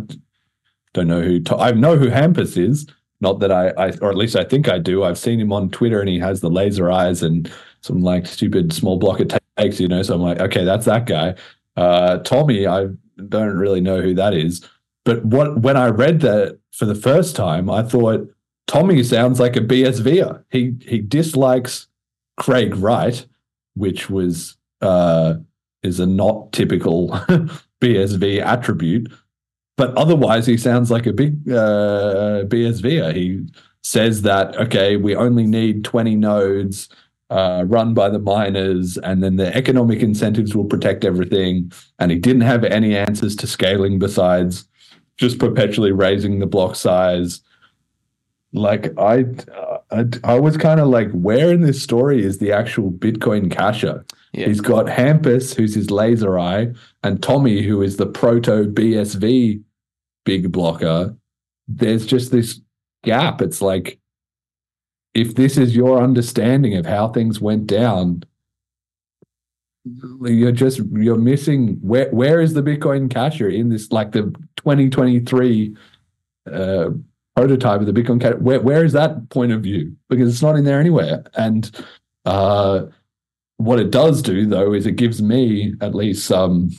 [0.92, 1.40] don't know who.
[1.40, 2.86] To, I know who Hampus is.
[3.22, 5.04] Not that I, I, or at least I think I do.
[5.04, 8.72] I've seen him on Twitter, and he has the laser eyes and some like stupid
[8.72, 9.80] small block of takes.
[9.80, 11.34] You know, so I'm like, okay, that's that guy.
[11.76, 12.88] Uh, Tommy, I
[13.28, 14.66] don't really know who that is.
[15.04, 18.28] But what when I read that for the first time, I thought
[18.70, 20.44] Tommy sounds like a BSVer.
[20.50, 21.88] He he dislikes
[22.36, 23.26] Craig Wright
[23.74, 25.34] which was uh
[25.82, 27.08] is a not typical
[27.80, 29.10] BSV attribute.
[29.76, 33.14] But otherwise, he sounds like a big uh, BSVer.
[33.14, 33.46] He
[33.82, 36.90] says that, okay, we only need 20 nodes
[37.30, 41.72] uh, run by the miners, and then the economic incentives will protect everything.
[41.98, 44.68] And he didn't have any answers to scaling besides
[45.16, 47.40] just perpetually raising the block size.
[48.52, 49.24] Like I,
[49.90, 54.04] I, I was kind of like, where in this story is the actual Bitcoin casher?
[54.32, 54.46] Yeah.
[54.46, 56.72] He's got Hampus, who's his laser eye,
[57.02, 59.62] and Tommy, who is the proto BSV
[60.24, 61.16] big blocker.
[61.66, 62.60] There's just this
[63.04, 63.40] gap.
[63.40, 63.98] It's like,
[65.14, 68.24] if this is your understanding of how things went down,
[70.22, 74.22] you're just you're missing where where is the Bitcoin casher in this like the
[74.56, 75.74] 2023
[76.52, 76.90] uh,
[77.36, 78.40] prototype of the Bitcoin casher?
[78.40, 79.96] Where where is that point of view?
[80.08, 81.24] Because it's not in there anywhere.
[81.34, 81.70] And
[82.24, 82.86] uh,
[83.56, 86.70] what it does do though is it gives me at least some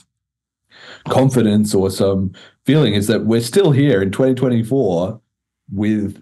[1.09, 2.33] confidence or some
[2.65, 5.19] feeling is that we're still here in 2024
[5.71, 6.21] with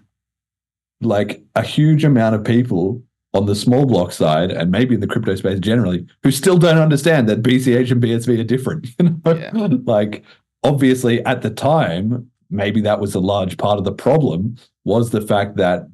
[1.00, 3.02] like a huge amount of people
[3.32, 6.78] on the small block side and maybe in the crypto space generally who still don't
[6.78, 8.88] understand that BCH and BSV are different.
[8.98, 9.34] You know?
[9.34, 9.68] Yeah.
[9.84, 10.24] like
[10.62, 15.20] obviously at the time, maybe that was a large part of the problem was the
[15.20, 15.88] fact that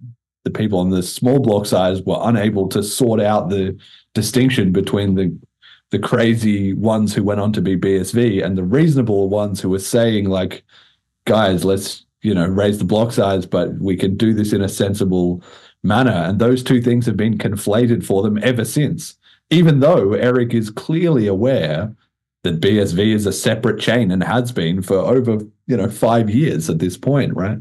[0.44, 3.78] the people on the small block size were unable to sort out the
[4.14, 5.36] distinction between the
[5.90, 9.78] the crazy ones who went on to be BSV and the reasonable ones who were
[9.78, 10.64] saying like,
[11.26, 14.68] guys, let's you know raise the block size, but we can do this in a
[14.68, 15.42] sensible
[15.82, 16.10] manner.
[16.10, 19.14] And those two things have been conflated for them ever since.
[19.50, 21.94] Even though Eric is clearly aware
[22.46, 26.70] that BSV is a separate chain and has been for over you know five years
[26.70, 27.58] at this point, right?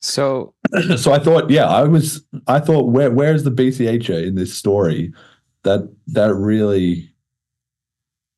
[0.00, 0.54] So
[0.96, 5.12] so I thought, yeah, I was, I thought, where where's the BCHer in this story?
[5.64, 7.10] That that really,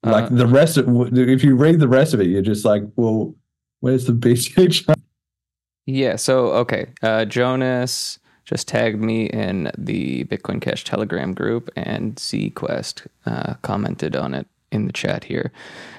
[0.02, 0.86] like Uh, the rest of,
[1.16, 3.34] if you read the rest of it, you're just like, well,
[3.80, 4.94] where's the BCHer?
[5.90, 6.16] Yeah.
[6.16, 13.06] So okay, uh, Jonas just tagged me in the Bitcoin Cash Telegram group, and Sequest
[13.24, 15.52] uh, commented on it in the chat here.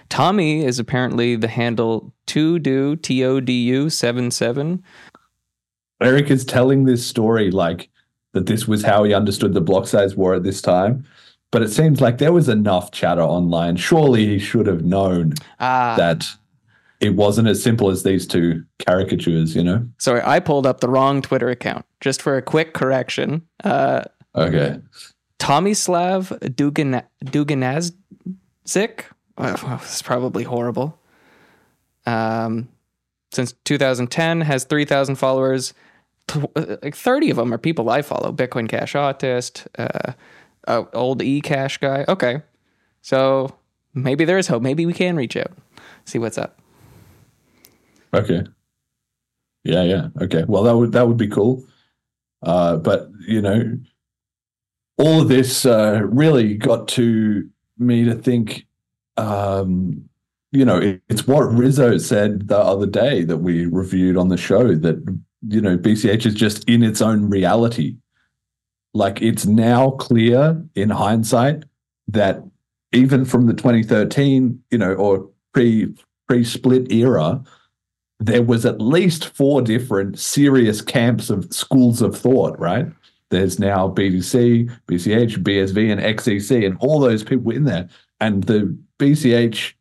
[0.10, 4.84] Tommy is apparently the handle to do T O D U seven seven.
[6.02, 7.90] Eric is telling this story like
[8.34, 11.06] that this was how he understood the block size war at this time.
[11.52, 13.76] But it seems like there was enough chatter online.
[13.76, 16.26] Surely he should have known Ah, that
[17.00, 19.88] it wasn't as simple as these two caricatures, you know?
[19.98, 21.86] sorry, I pulled up the wrong Twitter account.
[22.02, 24.04] Just for a quick correction, uh,
[24.36, 24.80] Okay.
[25.40, 27.96] Tomislav Dugan Duganazzik.
[29.38, 31.00] Oh, this is probably horrible.
[32.06, 32.70] Um,
[33.32, 35.74] since 2010, has 3,000 followers.
[36.56, 38.32] Uh, Like 30 of them are people I follow.
[38.32, 40.14] Bitcoin Cash Autist, uh,
[40.68, 42.06] uh, old eCash guy.
[42.08, 42.42] Okay,
[43.02, 43.56] so
[43.94, 44.62] maybe there is hope.
[44.62, 45.52] Maybe we can reach out,
[46.06, 46.60] see what's up.
[48.14, 48.44] Okay.
[49.64, 50.10] Yeah, yeah.
[50.22, 50.46] Okay.
[50.48, 51.64] Well, that would that would be cool.
[52.44, 53.78] Uh, but you know,
[54.98, 58.66] all of this uh, really got to me to think.
[59.18, 60.10] Um,
[60.52, 64.38] you know, it, it's what Rizzo said the other day that we reviewed on the
[64.38, 67.96] show that you know BCH is just in its own reality.
[68.94, 71.64] Like it's now clear in hindsight
[72.08, 72.44] that
[72.92, 75.94] even from the 2013, you know, or pre
[76.28, 77.44] pre split era,
[78.20, 82.88] there was at least four different serious camps of schools of thought, right?
[83.30, 87.88] There's now BTC, BCH, BSV, and XEC, and all those people in there.
[88.20, 89.74] And the BCH,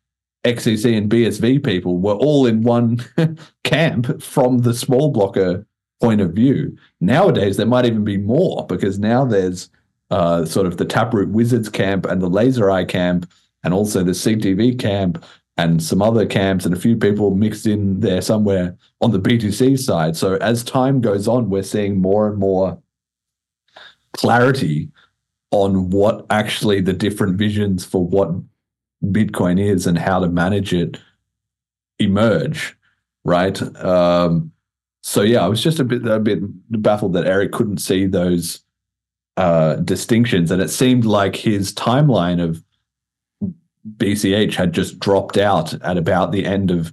[0.45, 2.99] XEC, and BSV people were all in one
[3.63, 5.65] camp from the small blocker
[6.01, 6.77] point of view.
[7.01, 9.69] Nowadays, there might even be more because now there's
[10.11, 13.29] uh, sort of the Taproot Wizards camp and the Laser Eye camp,
[13.63, 15.23] and also the CTV camp
[15.57, 19.77] and some other camps and a few people mixed in there somewhere on the BTC
[19.77, 20.15] side.
[20.15, 22.81] So as time goes on, we're seeing more and more
[24.13, 24.89] clarity
[25.51, 28.31] on what actually the different visions for what
[29.05, 30.99] Bitcoin is and how to manage it
[31.99, 32.77] emerge,
[33.23, 33.61] right?
[33.83, 34.51] Um,
[35.01, 36.39] so yeah, I was just a bit a bit
[36.81, 38.61] baffled that Eric couldn't see those
[39.37, 42.63] uh, distinctions, and it seemed like his timeline of
[43.97, 46.91] BCH had just dropped out at about the end of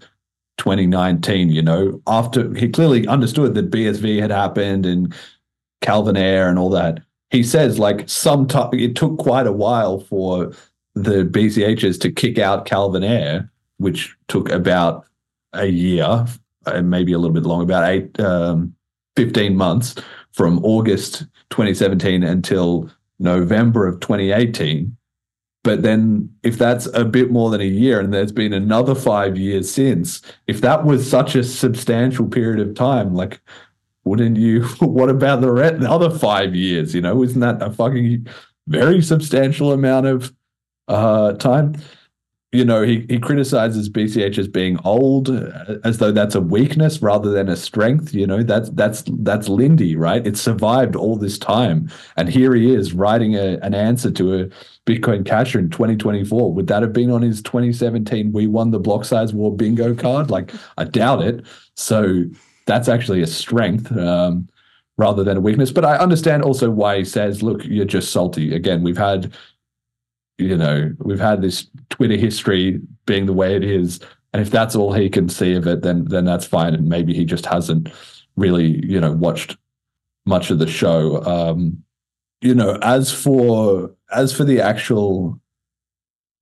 [0.58, 1.50] 2019.
[1.50, 5.14] You know, after he clearly understood that BSV had happened and
[5.80, 7.00] Calvin Ayre and all that.
[7.30, 10.52] He says like some time it took quite a while for
[10.94, 15.06] the BCHs to kick out Calvin Ayre, which took about
[15.52, 16.26] a year
[16.66, 18.74] and maybe a little bit long, about eight, um,
[19.16, 19.94] 15 months
[20.32, 21.20] from August
[21.50, 24.96] 2017 until November of 2018
[25.64, 29.36] But then, if that's a bit more than a year, and there's been another five
[29.36, 33.40] years since, if that was such a substantial period of time, like,
[34.06, 34.62] wouldn't you?
[34.80, 36.94] What about the, the other five years?
[36.94, 38.26] You know, isn't that a fucking
[38.68, 40.32] very substantial amount of
[40.88, 41.74] uh, time?
[42.52, 47.02] You know, he, he criticizes BCH as being old, uh, as though that's a weakness
[47.02, 48.14] rather than a strength.
[48.14, 50.24] You know, that's that's that's Lindy, right?
[50.26, 54.44] It survived all this time, and here he is writing a, an answer to a
[54.86, 56.52] Bitcoin Casher in 2024.
[56.54, 60.30] Would that have been on his 2017 We Won the Block Size War bingo card?
[60.30, 61.44] Like, I doubt it.
[61.74, 62.24] So
[62.66, 64.48] that's actually a strength um,
[64.98, 65.72] rather than a weakness.
[65.72, 68.54] But I understand also why he says, look, you're just salty.
[68.54, 69.32] Again, we've had,
[70.38, 74.00] you know, we've had this Twitter history being the way it is.
[74.32, 76.74] And if that's all he can see of it, then then that's fine.
[76.74, 77.88] And maybe he just hasn't
[78.36, 79.56] really, you know, watched
[80.26, 81.22] much of the show.
[81.24, 81.82] Um,
[82.42, 85.40] you know, as for as for the actual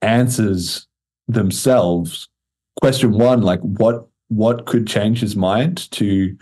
[0.03, 0.89] answers
[1.29, 2.29] themselves,
[2.81, 6.37] question one, like what what could change his mind to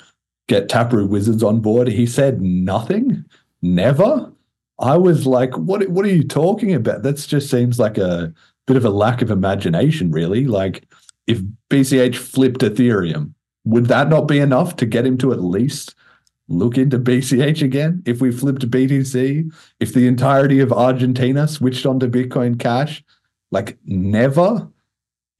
[0.48, 1.88] get Taproot Wizards on board?
[1.88, 3.24] He said nothing,
[3.60, 4.30] never.
[4.78, 7.02] I was like, what what are you talking about?
[7.02, 8.32] That just seems like a
[8.66, 10.46] bit of a lack of imagination, really.
[10.46, 10.84] Like
[11.26, 11.40] if
[11.70, 13.32] BCH flipped Ethereum,
[13.64, 15.94] would that not be enough to get him to at least
[16.48, 18.02] look into BCH again?
[18.06, 23.04] If we flipped BTC, if the entirety of Argentina switched onto Bitcoin Cash,
[23.50, 24.68] like never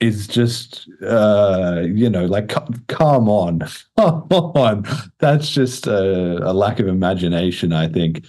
[0.03, 2.49] is just uh you know like
[2.89, 3.61] come on
[3.97, 4.85] come on.
[5.21, 8.25] That's just a, a lack of imagination i think.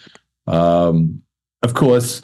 [0.48, 1.22] Um
[1.64, 2.22] of course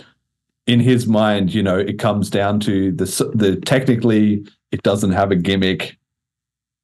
[0.67, 5.31] in his mind you know it comes down to the the technically it doesn't have
[5.31, 5.97] a gimmick.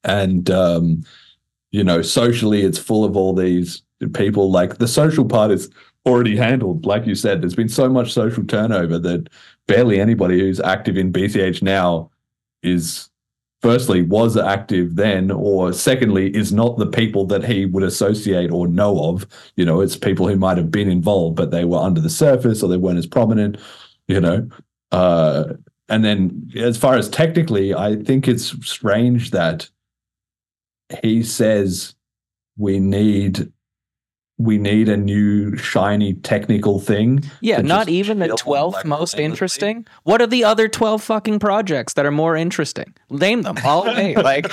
[0.04, 1.04] And um
[1.72, 3.84] you know socially it's full of all these
[4.14, 4.52] people.
[4.52, 5.70] Like the social part is
[6.08, 7.44] already handled like you said.
[7.44, 9.30] There's been so much social turnover that
[9.68, 12.10] barely anybody who's active in bch now
[12.66, 13.10] is
[13.62, 18.68] firstly was active then or secondly is not the people that he would associate or
[18.68, 19.26] know of.
[19.56, 22.62] You know it's people who might have been involved but they were under the surface
[22.62, 23.58] or they weren't as prominent
[24.08, 24.48] you know.
[24.92, 25.54] Uh
[25.90, 29.70] and then as far as technically i think it's strange that
[31.04, 31.96] he says
[32.58, 33.52] we need
[34.38, 39.88] we need a new shiny technical thing Yeah, not even the 12th like most interesting.
[40.04, 42.94] What are the other 12 fucking projects that are more interesting?
[43.10, 44.16] Name them all day.
[44.26, 44.52] Like,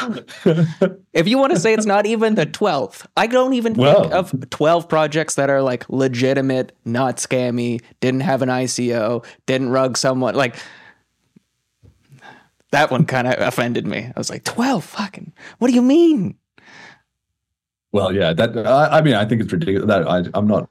[1.14, 4.34] if you want to say it's not even the 12th, I don't even think of
[4.50, 10.34] 12 projects that are like legitimate, not scammy, didn't have an ICO, didn't rug someone.
[10.34, 10.56] Like,
[12.70, 14.04] that one kind of offended me.
[14.04, 16.36] I was like, 12 fucking, what do you mean?
[17.92, 19.86] Well, yeah, that I, I mean, I think it's ridiculous.
[19.86, 20.68] That I, I'm not.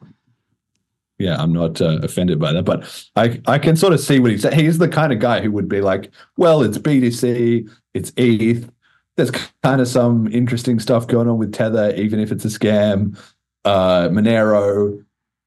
[1.20, 4.32] Yeah, I'm not uh, offended by that, but I I can sort of see what
[4.32, 4.44] he's.
[4.54, 8.70] He's the kind of guy who would be like, well, it's BTC, it's ETH.
[9.18, 9.32] There's
[9.62, 13.20] kind of some interesting stuff going on with Tether, even if it's a scam.
[13.66, 15.04] Uh, Monero,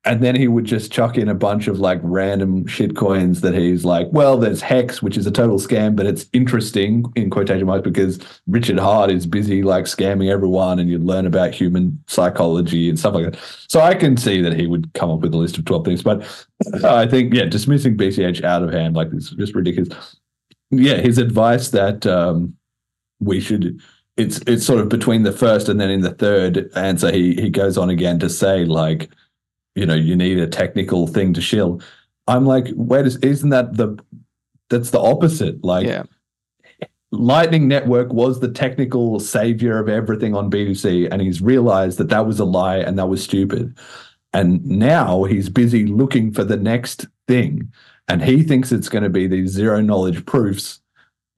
[0.06, 3.54] and then he would just chuck in a bunch of like random shit coins that
[3.54, 7.66] he's like, well, there's Hex, which is a total scam, but it's interesting in quotation
[7.66, 12.90] marks because Richard Heart is busy like scamming everyone and you learn about human psychology
[12.90, 13.40] and stuff like that.
[13.68, 16.02] So I can see that he would come up with a list of 12 things,
[16.02, 16.46] but
[16.84, 20.16] I think, yeah, dismissing BCH out of hand like this is just ridiculous.
[20.70, 22.54] Yeah, his advice that um,
[23.20, 23.80] we should
[24.16, 27.50] it's it's sort of between the first and then in the third answer he he
[27.50, 29.10] goes on again to say like
[29.74, 31.80] you know you need a technical thing to shill.
[32.26, 33.98] I'm like wait is- isn't that the
[34.70, 35.62] that's the opposite.
[35.64, 36.04] Like Yeah.
[37.12, 42.26] lightning network was the technical savior of everything on btc and he's realized that that
[42.26, 43.76] was a lie and that was stupid.
[44.32, 47.70] And now he's busy looking for the next thing
[48.08, 50.80] and he thinks it's going to be these zero knowledge proofs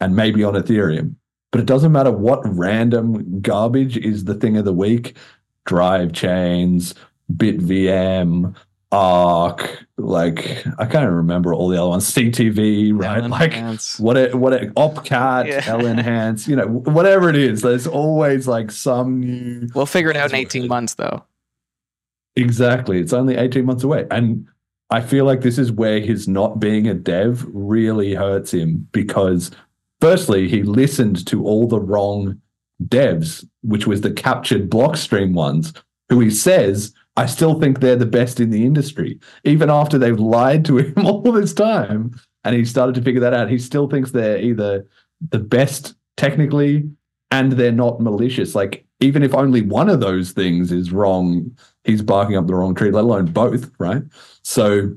[0.01, 1.15] and maybe on ethereum.
[1.53, 5.17] But it doesn't matter what random garbage is the thing of the week.
[5.67, 6.95] Drive chains
[7.35, 8.55] bitvm
[8.93, 13.53] Ark like i can't remember all the other ones ctv right like
[13.99, 15.61] what it what it opcat Yeah.
[15.63, 20.31] LNHANCE you know whatever it is there's always like some new We'll figure it out
[20.31, 21.25] in 18 months, though.
[22.37, 23.01] Exactly.
[23.01, 24.07] It's only 18 months away.
[24.11, 24.47] And
[24.91, 29.51] I feel like this is where his not being a dev really hurts him because,
[30.01, 32.41] firstly, he listened to all the wrong
[32.85, 35.73] devs, which was the captured Blockstream ones,
[36.09, 39.19] who he says, I still think they're the best in the industry.
[39.45, 42.15] Even after they've lied to him all this time
[42.45, 44.87] and he started to figure that out, he still thinks they're either
[45.31, 46.89] the best technically
[47.31, 48.55] and they're not malicious.
[48.55, 52.75] Like, even if only one of those things is wrong, he's barking up the wrong
[52.75, 54.03] tree, let alone both, right?
[54.43, 54.95] So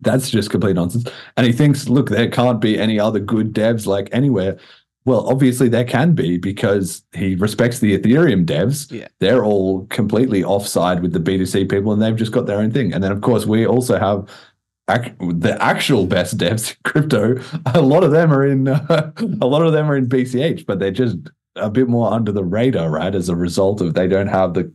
[0.00, 1.08] that's just complete nonsense.
[1.36, 4.58] And he thinks, look, there can't be any other good devs like anywhere.
[5.06, 8.90] Well, obviously there can be because he respects the Ethereum devs.
[8.92, 9.08] Yeah.
[9.18, 12.92] They're all completely offside with the BTC people and they've just got their own thing.
[12.92, 14.28] And then, of course, we also have
[14.90, 17.40] ac- the actual best devs in crypto.
[17.74, 20.78] A lot of them are in, uh, a lot of them are in BCH, but
[20.78, 21.16] they're just
[21.56, 23.14] a bit more under the radar, right?
[23.14, 24.70] As a result of they don't have the,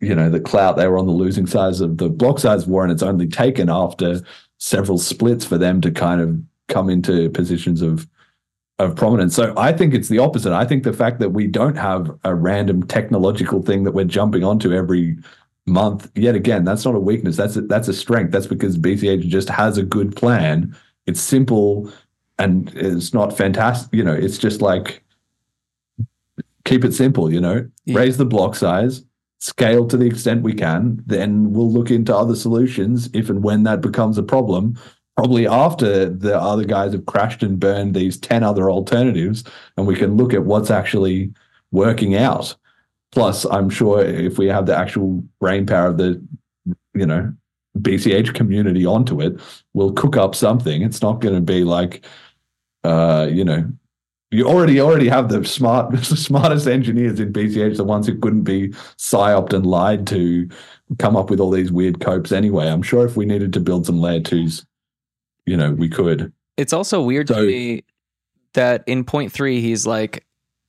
[0.00, 0.76] you know, the clout.
[0.76, 3.70] They were on the losing sides of the block size war, and it's only taken
[3.70, 4.20] after
[4.58, 6.36] several splits for them to kind of
[6.68, 8.06] come into positions of
[8.78, 9.34] of prominence.
[9.34, 10.52] So I think it's the opposite.
[10.52, 14.44] I think the fact that we don't have a random technological thing that we're jumping
[14.44, 15.16] onto every
[15.66, 17.36] month, yet again, that's not a weakness.
[17.36, 18.32] That's a, that's a strength.
[18.32, 20.76] That's because BCH just has a good plan.
[21.06, 21.90] It's simple
[22.38, 23.88] and it's not fantastic.
[23.94, 25.02] You know, it's just like
[26.64, 27.32] keep it simple.
[27.32, 27.98] You know, Yeah.
[27.98, 29.02] raise the block size,
[29.38, 31.02] scale to the extent we can.
[31.06, 34.78] Then we'll look into other solutions if and when that becomes a problem
[35.16, 39.44] probably after the other guys have crashed and burned these 10 other alternatives
[39.76, 41.32] and we can look at what's actually
[41.72, 42.54] working out.
[43.12, 46.22] Plus i'm sure if we have the actual brain power of the
[46.92, 47.32] you know
[47.78, 49.40] bch community onto it
[49.74, 50.82] we'll cook up something.
[50.82, 52.04] It's not going to be like
[52.84, 53.70] uh you know
[54.30, 58.42] you already already have the smart the smartest engineers in bch the ones who couldn't
[58.42, 58.68] be
[58.98, 60.48] psyoped and lied to
[60.98, 62.68] come up with all these weird copes anyway.
[62.68, 64.66] I'm sure if we needed to build some layer twos
[65.46, 66.32] you know, we could.
[66.56, 67.84] It's also weird So- to me
[68.54, 70.24] that in point three, he's like,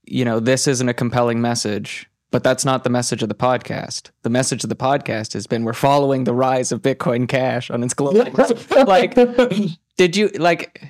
[0.06, 4.12] you know, this isn't a compelling message, but that's not the message of the podcast.
[4.24, 7.84] The message of the podcast has been we're following the rise of Bitcoin Cash on
[7.84, 8.26] its global.
[8.86, 9.16] like,
[9.98, 10.84] did you like?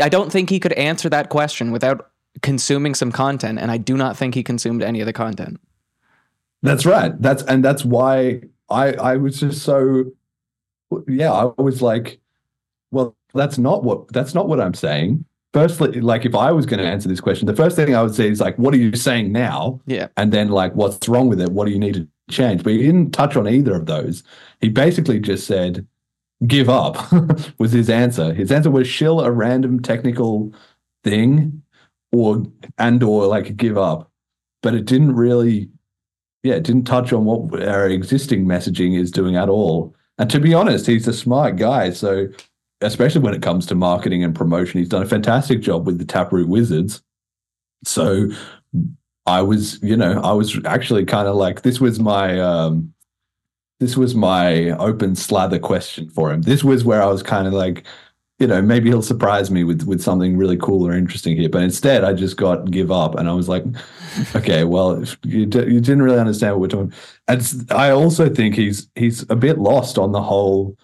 [0.00, 2.10] I don't think he could answer that question without
[2.42, 5.58] consuming some content, and I do not think he consumed any of the content.
[6.62, 7.20] That's right.
[7.20, 10.12] That's and that's why I I was just so
[11.08, 12.18] yeah, I was like,
[12.90, 15.24] well, that's not what that's not what I'm saying.
[15.52, 18.14] Firstly, like if I was going to answer this question, the first thing I would
[18.14, 19.80] say is like, what are you saying now?
[19.86, 20.08] Yeah.
[20.16, 21.50] And then like, what's wrong with it?
[21.50, 22.62] What do you need to change?
[22.62, 24.22] But he didn't touch on either of those.
[24.60, 25.86] He basically just said,
[26.46, 26.98] give up
[27.58, 28.34] was his answer.
[28.34, 30.52] His answer was shill a random technical
[31.04, 31.62] thing
[32.12, 32.42] or
[32.76, 34.10] and or like give up.
[34.62, 35.70] But it didn't really
[36.46, 39.96] yeah, it didn't touch on what our existing messaging is doing at all.
[40.18, 41.90] And to be honest, he's a smart guy.
[41.90, 42.28] So,
[42.80, 46.04] especially when it comes to marketing and promotion, he's done a fantastic job with the
[46.04, 47.02] Taproot Wizards.
[47.84, 48.30] So,
[49.26, 52.94] I was, you know, I was actually kind of like, this was my, um,
[53.80, 56.42] this was my open slather question for him.
[56.42, 57.84] This was where I was kind of like,
[58.38, 61.48] you know, maybe he'll surprise me with with something really cool or interesting here.
[61.48, 63.64] But instead, I just got give up, and I was like,
[64.34, 66.92] okay, well, you d- you didn't really understand what we're talking.
[67.28, 70.76] And I also think he's he's a bit lost on the whole.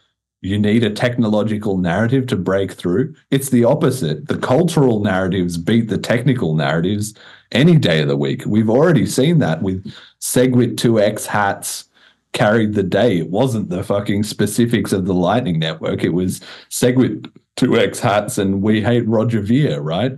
[0.42, 3.14] You need a technological narrative to break through.
[3.30, 4.26] It's the opposite.
[4.26, 7.14] The cultural narratives beat the technical narratives
[7.52, 8.42] any day of the week.
[8.44, 9.90] We've already seen that with
[10.20, 11.84] Segwit 2x hats
[12.32, 13.18] carried the day.
[13.18, 16.02] It wasn't the fucking specifics of the Lightning Network.
[16.02, 16.40] It was
[16.70, 20.12] Segwit 2x hats and we hate Roger Ver, right?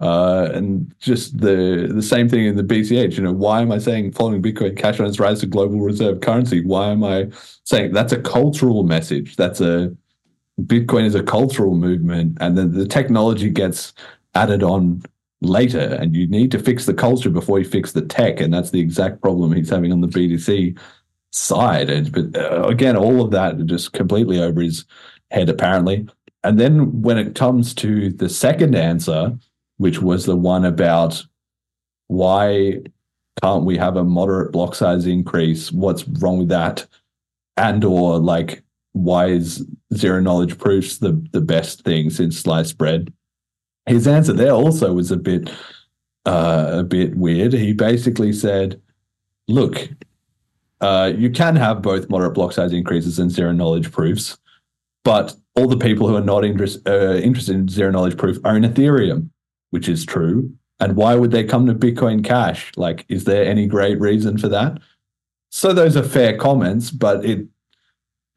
[0.00, 3.16] Uh, and just the the same thing in the BCH.
[3.16, 6.20] You know, why am I saying following Bitcoin Cash on its rise to global reserve
[6.20, 6.64] currency?
[6.64, 7.28] Why am I
[7.64, 9.34] saying that's a cultural message?
[9.34, 9.96] That's a
[10.62, 13.92] Bitcoin is a cultural movement, and then the technology gets
[14.34, 15.02] added on
[15.40, 18.70] later, and you need to fix the culture before you fix the tech, and that's
[18.70, 20.78] the exact problem he's having on the BTC
[21.32, 21.90] side.
[21.90, 24.84] And but uh, again, all of that just completely over his
[25.30, 26.08] head, apparently.
[26.44, 29.36] And then when it comes to the second answer,
[29.78, 31.24] which was the one about
[32.08, 32.78] why
[33.42, 35.72] can't we have a moderate block size increase?
[35.72, 36.86] What's wrong with that?
[37.56, 43.12] And or like why is zero knowledge proofs the the best thing since sliced bread?
[43.86, 45.50] His answer there also was a bit
[46.26, 47.52] uh, a bit weird.
[47.52, 48.80] He basically said,
[49.46, 49.88] "Look,
[50.80, 54.36] uh, you can have both moderate block size increases and zero knowledge proofs,
[55.04, 59.30] but all the people who are not uh, interested in zero knowledge proof own Ethereum,
[59.70, 60.52] which is true.
[60.80, 62.72] And why would they come to Bitcoin Cash?
[62.76, 64.78] Like, is there any great reason for that?
[65.50, 67.46] So those are fair comments, but it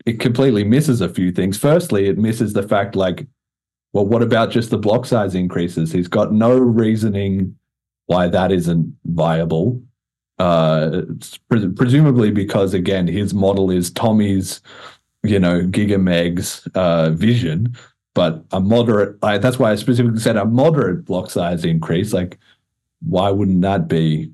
[0.06, 1.58] it completely misses a few things.
[1.58, 3.28] Firstly, it misses the fact like,
[3.94, 5.92] well, what about just the block size increases?
[5.92, 7.56] He's got no reasoning
[8.08, 9.82] why that isn't viable.
[10.40, 11.04] Uh,
[11.50, 14.62] pre- presumably because again, his model is Tommy's,
[15.24, 17.78] you know, gigamegs uh, vision,
[18.14, 19.18] but a moderate.
[19.24, 22.14] I, that's why I specifically said a moderate block size increase.
[22.14, 22.38] Like,
[23.02, 24.32] why wouldn't that be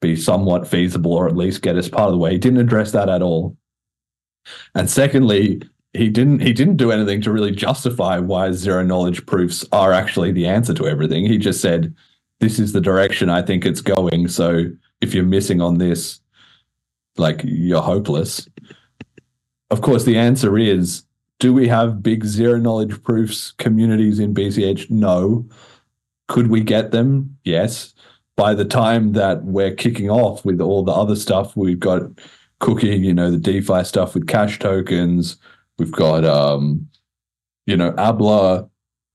[0.00, 2.32] be somewhat feasible, or at least get us part of the way?
[2.32, 3.56] He didn't address that at all.
[4.74, 5.62] And secondly,
[5.94, 10.32] he didn't he didn't do anything to really justify why zero knowledge proofs are actually
[10.32, 11.24] the answer to everything.
[11.24, 11.94] He just said,
[12.40, 14.66] "This is the direction I think it's going." So
[15.00, 16.20] if you're missing on this,
[17.16, 18.48] like you're hopeless.
[19.70, 21.04] Of course, the answer is:
[21.44, 24.88] Do we have big zero knowledge proofs communities in BCH?
[24.88, 25.46] No.
[26.26, 27.36] Could we get them?
[27.44, 27.92] Yes.
[28.34, 32.00] By the time that we're kicking off with all the other stuff, we've got
[32.60, 35.36] cooking, you know, the DeFi stuff with CashTokens
[35.78, 36.88] We've got, um,
[37.66, 38.66] you know, Abla.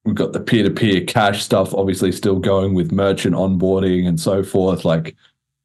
[0.06, 4.20] We've got the peer to peer cash stuff, obviously still going with merchant onboarding and
[4.20, 4.86] so forth.
[4.86, 5.16] Like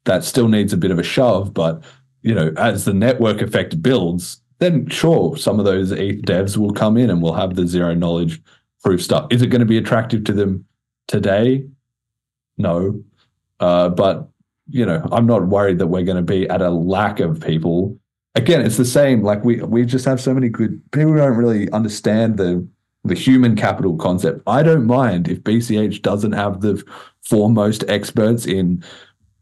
[0.05, 1.53] that still needs a bit of a shove.
[1.53, 1.83] But,
[2.23, 6.71] you know, as the network effect builds, then sure, some of those ETH devs will
[6.71, 8.41] come in and we'll have the zero knowledge
[8.83, 9.27] proof stuff.
[9.31, 10.65] Is it going to be attractive to them
[11.07, 11.65] today?
[12.57, 13.03] No.
[13.59, 14.29] Uh, but,
[14.69, 17.97] you know, I'm not worried that we're going to be at a lack of people
[18.35, 19.23] again, it's the same.
[19.23, 22.67] Like we we just have so many good people don't really understand the
[23.03, 24.41] the human capital concept.
[24.47, 26.83] I don't mind if BCH doesn't have the
[27.23, 28.83] foremost experts in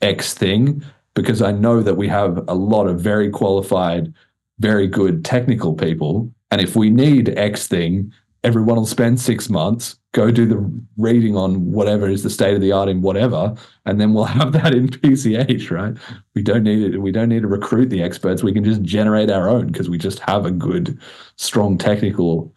[0.02, 0.84] X thing
[1.14, 4.14] because I know that we have a lot of very qualified,
[4.60, 6.32] very good technical people.
[6.52, 8.14] And if we need X thing,
[8.44, 12.62] everyone will spend six months, go do the reading on whatever is the state of
[12.62, 13.56] the art in whatever,
[13.86, 15.98] and then we'll have that in BCH, right?
[16.36, 16.98] We don't need it.
[16.98, 18.44] We don't need to recruit the experts.
[18.44, 21.00] We can just generate our own because we just have a good,
[21.38, 22.54] strong technical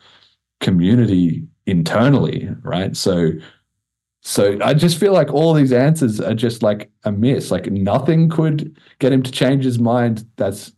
[0.60, 2.96] community internally, right?
[2.96, 3.32] So,
[4.22, 7.50] so I just feel like all these answers are just like a miss.
[7.50, 10.26] Like nothing could get him to change his mind.
[10.36, 10.72] That's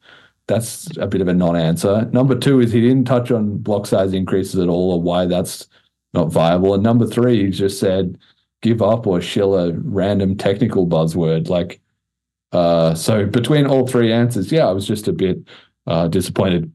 [0.49, 2.07] that's a bit of a non-answer.
[2.13, 5.69] Number two is he didn't touch on block size increases at all, or why that's
[6.15, 6.75] not viable.
[6.75, 8.19] And number three, he just said
[8.63, 11.49] give up or shill a random technical buzzword.
[11.49, 11.81] Like,
[12.51, 15.39] uh, so between all three answers, yeah, I was just a bit
[15.87, 16.73] uh, disappointed.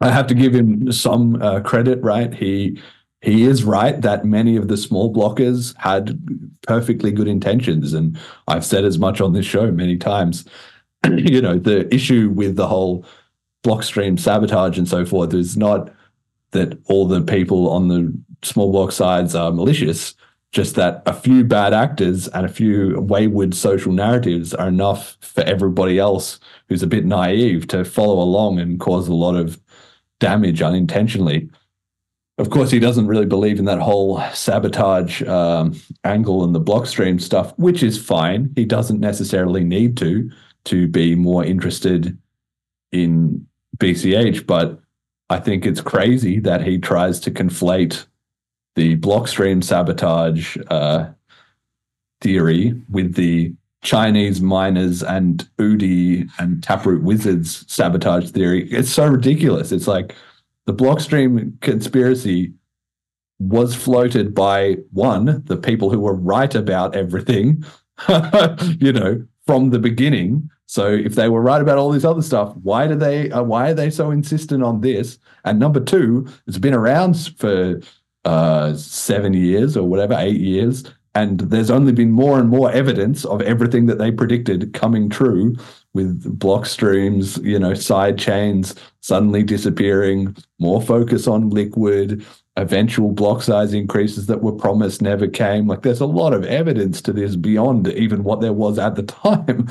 [0.00, 2.34] I have to give him some uh, credit, right?
[2.34, 2.80] He
[3.20, 6.18] he is right that many of the small blockers had
[6.66, 8.18] perfectly good intentions, and
[8.48, 10.44] I've said as much on this show many times.
[11.10, 13.04] you know, the issue with the whole
[13.64, 15.92] blockstream sabotage and so forth is not
[16.50, 18.12] that all the people on the
[18.42, 20.14] small block sides are malicious,
[20.52, 25.42] just that a few bad actors and a few wayward social narratives are enough for
[25.44, 26.38] everybody else
[26.68, 29.58] who's a bit naive to follow along and cause a lot of
[30.20, 31.48] damage unintentionally.
[32.38, 37.20] Of course, he doesn't really believe in that whole sabotage um, angle and the blockstream
[37.20, 38.52] stuff, which is fine.
[38.56, 40.30] He doesn't necessarily need to
[40.64, 42.16] to be more interested
[42.92, 43.46] in
[43.78, 44.80] BCH, but
[45.30, 48.06] I think it's crazy that he tries to conflate
[48.74, 51.10] the blockstream sabotage uh,
[52.20, 53.52] theory with the
[53.82, 58.70] Chinese miners and Udi and Taproot wizards sabotage theory.
[58.70, 59.72] It's so ridiculous.
[59.72, 60.14] It's like
[60.66, 62.52] the blockstream conspiracy
[63.40, 67.64] was floated by one, the people who were right about everything,
[68.78, 70.48] you know, from the beginning.
[70.64, 73.30] So if they were right about all this other stuff, why do they?
[73.30, 75.18] Uh, why are they so insistent on this?
[75.44, 77.78] And number two, it's been around for
[78.24, 80.84] uh, seven years or whatever, eight years,
[81.14, 85.54] and there's only been more and more evidence of everything that they predicted coming true
[85.92, 92.24] with Blockstream's, you know, side chains suddenly disappearing, more focus on liquid,
[92.56, 95.66] eventual block size increases that were promised never came.
[95.66, 99.02] Like there's a lot of evidence to this beyond even what there was at the
[99.24, 99.68] time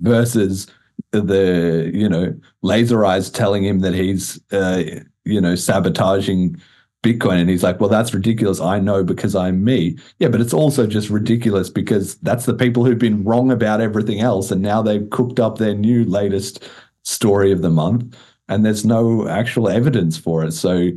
[0.00, 0.66] versus
[1.12, 4.82] the, you know, laser eyes telling him that he's, uh,
[5.24, 6.60] you know, sabotaging
[7.02, 7.40] Bitcoin.
[7.40, 8.60] And he's like, well, that's ridiculous.
[8.60, 9.98] I know because I'm me.
[10.18, 14.20] Yeah, but it's also just ridiculous because that's the people who've been wrong about everything
[14.20, 14.50] else.
[14.50, 16.68] And now they've cooked up their new latest
[17.02, 18.14] story of the month
[18.48, 20.52] and there's no actual evidence for it.
[20.52, 20.90] So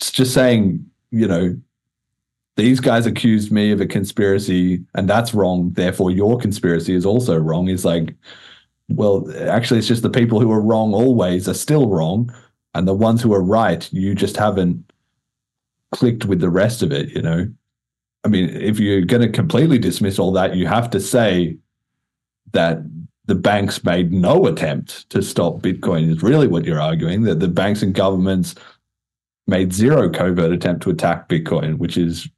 [0.00, 1.54] it's just saying, you know,
[2.56, 5.72] these guys accused me of a conspiracy and that's wrong.
[5.72, 7.68] Therefore, your conspiracy is also wrong.
[7.68, 8.14] Is like,
[8.88, 12.34] well, actually, it's just the people who are wrong always are still wrong.
[12.72, 14.90] And the ones who are right, you just haven't
[15.92, 17.50] clicked with the rest of it, you know?
[18.24, 21.56] I mean, if you're going to completely dismiss all that, you have to say
[22.52, 22.78] that
[23.26, 27.48] the banks made no attempt to stop Bitcoin, is really what you're arguing, that the
[27.48, 28.54] banks and governments
[29.50, 32.28] made zero covert attempt to attack Bitcoin, which is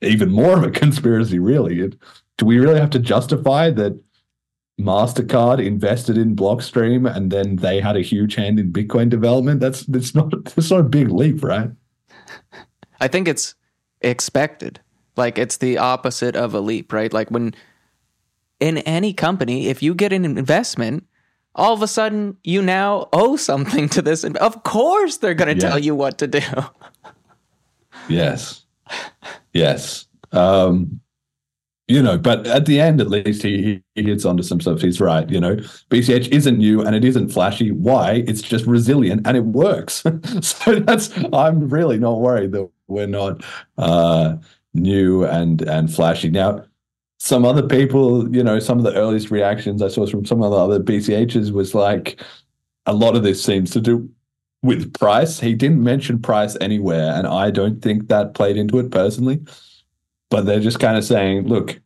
[0.00, 1.80] even more of a conspiracy, really.
[1.80, 1.96] It,
[2.38, 4.00] do we really have to justify that
[4.80, 9.60] Mastercard invested in Blockstream and then they had a huge hand in Bitcoin development?
[9.60, 11.70] That's that's not that's not a big leap, right?
[13.00, 13.54] I think it's
[14.00, 14.80] expected.
[15.16, 17.12] Like it's the opposite of a leap, right?
[17.12, 17.54] Like when
[18.58, 21.06] in any company, if you get an investment,
[21.54, 24.24] all of a sudden you now owe something to this.
[24.24, 26.40] And of course they're going to tell you what to do.
[28.08, 28.64] Yes.
[29.52, 30.06] Yes.
[30.32, 31.00] Um,
[31.90, 34.80] you know, but at the end, at least he, he hits onto some stuff.
[34.80, 35.28] He's right.
[35.28, 35.56] You know,
[35.90, 37.72] BCH isn't new and it isn't flashy.
[37.72, 38.22] Why?
[38.28, 40.04] It's just resilient and it works.
[40.40, 43.42] so that's I'm really not worried that we're not
[43.76, 44.36] uh,
[44.72, 46.30] new and and flashy.
[46.30, 46.64] Now,
[47.22, 50.52] some other people, you know, some of the earliest reactions I saw from some of
[50.52, 52.18] the other BCHs was like,
[52.86, 54.08] a lot of this seems to do
[54.62, 55.38] with price.
[55.38, 59.38] He didn't mention price anywhere, and I don't think that played into it personally.
[60.30, 61.78] But they're just kind of saying, look,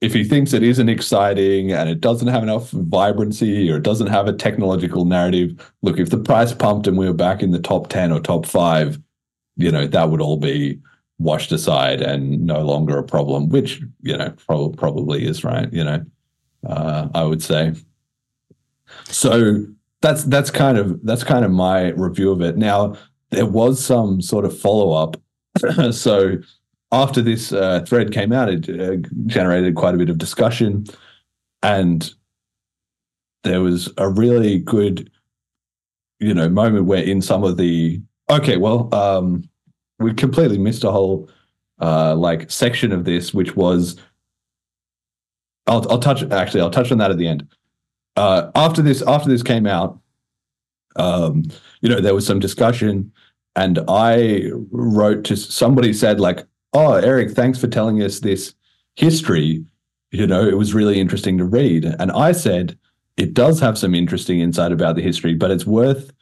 [0.00, 4.08] if he thinks it isn't exciting and it doesn't have enough vibrancy or it doesn't
[4.08, 7.60] have a technological narrative, look, if the price pumped and we were back in the
[7.60, 8.98] top 10 or top five,
[9.56, 10.80] you know, that would all be
[11.18, 15.82] washed aside and no longer a problem, which, you know, prob- probably is right, you
[15.82, 16.04] know,
[16.66, 17.74] uh, I would say.
[19.04, 19.64] So
[20.02, 22.56] that's that's kind of that's kind of my review of it.
[22.56, 22.96] Now
[23.30, 25.16] there was some sort of follow up.
[25.92, 26.38] so
[26.92, 30.86] after this uh, thread came out, it uh, generated quite a bit of discussion,
[31.62, 32.12] and
[33.42, 35.10] there was a really good,
[36.20, 39.44] you know, moment where in some of the okay, well, um,
[39.98, 41.28] we completely missed a whole
[41.80, 43.96] uh, like section of this, which was.
[45.68, 46.60] I'll, I'll touch actually.
[46.60, 47.48] I'll touch on that at the end
[48.16, 49.98] uh, after this after this came out,
[50.96, 51.44] um,
[51.80, 53.12] you know, there was some discussion,
[53.54, 58.54] and I wrote to somebody said like, "Oh, Eric, thanks for telling us this
[58.96, 59.64] history.
[60.12, 62.78] You know, it was really interesting to read." And I said,
[63.16, 66.12] "It does have some interesting insight about the history, but it's worth."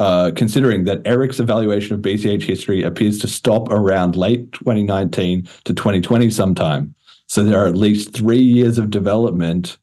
[0.00, 5.74] Uh, considering that Eric's evaluation of BCH history appears to stop around late 2019 to
[5.74, 6.94] 2020 sometime.
[7.26, 9.76] So there are at least three years of development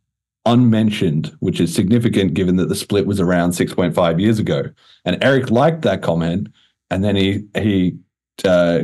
[0.47, 4.63] unmentioned, which is significant given that the split was around 6.5 years ago.
[5.05, 6.47] And Eric liked that comment,
[6.89, 7.99] and then he he
[8.43, 8.79] uh,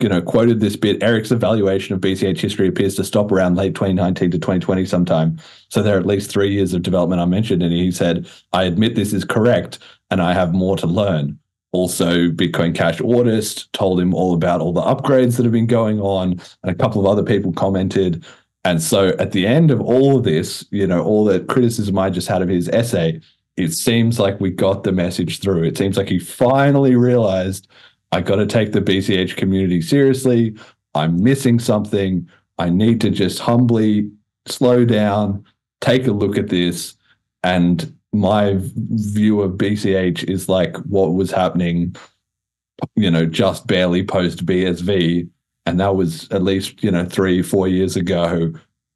[0.00, 1.02] you know quoted this bit.
[1.04, 5.38] Eric's evaluation of BCH history appears to stop around late 2019 to 2020 sometime.
[5.68, 7.62] So there are at least three years of development unmentioned.
[7.62, 9.78] And he said, "I admit this is correct,
[10.14, 11.38] and I have more to learn."
[11.72, 16.00] Also, Bitcoin Cash Autist told him all about all the upgrades that have been going
[16.00, 18.24] on, and a couple of other people commented.
[18.64, 22.10] And so at the end of all of this, you know, all the criticism I
[22.10, 23.20] just had of his essay,
[23.56, 25.64] it seems like we got the message through.
[25.64, 27.66] It seems like he finally realized
[28.12, 30.54] I got to take the BCH community seriously.
[30.94, 32.28] I'm missing something.
[32.58, 34.10] I need to just humbly
[34.46, 35.44] slow down,
[35.80, 36.94] take a look at this.
[37.42, 41.94] And my view of BCH is like what was happening,
[42.96, 45.28] you know, just barely post BSV
[45.66, 48.52] and that was at least you know three four years ago.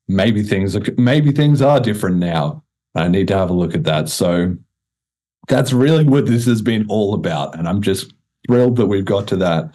[0.07, 2.63] Maybe things are maybe things are different now.
[2.95, 4.09] I need to have a look at that.
[4.09, 4.57] So
[5.49, 7.59] that's really what this has been all about.
[7.59, 8.13] And i'm just
[8.47, 9.75] thrilled that we've got to that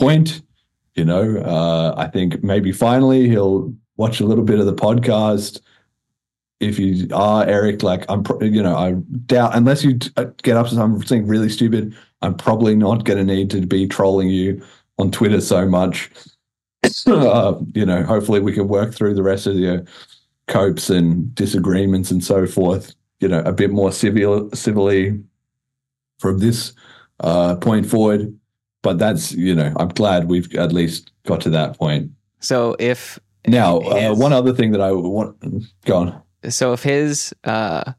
[0.00, 0.42] point
[0.94, 5.60] you know uh, i think maybe finally he'll watch a little bit of the podcast
[6.64, 8.92] if you are eric like i'm pro- you know i
[9.26, 13.24] doubt unless you uh, get up to something really stupid i'm probably not going to
[13.24, 14.62] need to be trolling you
[14.98, 16.10] on Twitter so much.
[17.06, 19.84] uh, you know, hopefully we can work through the rest of your
[20.46, 22.94] copes and disagreements and so forth.
[23.20, 25.22] You know, a bit more civil, civilly
[26.18, 26.72] from this
[27.20, 28.38] uh, point forward.
[28.82, 32.10] But that's you know, I'm glad we've at least got to that point.
[32.40, 35.40] So if Now, uh, one other thing that I want
[35.86, 36.22] go on.
[36.48, 37.92] So if his uh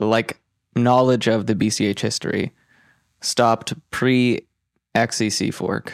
[0.00, 0.40] like
[0.74, 2.52] knowledge of the BCH history
[3.20, 4.46] stopped pre
[4.94, 5.92] XEC fork,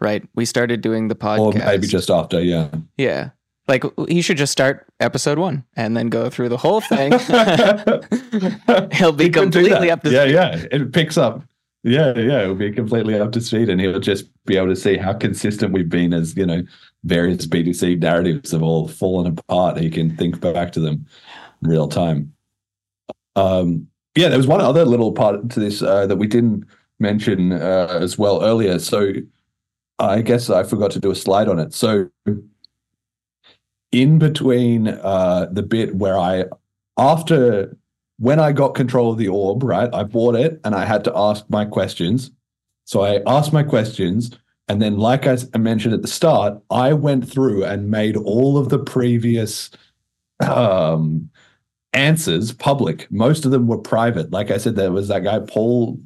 [0.00, 0.26] right?
[0.34, 1.54] We started doing the podcast.
[1.54, 2.68] Or maybe just after, yeah.
[2.96, 3.30] yeah.
[3.68, 7.12] Like he should just start episode one and then go through the whole thing.
[8.92, 10.64] He'll be He completely up to yeah, yeah.
[10.70, 11.42] It picks up.
[11.84, 12.42] Yeah, yeah.
[12.42, 15.72] It'll be completely up to speed, and he'll just be able to see how consistent
[15.72, 16.62] we've been as you know
[17.04, 19.78] various BTC narratives have all fallen apart.
[19.78, 21.06] He can think back to them
[21.62, 22.32] in real time.
[23.36, 26.64] Um, yeah, there was one other little part to this uh, that we didn't
[27.00, 28.78] mention uh, as well earlier.
[28.78, 29.12] So
[29.98, 31.72] I guess I forgot to do a slide on it.
[31.74, 32.10] So
[33.90, 36.44] in between uh, the bit where I,
[36.98, 37.76] after
[38.18, 41.12] when I got control of the orb, right, I bought it and I had to
[41.16, 42.30] ask my questions.
[42.84, 44.30] So I asked my questions.
[44.72, 48.70] And then, like I mentioned at the start, I went through and made all of
[48.70, 49.68] the previous
[50.40, 51.28] um,
[51.92, 53.06] answers public.
[53.12, 54.30] Most of them were private.
[54.30, 56.00] Like I said, there was that guy, Paul,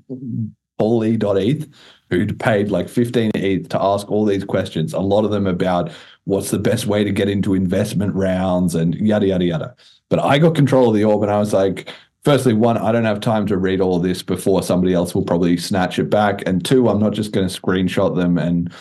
[0.81, 1.69] Paul E.eth,
[2.11, 5.93] who'd paid like 15 ETH to ask all these questions, a lot of them about
[6.25, 9.77] what's the best way to get into investment rounds and yada, yada, yada.
[10.11, 11.89] But I got control of the orb and I was like,
[12.27, 15.57] firstly, one, I don't have time to read all this before somebody else will probably
[15.57, 16.43] snatch it back.
[16.45, 18.73] And two, I'm not just going to screenshot them and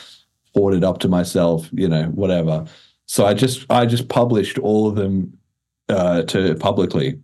[0.55, 2.65] hoard it up to myself, you know, whatever.
[3.05, 5.37] So I just I just published all of them
[5.89, 7.19] uh, to publicly.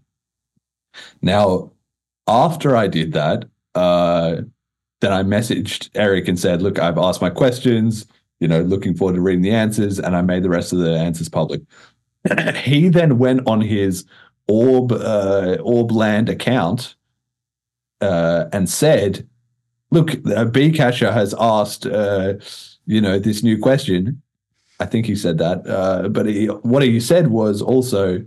[1.23, 1.72] Now,
[2.27, 4.41] after I did that, uh,
[4.99, 8.06] then I messaged Eric and said, "Look, I've asked my questions.
[8.39, 10.99] You know, looking forward to reading the answers." And I made the rest of the
[10.99, 11.61] answers public.
[12.57, 14.06] he then went on his
[14.52, 16.95] Orb uh, Orb Land account
[18.02, 19.28] uh, and said,
[19.91, 22.34] "Look, uh, Bcacher has asked, uh,
[22.86, 24.22] you know, this new question."
[24.80, 28.23] I think he said that, uh, but he, what he said was also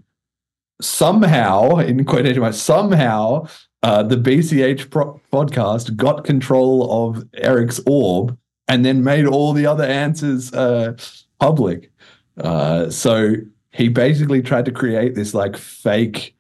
[0.81, 3.47] somehow, in quotation marks, somehow
[3.83, 8.39] uh, the BCH pro- podcast got control of Eric's orb
[8.69, 10.97] and then made all the other answers uh,
[11.39, 11.91] public.
[12.39, 13.35] So
[13.75, 16.37] he basically tried to create this like fake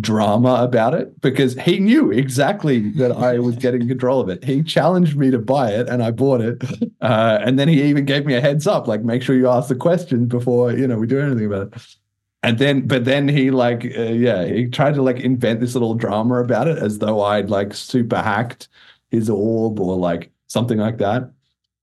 [0.00, 4.42] drama about it because he knew exactly that I was getting control of it.
[4.42, 6.62] He challenged me to buy it and I bought it.
[7.00, 9.68] Uh, and then he even gave me a heads up, like, make sure you ask
[9.68, 11.86] the questions before, you know, we do anything about it.
[12.42, 15.94] And then, but then he like, uh, yeah, he tried to like invent this little
[15.94, 18.68] drama about it as though I'd like super hacked
[19.10, 21.30] his orb or like something like that.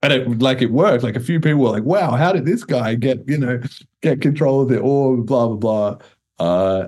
[0.03, 1.03] And it like it worked.
[1.03, 3.61] Like a few people were like, "Wow, how did this guy get you know
[4.02, 5.98] get control of the orb?" Blah blah blah.
[6.40, 6.88] Uh,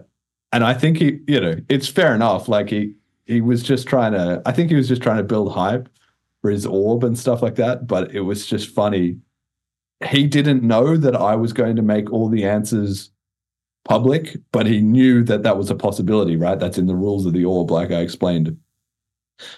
[0.52, 2.48] and I think he, you know, it's fair enough.
[2.48, 2.96] Like he
[3.26, 4.42] he was just trying to.
[4.46, 5.90] I think he was just trying to build hype
[6.42, 7.88] for his orb and stuff like that.
[7.88, 9.18] But it was just funny.
[10.10, 13.12] He didn't know that I was going to make all the answers
[13.86, 16.60] public, but he knew that that was a possibility, right?
[16.60, 18.58] That's in the rules of the orb, like I explained.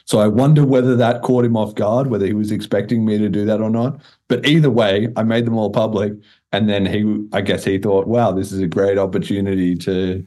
[0.06, 3.30] So I wonder whether that caught him off guard, whether he was expecting me to
[3.30, 4.02] do that or not.
[4.28, 6.14] But either way, I made them all public.
[6.52, 10.26] And then he, I guess he thought, wow, this is a great opportunity to,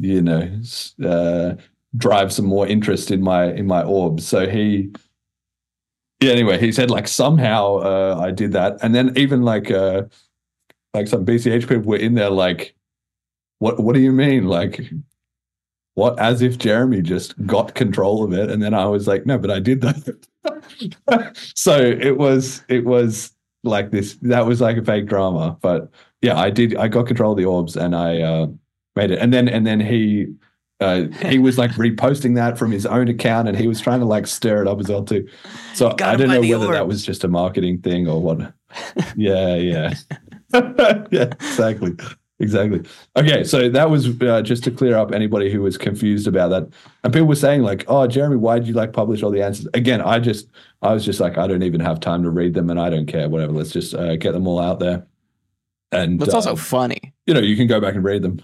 [0.00, 0.50] you know,
[1.04, 1.54] uh,
[1.96, 4.26] drive some more interest in my in my orbs.
[4.26, 4.92] So he,
[6.20, 6.32] yeah.
[6.32, 10.02] Anyway, he said like somehow uh, I did that, and then even like uh,
[10.94, 12.74] like some BCH people were in there like,
[13.58, 14.46] what What do you mean?
[14.46, 14.80] Like
[15.94, 18.50] what as if Jeremy just got control of it.
[18.50, 20.26] And then I was like no but I did that.
[21.54, 25.58] So it was it was like this that was like a fake drama.
[25.60, 25.90] But
[26.22, 28.46] yeah I did I got control of the orbs and I uh,
[28.96, 29.18] made it.
[29.18, 30.28] And then and then he
[30.80, 34.06] uh, he was like reposting that from his own account and he was trying to
[34.06, 35.28] like stir it up as well too.
[35.74, 38.54] So I don't know whether that was just a marketing thing or what.
[39.16, 39.94] Yeah yeah.
[41.10, 41.96] Yeah exactly
[42.40, 42.82] exactly.
[43.16, 46.68] Okay, so that was uh, just to clear up anybody who was confused about that.
[47.04, 49.68] And people were saying like, "Oh, Jeremy, why did you like publish all the answers?"
[49.74, 50.48] Again, I just
[50.82, 53.06] I was just like, I don't even have time to read them, and I don't
[53.06, 53.28] care.
[53.28, 55.06] Whatever, let's just uh, get them all out there.
[55.92, 57.12] And it's uh, also funny.
[57.26, 58.40] You know, you can go back and read them.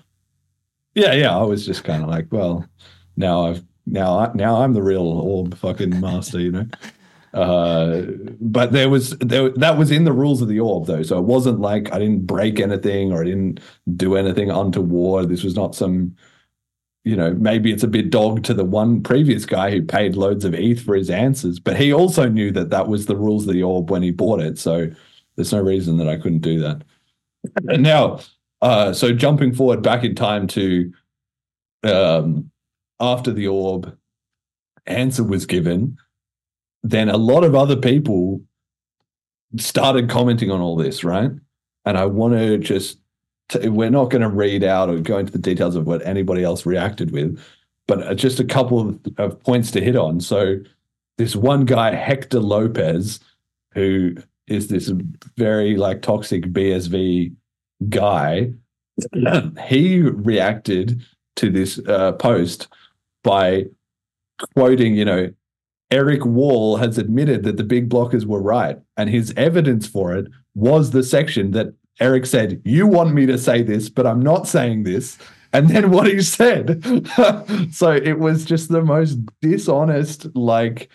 [0.95, 1.37] Yeah, yeah.
[1.37, 2.67] I was just kind of like, well,
[3.17, 6.67] now I've now I, now I'm the real orb fucking master, you know.
[7.37, 8.01] Uh,
[8.41, 11.25] but there was there, that was in the rules of the orb though, so it
[11.25, 13.61] wasn't like I didn't break anything or I didn't
[13.95, 15.29] do anything untoward.
[15.29, 16.17] This was not some,
[17.05, 20.47] you know, maybe it's a bit dog to the one previous guy who paid loads
[20.47, 23.53] of ETH for his answers, but he also knew that that was the rules of
[23.53, 24.59] the orb when he bought it.
[24.59, 24.89] So
[25.35, 26.85] there's no reason that I couldn't do that.
[27.69, 28.21] And now,
[28.63, 30.91] uh, so jumping forward back in time to
[31.83, 32.51] um,
[32.99, 33.95] after the orb
[34.87, 35.99] answer was given
[36.91, 38.41] then a lot of other people
[39.59, 41.31] started commenting on all this, right?
[41.85, 42.99] And I want to just,
[43.49, 46.45] t- we're not going to read out or go into the details of what anybody
[46.45, 47.41] else reacted with,
[47.89, 50.21] but uh, just a couple of, of points to hit on.
[50.21, 50.59] So,
[51.19, 53.21] this one guy, Hector Lopez,
[53.73, 54.17] who
[54.49, 54.93] is this
[55.37, 57.35] very like toxic BSV
[57.89, 58.53] guy,
[59.67, 61.03] he reacted
[61.37, 62.69] to this uh, post
[63.25, 63.65] by
[64.55, 65.31] quoting, you know,
[65.91, 68.79] Eric Wall has admitted that the big blockers were right.
[68.97, 73.39] And his evidence for it was the section that Eric said, You want me to
[73.39, 75.19] say this, but I'm not saying this.
[75.53, 76.83] And then what he said.
[77.73, 80.89] so it was just the most dishonest, like,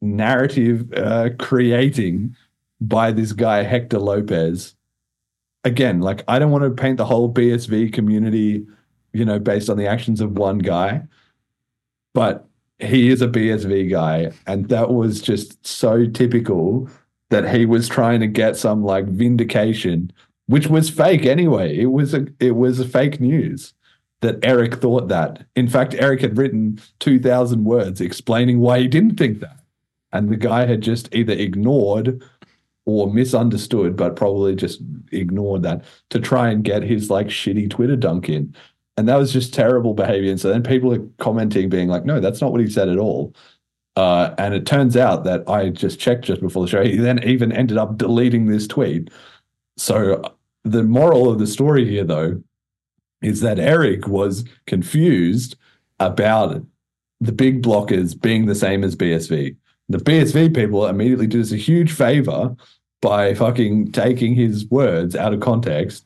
[0.00, 2.36] narrative uh, creating
[2.80, 4.74] by this guy, Hector Lopez.
[5.64, 8.64] Again, like, I don't want to paint the whole BSV community,
[9.12, 11.02] you know, based on the actions of one guy.
[12.14, 12.48] But
[12.80, 16.88] he is a BSV guy, and that was just so typical
[17.30, 20.12] that he was trying to get some like vindication,
[20.46, 21.76] which was fake anyway.
[21.76, 23.74] It was a it was a fake news
[24.20, 25.46] that Eric thought that.
[25.56, 29.58] In fact, Eric had written two thousand words explaining why he didn't think that.
[30.12, 32.22] and the guy had just either ignored
[32.86, 34.80] or misunderstood, but probably just
[35.12, 38.54] ignored that to try and get his like shitty Twitter dunk in.
[38.98, 40.28] And that was just terrible behavior.
[40.28, 42.98] And so then people are commenting, being like, no, that's not what he said at
[42.98, 43.32] all.
[43.94, 46.82] Uh, and it turns out that I just checked just before the show.
[46.82, 49.10] He then even ended up deleting this tweet.
[49.76, 50.20] So
[50.64, 52.42] the moral of the story here, though,
[53.22, 55.54] is that Eric was confused
[56.00, 56.60] about
[57.20, 59.54] the big blockers being the same as BSV.
[59.88, 62.56] The BSV people immediately did us a huge favor
[63.00, 66.04] by fucking taking his words out of context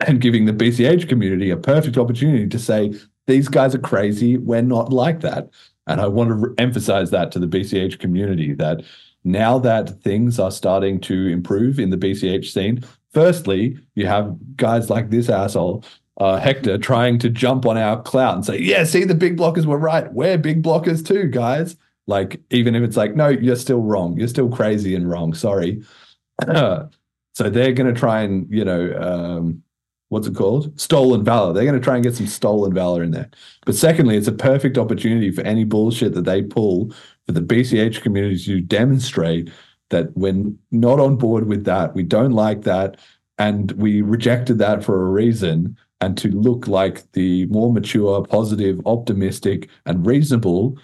[0.00, 2.94] and giving the BCH community a perfect opportunity to say,
[3.26, 4.36] these guys are crazy.
[4.36, 5.50] We're not like that.
[5.86, 8.82] And I want to emphasize that to the BCH community that
[9.24, 14.90] now that things are starting to improve in the BCH scene, firstly, you have guys
[14.90, 15.84] like this asshole,
[16.18, 19.66] uh, Hector, trying to jump on our clout and say, yeah, see, the big blockers
[19.66, 20.12] were right.
[20.12, 21.76] We're big blockers too, guys.
[22.06, 24.18] Like, even if it's like, no, you're still wrong.
[24.18, 25.32] You're still crazy and wrong.
[25.32, 25.82] Sorry.
[26.46, 26.90] so
[27.36, 29.62] they're going to try and, you know, um,
[30.08, 30.78] what's it called?
[30.80, 31.52] Stolen valor.
[31.52, 33.30] They're going to try and get some stolen valor in there.
[33.66, 36.92] But secondly, it's a perfect opportunity for any bullshit that they pull
[37.26, 39.50] for the BCH community to demonstrate
[39.90, 41.94] that we're not on board with that.
[41.94, 42.98] We don't like that.
[43.38, 45.76] And we rejected that for a reason.
[46.00, 50.78] And to look like the more mature, positive, optimistic, and reasonable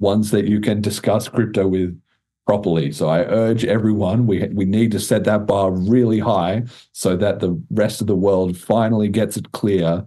[0.00, 1.98] ones that you can discuss crypto with
[2.46, 2.92] properly.
[2.92, 7.40] So I urge everyone we we need to set that bar really high so that
[7.40, 10.06] the rest of the world finally gets it clear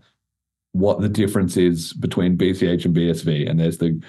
[0.73, 3.49] what the difference is between BCH and BSV.
[3.49, 3.99] And there's the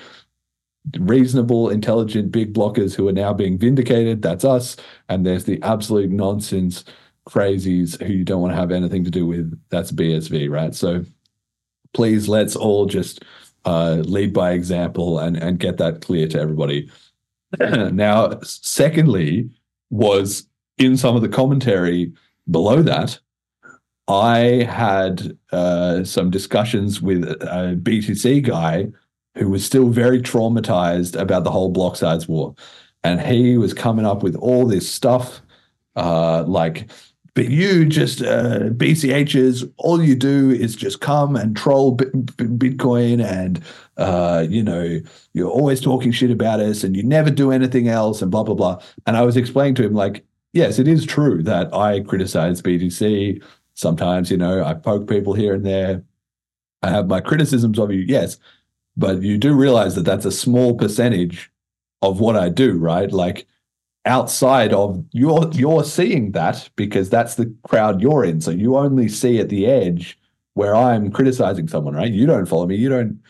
[0.99, 4.23] reasonable, intelligent big blockers who are now being vindicated.
[4.23, 4.77] That's us.
[5.09, 6.85] And there's the absolute nonsense
[7.27, 9.59] crazies who you don't want to have anything to do with.
[9.71, 10.75] That's BSV, right?
[10.75, 11.05] So
[11.95, 13.25] please let's all just
[13.65, 16.91] uh, lead by example and and get that clear to everybody.
[17.61, 19.49] now, secondly,
[19.91, 20.47] was
[20.79, 22.13] in some of the commentary
[22.51, 23.19] below that,
[24.09, 28.89] I had uh, some discussions with a BTC guy
[29.37, 32.55] who was still very traumatized about the whole block size war.
[33.05, 35.41] And he was coming up with all this stuff
[35.95, 36.91] uh, like,
[37.39, 42.71] but you just uh, BCHs, all you do is just come and troll B- B-
[42.73, 43.63] Bitcoin, and
[43.97, 44.99] uh, you know
[45.35, 48.57] you're always talking shit about us, and you never do anything else, and blah blah
[48.57, 48.83] blah.
[49.07, 53.41] And I was explaining to him like, yes, it is true that I criticize BTC
[53.75, 54.33] sometimes.
[54.33, 56.03] You know, I poke people here and there.
[56.83, 58.37] I have my criticisms of you, yes,
[58.97, 61.53] but you do realize that that's a small percentage
[62.03, 63.13] of what I do, right?
[63.13, 63.47] Like
[64.09, 68.41] outside of you're you're seeing that because that's the crowd you're in.
[68.41, 70.19] So you only see at the edge
[70.55, 72.13] where I'm criticizing someone, right?
[72.13, 72.77] You don't follow me.
[72.77, 73.21] You don't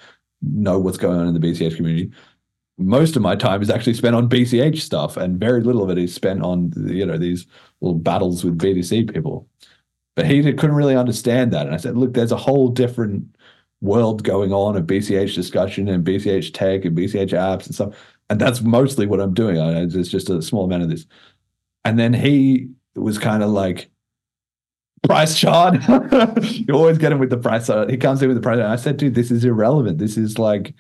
[0.41, 2.11] know what's going on in the BCH community.
[2.79, 5.99] Most of my time is actually spent on BCH stuff, and very little of it
[5.99, 7.47] is spent on you know these
[7.81, 9.49] little battles with BTC people.
[10.15, 13.37] But he couldn't really understand that, and I said, "Look, there's a whole different
[13.81, 17.95] world going on of BCH discussion and BCH tech and BCH apps and stuff.
[18.31, 19.59] And that's mostly what I'm doing.
[19.59, 21.07] I, it's just a small amount of this.
[21.85, 23.91] And then he was kind of like,
[25.03, 25.77] price chart.
[26.43, 27.91] you always get him with the price chart.
[27.91, 28.59] He comes in with the price.
[28.59, 29.99] I said, dude, this is irrelevant.
[29.99, 30.75] This is like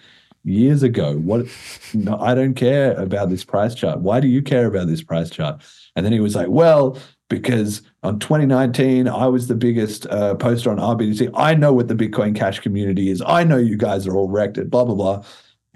[0.44, 1.16] years ago.
[1.16, 1.46] What?
[1.94, 4.00] No, I don't care about this price chart.
[4.00, 5.62] Why do you care about this price chart?
[5.96, 6.98] And then he was like, well,
[7.28, 11.30] because on 2019, I was the biggest uh, poster on RBTC.
[11.34, 13.22] I know what the Bitcoin Cash community is.
[13.26, 15.24] I know you guys are all wrecked at blah, blah, blah.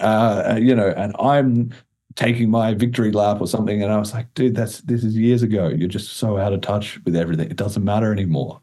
[0.03, 1.73] Uh, you know, and I'm
[2.15, 3.83] taking my victory lap or something.
[3.83, 5.69] And I was like, dude, that's this is years ago.
[5.69, 7.51] You're just so out of touch with everything.
[7.51, 8.61] It doesn't matter anymore.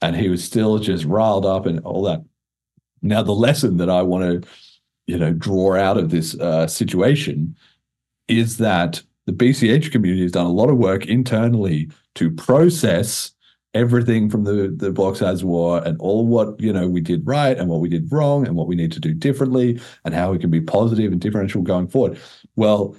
[0.00, 2.24] And he was still just riled up and all that.
[3.02, 4.48] Now, the lesson that I want to,
[5.06, 7.56] you know, draw out of this uh, situation
[8.28, 13.32] is that the BCH community has done a lot of work internally to process
[13.78, 17.56] everything from the the block size war and all what you know we did right
[17.56, 20.38] and what we did wrong and what we need to do differently and how we
[20.38, 22.18] can be positive and differential going forward.
[22.56, 22.96] Well,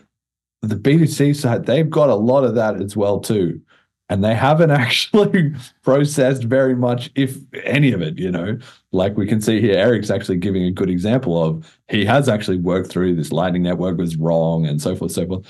[0.61, 3.61] the BTC side they've got a lot of that as well too,
[4.07, 8.17] and they haven't actually processed very much, if any of it.
[8.17, 8.57] You know,
[8.93, 12.59] like we can see here, Eric's actually giving a good example of he has actually
[12.59, 15.45] worked through this Lightning Network was wrong and so forth, so forth.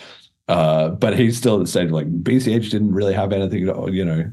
[0.47, 4.31] Uh, but he's still at the stage like BCH didn't really have anything, you know,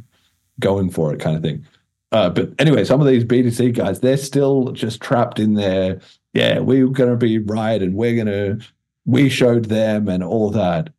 [0.61, 1.67] going for it kind of thing.
[2.13, 6.01] Uh, but anyway, some of these BTC guys, they're still just trapped in there.
[6.33, 8.27] Yeah, we're going to be right and we're going
[8.59, 8.65] to,
[9.05, 10.91] we showed them and all that.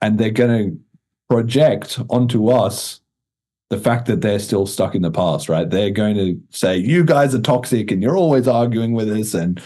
[0.00, 0.80] And they're going to
[1.28, 3.00] project onto us
[3.68, 5.68] the fact that they're still stuck in the past, right?
[5.68, 9.60] They're going to say, you guys are toxic and you're always arguing with us and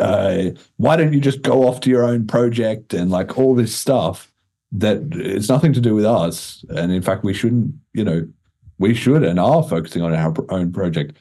[0.00, 3.74] uh, why don't you just go off to your own project and like all this
[3.74, 4.32] stuff
[4.74, 6.64] that it's nothing to do with us.
[6.70, 8.28] And in fact, we shouldn't, you know,
[8.78, 11.16] we should and are focusing on our own project.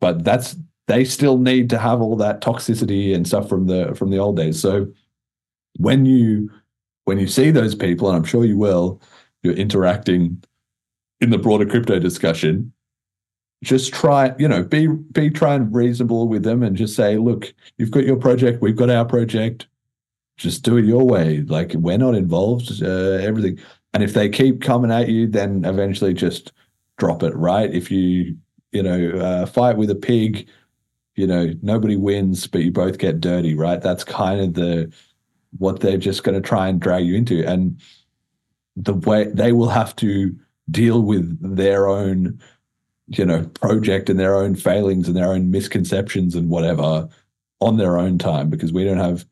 [0.00, 0.56] But that's
[0.88, 4.36] they still need to have all that toxicity and stuff from the from the old
[4.36, 4.60] days.
[4.60, 4.86] So
[5.78, 6.50] when you
[7.04, 9.00] when you see those people, and I'm sure you will,
[9.42, 10.42] you're interacting
[11.20, 12.72] in the broader crypto discussion,
[13.64, 17.52] just try, you know, be be try and reasonable with them and just say, look,
[17.78, 19.66] you've got your project, we've got our project.
[20.36, 21.42] Just do it your way.
[21.42, 22.82] Like we're not involved.
[22.82, 23.58] Uh, everything.
[23.94, 26.52] And if they keep coming at you, then eventually just
[26.98, 27.34] drop it.
[27.34, 27.72] Right?
[27.72, 28.36] If you
[28.72, 30.48] you know uh, fight with a pig,
[31.14, 33.54] you know nobody wins, but you both get dirty.
[33.54, 33.80] Right?
[33.80, 34.92] That's kind of the
[35.58, 37.78] what they're just going to try and drag you into, and
[38.76, 40.34] the way they will have to
[40.70, 42.40] deal with their own
[43.08, 47.08] you know project and their own failings and their own misconceptions and whatever
[47.60, 49.24] on their own time because we don't have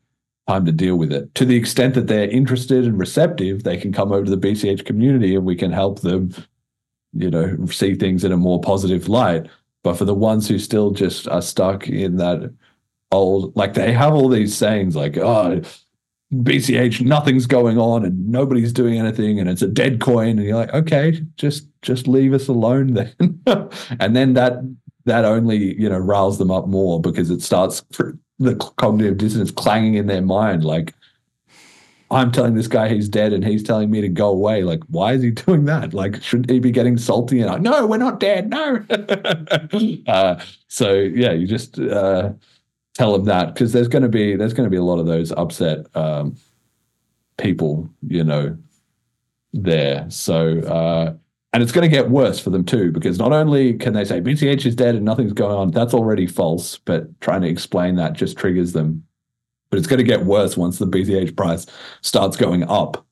[0.51, 3.93] time to deal with it to the extent that they're interested and receptive they can
[3.93, 6.33] come over to the bch community and we can help them
[7.13, 9.47] you know see things in a more positive light
[9.83, 12.53] but for the ones who still just are stuck in that
[13.11, 15.61] old like they have all these sayings like oh
[16.33, 20.39] BCH, nothing's going on and nobody's doing anything and it's a dead coin.
[20.39, 23.13] And you're like, okay, just just leave us alone then.
[23.99, 24.53] and then that
[25.05, 27.83] that only, you know, riles them up more because it starts
[28.41, 30.63] the cognitive dissonance clanging in their mind.
[30.63, 30.93] Like,
[32.09, 34.63] I'm telling this guy he's dead and he's telling me to go away.
[34.63, 35.93] Like, why is he doing that?
[35.93, 38.49] Like, shouldn't he be getting salty and like, no, we're not dead.
[38.49, 38.83] No.
[40.07, 42.31] uh, so yeah, you just uh
[42.93, 45.05] tell them that because there's going to be there's going to be a lot of
[45.05, 46.35] those upset um,
[47.37, 48.57] people, you know,
[49.53, 50.05] there.
[50.09, 51.13] So uh,
[51.53, 54.21] and it's going to get worse for them too because not only can they say
[54.21, 56.77] BCH is dead and nothing's going on, that's already false.
[56.77, 59.03] But trying to explain that just triggers them.
[59.69, 61.65] But it's going to get worse once the BCH price
[62.01, 63.05] starts going up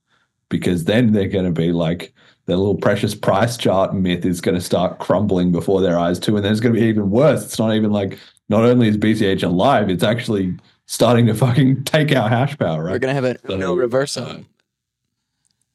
[0.50, 2.14] because then they're going to be like
[2.46, 6.36] the little precious price chart myth is going to start crumbling before their eyes too
[6.36, 8.18] and then it's going to be even worse it's not even like
[8.50, 10.56] not only is BCH alive, it's actually
[10.88, 12.92] starting to fucking take our hash power, right?
[12.94, 14.24] We're gonna have a So, no reversal.
[14.26, 14.38] uh,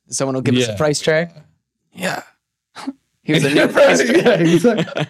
[0.09, 1.35] Someone will give us a price check.
[1.93, 2.23] Yeah.
[3.25, 4.09] Here's a new check.
[4.17, 5.07] yeah, exactly.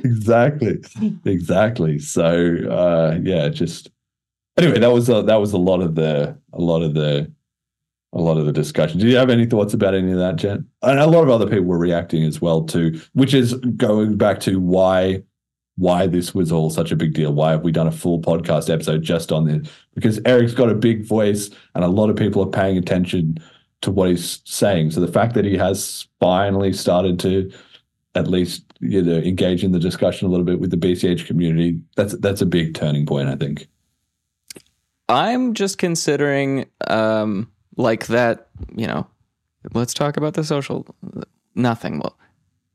[0.04, 0.78] exactly.
[1.24, 1.98] Exactly.
[1.98, 3.90] So uh yeah, just
[4.56, 7.30] anyway, that was a, that was a lot of the a lot of the
[8.12, 9.00] a lot of the discussion.
[9.00, 10.60] Do you have any thoughts about any of that, Jett?
[10.82, 14.38] And a lot of other people were reacting as well too, which is going back
[14.40, 15.22] to why
[15.76, 17.32] why this was all such a big deal.
[17.32, 19.68] Why have we done a full podcast episode just on this?
[19.94, 23.38] Because Eric's got a big voice and a lot of people are paying attention
[23.84, 24.90] to what he's saying.
[24.90, 27.52] So the fact that he has finally started to
[28.14, 31.80] at least you know engage in the discussion a little bit with the BCH community,
[31.96, 33.68] that's that's a big turning point, I think.
[35.08, 39.06] I'm just considering um like that, you know,
[39.72, 40.86] let's talk about the social
[41.54, 41.98] nothing.
[41.98, 42.16] Well,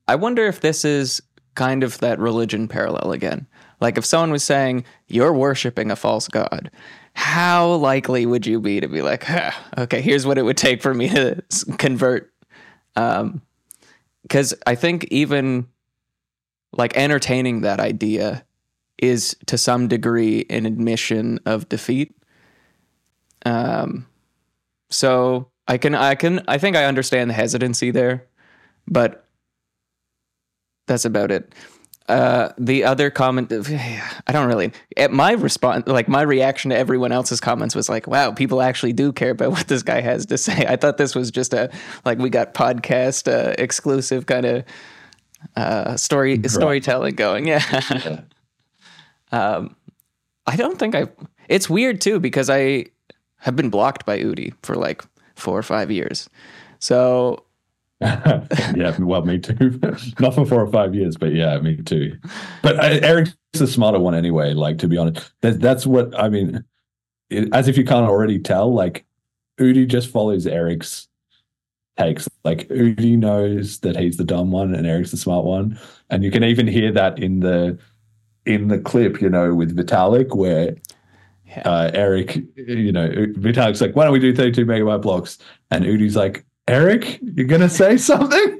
[0.08, 1.22] I wonder if this is
[1.56, 3.48] kind of that religion parallel again.
[3.82, 6.70] Like if someone was saying you're worshiping a false god,
[7.14, 10.82] how likely would you be to be like, huh, okay, here's what it would take
[10.82, 11.44] for me to
[11.78, 12.34] convert?
[12.96, 13.42] Um,
[14.24, 15.68] because I think even
[16.72, 18.46] like entertaining that idea
[18.98, 22.16] is to some degree an admission of defeat.
[23.46, 24.06] Um,
[24.90, 28.28] so I can, I can, I think I understand the hesitancy there,
[28.88, 29.26] but
[30.88, 31.54] that's about it.
[32.10, 33.52] Uh, the other comment,
[34.28, 34.72] I don't really.
[34.98, 38.94] At my response, like my reaction to everyone else's comments was like, "Wow, people actually
[38.94, 41.72] do care about what this guy has to say." I thought this was just a
[42.06, 44.64] like we got podcast uh, exclusive kind of
[45.56, 47.48] uh, story storytelling going.
[47.48, 48.22] Yeah.
[49.32, 49.76] um,
[50.48, 51.10] I don't think I.
[51.48, 52.88] It's weird too because I
[53.38, 55.04] have been blocked by Udi for like
[55.36, 56.28] four or five years,
[56.80, 57.44] so
[58.02, 59.78] yeah, well, me too.
[60.20, 62.18] Not for four or five years, but yeah, me too.
[62.62, 64.54] But uh, Eric's the smarter one anyway.
[64.54, 66.64] Like to be honest, that, that's what I mean.
[67.30, 69.06] It, as if you can't already tell, like
[69.60, 71.10] Udi just follows Eric's
[71.98, 72.30] takes.
[72.46, 75.78] Like Udi knows that he's the dumb one and Eric's the smart one,
[76.10, 77.78] and you can even hear that in the
[78.46, 80.76] in the clip, you know, with Vitalik, where
[81.66, 85.38] uh, Eric, you know, Vitalik's like, "Why don't we do thirty-two megabyte blocks?"
[85.70, 88.58] And Udi's like, Eric, you're gonna say something?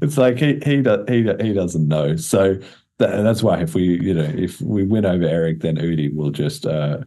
[0.00, 0.76] it's like he he
[1.08, 2.14] he he doesn't know.
[2.14, 2.54] So
[2.98, 6.30] that, that's why if we you know if we win over Eric, then Udi will
[6.30, 6.98] just uh,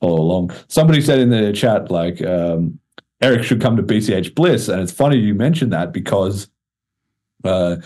[0.00, 0.52] follow along.
[0.68, 2.78] Somebody said in the chat like um,
[3.22, 6.48] Eric should come to BCH Bliss, and it's funny you mentioned that because
[7.44, 7.76] uh,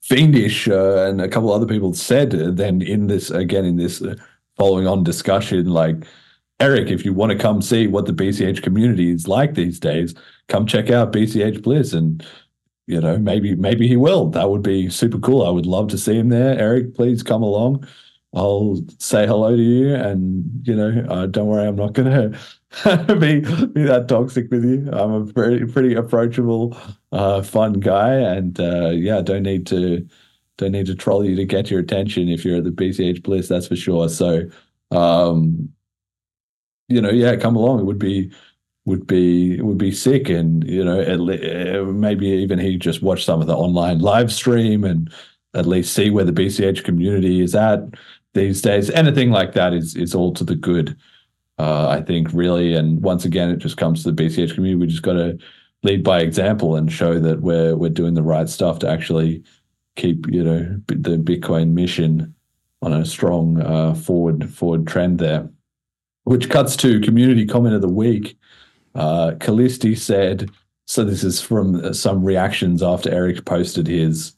[0.00, 4.00] fiendish uh, and a couple other people said uh, then in this again in this
[4.00, 4.14] uh,
[4.56, 5.96] following on discussion like
[6.60, 10.14] eric if you want to come see what the bch community is like these days
[10.48, 12.24] come check out bch bliss and
[12.86, 14.28] you know maybe maybe he will.
[14.30, 15.46] That would be super cool.
[15.46, 16.58] I would love to see him there.
[16.58, 17.86] Eric please come along.
[18.34, 22.30] I'll say hello to you and you know uh, don't worry i'm not gonna
[23.20, 24.90] be be that toxic with you.
[24.92, 26.76] I'm a pretty pretty approachable
[27.12, 30.06] uh, fun guy and uh, yeah don't need to
[30.58, 33.48] don't need to troll you to get your attention if you're at the bch bliss
[33.48, 34.08] that's for sure.
[34.08, 34.50] So
[34.90, 35.68] um
[36.88, 37.80] you know yeah come along.
[37.80, 38.32] It would be
[38.86, 43.24] would be would be sick and you know le- uh, maybe even he just watch
[43.24, 45.12] some of the online live stream and
[45.54, 47.80] at least see where the bch community is at
[48.34, 48.90] these days.
[48.90, 50.96] Anything like that is is all to the good
[51.58, 52.74] uh, i think really.
[52.74, 54.80] And once again it just comes to the bch community.
[54.80, 55.38] We just got to
[55.82, 59.42] lead by example and show that we're we're doing the right stuff to actually
[59.96, 62.34] keep you know the bitcoin mission
[62.82, 65.48] on a strong uh, forward forward trend there.
[66.24, 68.36] Which cuts to community comment of the week
[68.94, 70.50] uh, Kallisti said,
[70.86, 74.34] so this is from some reactions after Eric posted his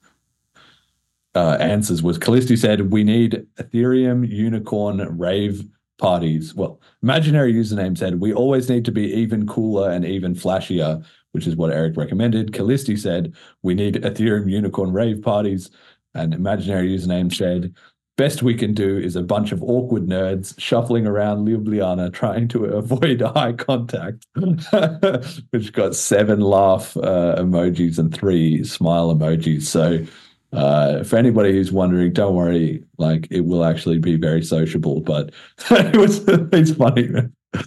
[1.37, 5.66] uh, answers was Kallisti said, we need Ethereum unicorn rave
[5.99, 6.55] parties.
[6.55, 11.47] Well, imaginary username said, we always need to be even cooler and even flashier, which
[11.47, 12.53] is what Eric recommended.
[12.53, 15.70] Kallisti said, we need Ethereum unicorn rave parties.
[16.15, 17.74] And imaginary username said,
[18.16, 22.64] best we can do is a bunch of awkward nerds shuffling around Ljubljana trying to
[22.64, 24.26] avoid eye contact,
[25.51, 29.62] which got seven laugh uh, emojis and three smile emojis.
[29.62, 30.05] So,
[30.52, 35.30] uh, for anybody who's wondering, don't worry, like it will actually be very sociable, but
[35.70, 37.09] it was it's funny.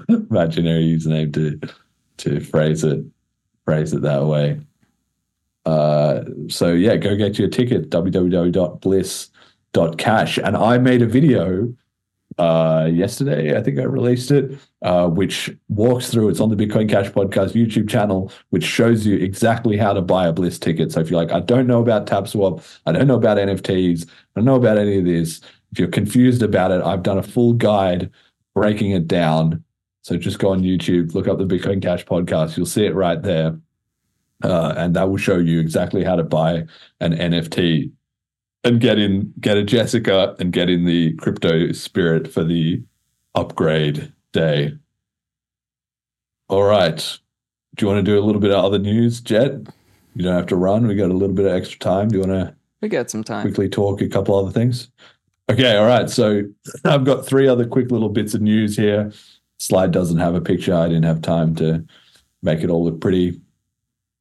[0.07, 1.59] Imaginary username to
[2.17, 3.03] to phrase it
[3.65, 4.59] phrase it that way.
[5.65, 9.30] Uh, so yeah, go get your ticket www.bliss
[9.73, 10.37] dot cash.
[10.37, 11.73] And i made a video
[12.37, 16.87] uh yesterday i think i released it uh which walks through it's on the bitcoin
[16.87, 20.91] cash podcast youtube channel which shows you exactly how to buy a bliss ticket.
[20.91, 24.11] So if you're like i don't know about tapswap i don't know about nfts i
[24.35, 25.41] don't know about any of this
[25.71, 28.09] if you're confused about it i've done a full guide
[28.55, 29.63] breaking it down.
[30.03, 33.21] So just go on youtube look up the bitcoin cash podcast you'll see it right
[33.21, 33.59] there.
[34.41, 36.65] Uh, and that will show you exactly how to buy
[37.01, 37.91] an nft
[38.64, 42.84] and get in get a Jessica and get in the crypto spirit for the
[43.36, 44.73] upgrade day.
[46.48, 46.98] All right.
[47.76, 49.52] Do you want to do a little bit of other news, Jett?
[50.15, 50.88] You don't have to run.
[50.88, 52.10] We got a little bit of extra time.
[52.10, 53.44] Do you want to We got some time.
[53.44, 54.90] quickly talk a couple other things?
[55.49, 56.10] Okay, all right.
[56.10, 56.44] So
[56.86, 59.11] I've got three other quick little bits of news here.
[59.57, 60.73] Slide doesn't have a picture.
[60.76, 61.86] I didn't have time to
[62.41, 63.40] make it all look pretty.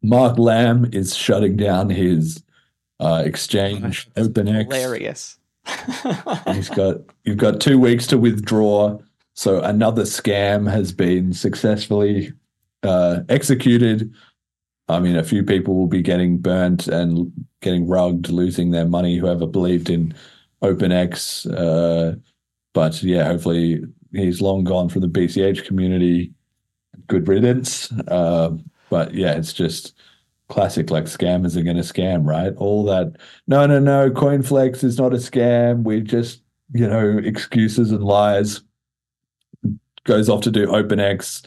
[0.02, 2.43] Mark Lamb is shutting down his
[3.00, 4.64] uh, exchange OPNX.
[4.64, 5.38] Hilarious.
[6.52, 8.98] He's got you've got two weeks to withdraw.
[9.34, 12.32] So another scam has been successfully
[12.82, 14.12] uh, executed.
[14.88, 17.30] I mean, a few people will be getting burnt and
[17.60, 19.16] getting rugged, losing their money.
[19.16, 20.14] Whoever believed in
[20.62, 22.16] OPNX, uh,
[22.72, 26.32] but yeah, hopefully he's long gone from the BCH community.
[27.06, 27.92] Good riddance.
[28.08, 28.56] Uh,
[28.90, 29.94] but yeah, it's just
[30.48, 32.54] classic like scammers are going to scam, right?
[32.56, 33.16] All that.
[33.46, 34.10] No, no, no.
[34.10, 35.84] CoinFlex is not a scam.
[35.84, 36.42] We just,
[36.72, 38.62] you know, excuses and lies.
[40.04, 41.44] Goes off to do OPNX,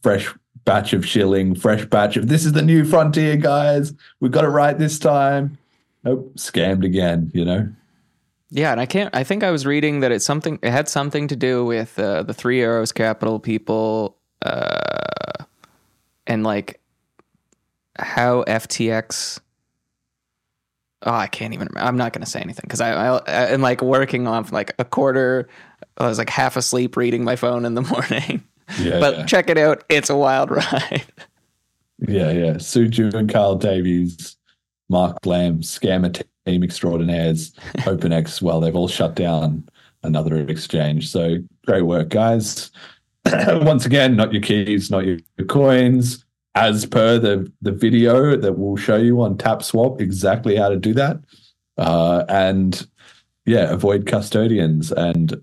[0.00, 0.32] fresh
[0.64, 3.92] batch of shilling, fresh batch of this is the new frontier, guys.
[4.20, 5.58] We've got it right this time.
[6.04, 7.32] Nope, scammed again.
[7.34, 7.68] You know.
[8.50, 9.14] Yeah, and I can't.
[9.14, 10.60] I think I was reading that it's something.
[10.62, 15.44] It had something to do with uh, the Three Arrows Capital people, uh,
[16.28, 16.80] and like
[17.98, 19.40] how FTX.
[21.02, 21.68] Oh, I can't even.
[21.76, 24.84] I'm not going to say anything because I, I and like working on like a
[24.84, 25.48] quarter.
[25.98, 28.42] I was like half asleep reading my phone in the morning.
[28.78, 29.26] Yeah, but yeah.
[29.26, 29.84] check it out.
[29.88, 31.04] It's a wild ride.
[31.98, 32.58] Yeah, yeah.
[32.58, 34.36] Su Zhu and Kyle Davies,
[34.88, 38.42] Mark Lamb, scammer team extraordinaires, OPNX.
[38.42, 39.68] Well, they've all shut down
[40.02, 41.08] another exchange.
[41.08, 42.70] So great work, guys.
[43.32, 45.18] Once again, not your keys, not your
[45.48, 46.25] coins.
[46.56, 50.94] As per the the video that we'll show you on TapSwap, exactly how to do
[50.94, 51.18] that.
[51.76, 52.86] Uh, and
[53.44, 54.90] yeah, avoid custodians.
[54.90, 55.40] And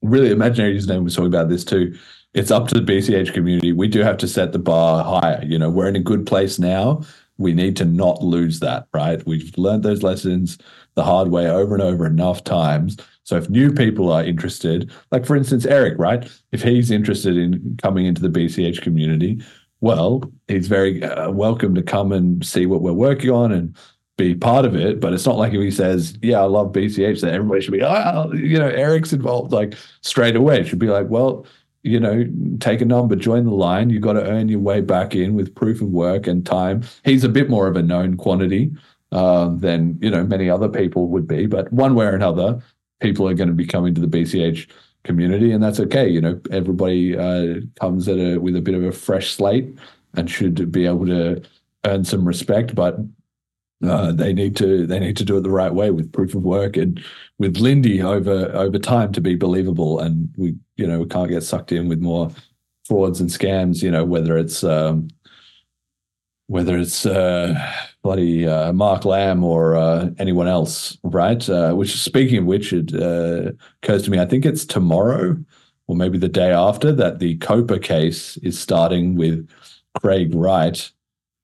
[0.00, 1.94] really imaginary username was talking about this too.
[2.32, 3.72] It's up to the bch community.
[3.72, 5.44] We do have to set the bar higher.
[5.44, 7.02] You know we're in a good place now.
[7.36, 9.24] We need to not lose that right?
[9.26, 10.56] We've learned those lessons
[10.94, 12.96] the hard way over and over enough times.
[13.24, 16.30] So if new people are interested like for instance eric right?
[16.52, 19.42] If he's interested in coming into the bch community
[19.84, 23.76] well he's very uh, welcome to come and see what we're working on and
[24.16, 25.00] be part of it.
[25.00, 27.82] But it's not like if he says, "Yeah, I love BCH," that everybody should be,
[27.82, 31.46] "Oh, you know, Eric's involved." Like straight away, it should be like, "Well,
[31.82, 32.26] you know,
[32.60, 33.90] take a number, join the line.
[33.90, 37.24] You've got to earn your way back in with proof of work and time." He's
[37.24, 38.72] a bit more of a known quantity
[39.12, 42.62] um, than you know many other people would be, but one way or another,
[43.00, 44.68] people are going to be coming to the BCH
[45.04, 46.08] community, and that's okay.
[46.08, 49.78] You know, everybody uh, comes at a with a bit of a fresh slate
[50.14, 51.42] and should be able to
[51.86, 52.98] earn some respect, but
[53.84, 56.42] uh, they need to they need to do it the right way with proof of
[56.42, 57.02] work and
[57.38, 60.00] with Lindy over over time to be believable.
[60.00, 62.30] And we you know we can't get sucked in with more
[62.86, 63.82] frauds and scams.
[63.82, 65.08] You know whether it's um,
[66.46, 67.54] whether it's uh,
[68.04, 71.48] bloody uh, Mark Lamb or uh, anyone else, right?
[71.48, 73.50] Uh, which speaking of which, it uh,
[73.82, 75.36] occurs to me I think it's tomorrow
[75.86, 79.48] or maybe the day after that the Copa case is starting with
[80.00, 80.90] Craig Wright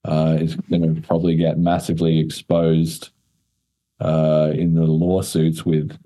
[0.05, 3.09] uh, is going to probably get massively exposed
[4.01, 5.99] uh, in the lawsuits with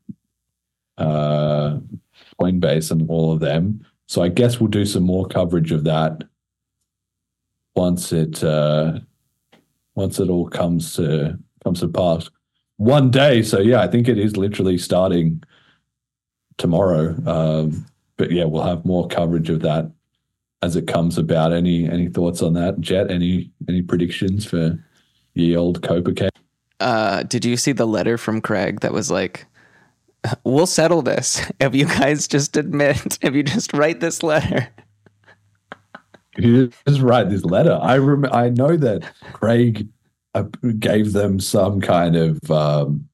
[0.99, 3.85] Coinbase and all of them.
[4.07, 6.23] So I guess we'll do some more coverage of that
[7.75, 8.45] once it
[9.95, 12.31] once it all comes to comes to pass.
[12.77, 15.43] One day, so yeah, I think it is literally starting
[16.59, 17.17] tomorrow.
[17.27, 19.91] Um, but yeah, we'll have more coverage of that
[20.63, 21.53] as it comes about.
[21.53, 23.11] Any any thoughts on that, Jett?
[23.11, 24.79] Any any predictions for
[25.35, 26.31] ye old Copa case?
[26.81, 29.47] Uh, did you see the letter from Craig that was like,
[30.45, 34.69] "We'll settle this if you guys just admit, if you just write this letter."
[36.37, 37.79] He just write this letter.
[37.81, 39.89] I rem- I know that Craig
[40.35, 40.45] uh,
[40.79, 42.51] gave them some kind of.
[42.51, 43.09] Um,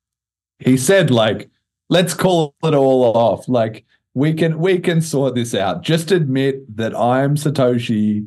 [0.59, 1.51] he said like,
[1.89, 3.85] "Let's call it all off." Like
[4.15, 5.83] we can we can sort this out.
[5.83, 8.27] Just admit that I'm Satoshi,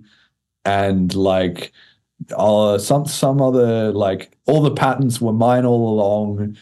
[0.65, 1.72] and like,
[2.36, 6.57] uh, some some other like all the patents were mine all along.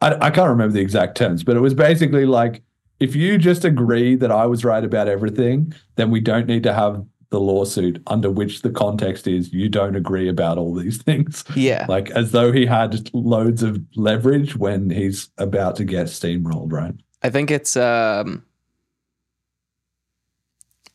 [0.00, 2.62] I I can't remember the exact terms, but it was basically like
[3.00, 6.72] if you just agree that I was right about everything, then we don't need to
[6.72, 11.44] have the lawsuit under which the context is you don't agree about all these things.
[11.56, 11.86] Yeah.
[11.88, 16.94] Like as though he had loads of leverage when he's about to get steamrolled, right?
[17.22, 18.44] I think it's um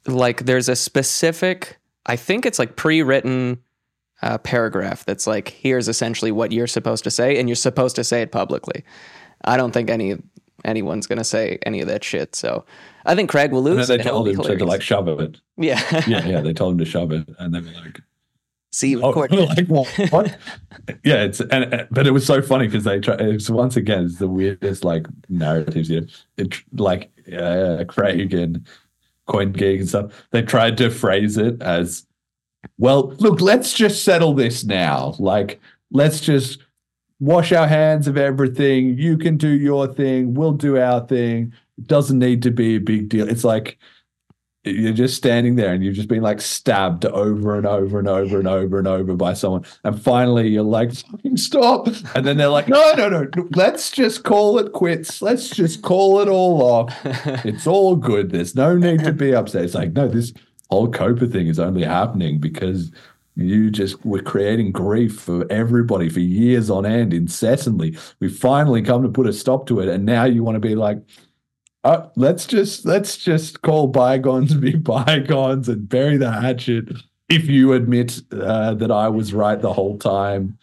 [0.05, 3.57] like there's a specific I think it's like pre-written
[4.21, 8.03] uh, paragraph that's like here's essentially what you're supposed to say and you're supposed to
[8.03, 8.83] say it publicly.
[9.43, 10.17] I don't think any
[10.65, 12.35] anyone's going to say any of that shit.
[12.35, 12.63] So
[13.07, 13.87] I think Craig will lose.
[13.87, 14.63] they told him to, hilarious.
[14.67, 15.39] like shove it.
[15.57, 15.81] yeah.
[16.07, 18.01] Yeah, yeah, they told him to shove it, and they were like,
[18.71, 19.31] See you in Oh, court.
[19.57, 19.87] like what?
[20.09, 20.37] what?
[21.03, 23.15] yeah, it's and but it was so funny because they try.
[23.15, 25.89] It's once again it's the weirdest like narratives.
[25.89, 26.07] You know,
[26.37, 28.67] it, like uh, Craig and
[29.27, 30.27] CoinGeek and stuff.
[30.31, 32.05] They tried to phrase it as,
[32.77, 35.15] well, look, let's just settle this now.
[35.17, 35.59] Like,
[35.91, 36.59] let's just
[37.19, 38.97] wash our hands of everything.
[38.97, 40.33] You can do your thing.
[40.33, 41.53] We'll do our thing.
[41.83, 43.29] Doesn't need to be a big deal.
[43.29, 43.77] It's like
[44.75, 48.39] you're just standing there and you've just been like stabbed over and over and over
[48.39, 49.65] and over and over by someone.
[49.83, 51.87] And finally you're like, fucking stop.
[52.15, 55.21] And then they're like, no, no, no, let's just call it quits.
[55.21, 56.93] Let's just call it all off.
[57.45, 58.31] It's all good.
[58.31, 59.63] There's no need to be upset.
[59.63, 60.33] It's like, no, this
[60.69, 62.91] whole Copa thing is only happening because
[63.35, 67.97] you just were creating grief for everybody for years on end, incessantly.
[68.19, 69.87] We finally come to put a stop to it.
[69.87, 70.97] And now you want to be like,
[71.87, 76.89] uh, let's just let's just call bygones be bygones and bury the hatchet.
[77.29, 80.57] If you admit uh, that I was right the whole time,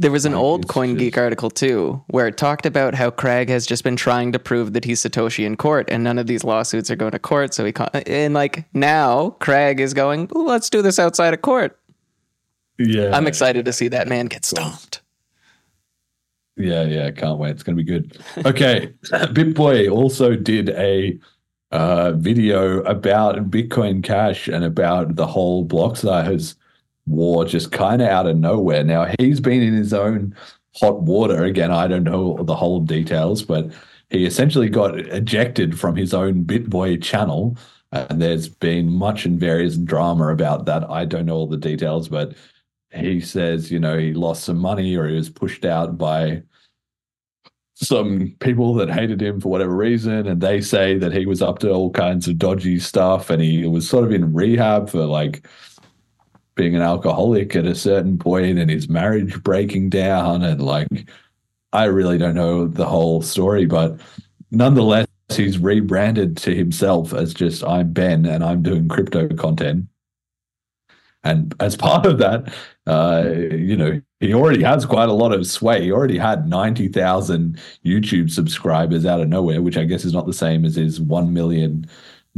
[0.00, 3.48] There was an Like, old CoinGeek just- article too, where it talked about how Craig
[3.48, 6.44] has just been trying to prove that he's Satoshi in court, and none of these
[6.44, 7.54] lawsuits are going to court.
[7.54, 7.90] So he can't.
[8.08, 10.28] And like now, Craig is going.
[10.32, 11.78] Let's do this outside of court.
[12.78, 15.02] yeah, I'm excited to see that man get stomped.
[16.58, 17.50] Yeah, yeah, can't wait.
[17.50, 18.18] It's going to be good.
[18.44, 21.18] Okay, BitBoy also did a
[21.70, 26.56] uh, video about Bitcoin Cash and about the whole block size
[27.06, 28.84] war just kind of out of nowhere.
[28.84, 30.34] Now, he's been in his own
[30.74, 31.44] hot water.
[31.44, 33.70] Again, I don't know the whole details, but
[34.10, 37.56] he essentially got ejected from his own BitBoy channel.
[37.92, 40.88] And there's been much and various drama about that.
[40.90, 42.34] I don't know all the details, but
[42.92, 46.42] he says, you know, he lost some money or he was pushed out by
[47.74, 50.26] some people that hated him for whatever reason.
[50.26, 53.66] And they say that he was up to all kinds of dodgy stuff and he
[53.66, 55.46] was sort of in rehab for like
[56.56, 60.42] being an alcoholic at a certain point and his marriage breaking down.
[60.42, 60.88] And like,
[61.72, 64.00] I really don't know the whole story, but
[64.50, 69.86] nonetheless, he's rebranded to himself as just I'm Ben and I'm doing crypto content.
[71.24, 72.52] And as part of that,
[72.86, 75.82] uh, you know, he already has quite a lot of sway.
[75.82, 80.32] He already had 90,000 YouTube subscribers out of nowhere, which I guess is not the
[80.32, 81.88] same as his 1 million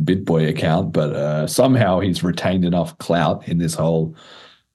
[0.02, 4.14] BitBoy account, but uh, somehow he's retained enough clout in this whole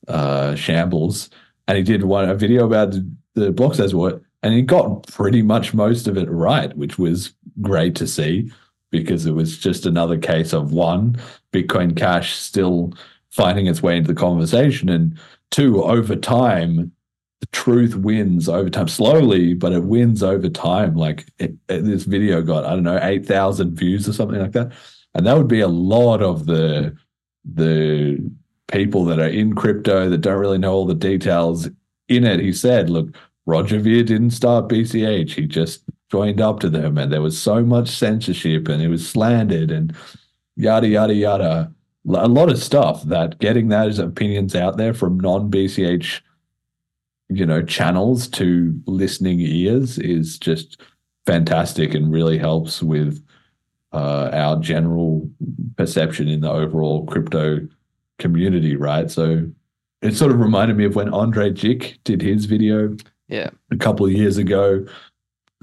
[0.07, 1.29] uh, shambles.
[1.67, 5.07] And he did one a video about the, the block size war, and he got
[5.07, 8.51] pretty much most of it right, which was great to see
[8.91, 11.17] because it was just another case of one,
[11.51, 12.93] Bitcoin Cash still
[13.31, 15.17] finding its way into the conversation, and
[15.51, 16.91] two, over time,
[17.41, 20.95] the truth wins over time, slowly, but it wins over time.
[20.95, 24.71] Like it, it, this video got, I don't know, 8,000 views or something like that.
[25.13, 26.95] And that would be a lot of the,
[27.45, 28.19] the
[28.67, 31.69] people that are in crypto that don't really know all the details
[32.07, 32.39] in it.
[32.39, 33.15] He said, look,
[33.45, 35.31] Roger Ver didn't start BCH.
[35.31, 39.07] He just joined up to them and there was so much censorship and it was
[39.07, 39.95] slandered and
[40.55, 41.74] yada, yada, yada
[42.07, 46.21] a lot of stuff that getting those opinions out there from non BCH,
[47.29, 50.81] you know, channels to listening ears is just
[51.25, 53.23] fantastic and really helps with
[53.91, 55.29] uh, our general
[55.77, 57.67] perception in the overall crypto
[58.19, 59.09] community, right?
[59.09, 59.47] So
[60.01, 62.95] it sort of reminded me of when Andrei Jikh did his video
[63.27, 64.85] yeah a couple of years ago.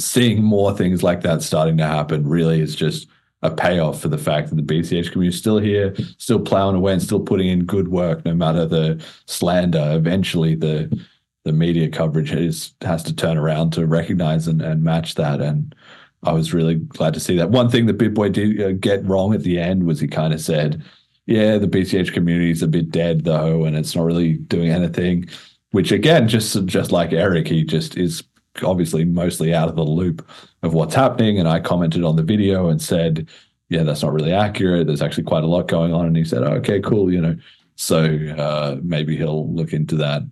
[0.01, 3.07] Seeing more things like that starting to happen really is just
[3.43, 6.93] a payoff for the fact that the BCH community is still here, still plowing away
[6.93, 9.93] and still putting in good work, no matter the slander.
[9.95, 11.05] Eventually, the
[11.45, 15.41] the media coverage is has to turn around to recognize and, and match that.
[15.41, 15.75] And
[16.23, 17.51] I was really glad to see that.
[17.51, 20.41] One thing that BitBoy did uh, get wrong at the end was he kind of
[20.41, 20.83] said,
[21.27, 25.29] "Yeah, the BCH community is a bit dead though, and it's not really doing anything."
[25.73, 28.23] Which again, just just like Eric, he just is
[28.63, 30.27] obviously mostly out of the loop
[30.63, 31.39] of what's happening.
[31.39, 33.29] And I commented on the video and said,
[33.69, 34.87] yeah, that's not really accurate.
[34.87, 36.07] There's actually quite a lot going on.
[36.07, 37.13] And he said, oh, okay, cool.
[37.13, 37.37] You know,
[37.77, 38.05] so
[38.37, 40.23] uh, maybe he'll look into that.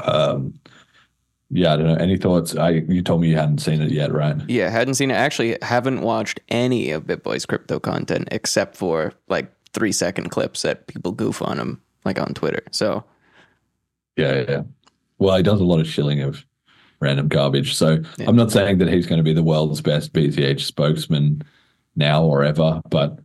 [0.00, 0.60] Um,
[1.50, 1.94] yeah, I don't know.
[1.94, 2.54] Any thoughts?
[2.54, 4.36] I you told me you hadn't seen it yet, right?
[4.48, 5.14] Yeah, hadn't seen it.
[5.14, 10.86] Actually, haven't watched any of BitBoy's crypto content except for like three second clips that
[10.86, 12.62] people goof on him, like on Twitter.
[12.70, 13.02] So,
[14.16, 14.62] yeah, yeah.
[15.18, 16.44] Well, he does a lot of shilling of
[17.00, 17.74] random garbage.
[17.74, 18.28] So yeah.
[18.28, 21.42] I'm not saying that he's going to be the world's best BCH spokesman
[21.96, 23.18] now or ever, but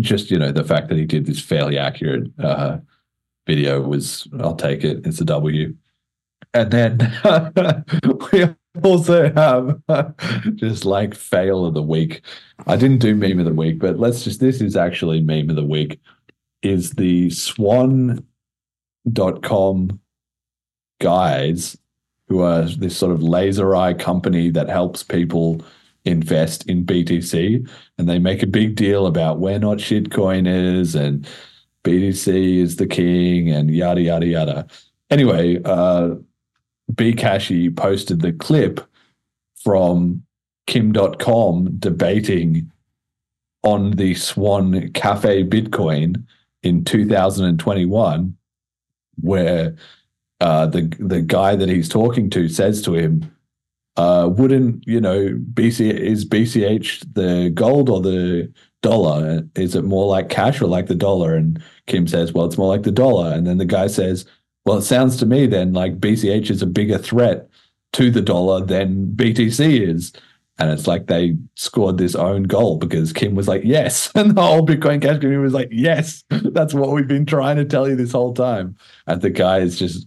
[0.00, 2.78] just you know the fact that he did this fairly accurate uh,
[3.46, 5.06] video was I'll take it.
[5.06, 5.74] It's a W.
[6.52, 6.98] And then
[8.32, 9.80] we also have
[10.56, 12.22] just like fail of the week.
[12.66, 15.56] I didn't do meme of the week, but let's just this is actually meme of
[15.56, 16.00] the week.
[16.62, 18.24] Is the swan.com
[21.00, 21.76] guys
[22.28, 25.60] who are this sort of laser eye company that helps people
[26.04, 27.68] invest in BTC.
[27.98, 31.26] And they make a big deal about we're not shitcoiners and
[31.84, 34.66] BTC is the king and yada, yada, yada.
[35.10, 36.14] Anyway, uh,
[36.92, 38.80] Bcashi posted the clip
[39.62, 40.22] from
[40.66, 42.70] Kim Dotcom debating
[43.62, 46.24] on the Swan Cafe Bitcoin
[46.62, 48.36] in 2021,
[49.20, 49.74] where
[50.44, 53.34] uh, the the guy that he's talking to says to him,
[53.96, 59.42] uh, "Wouldn't you know BC is BCH the gold or the dollar?
[59.54, 62.68] Is it more like cash or like the dollar?" And Kim says, "Well, it's more
[62.68, 64.26] like the dollar." And then the guy says,
[64.66, 67.48] "Well, it sounds to me then like BCH is a bigger threat
[67.94, 70.12] to the dollar than BTC is."
[70.58, 74.12] And it's like they scored this own goal because Kim was like, yes.
[74.14, 77.64] And the whole Bitcoin Cash community was like, yes, that's what we've been trying to
[77.64, 78.76] tell you this whole time.
[79.08, 80.06] And the guy is just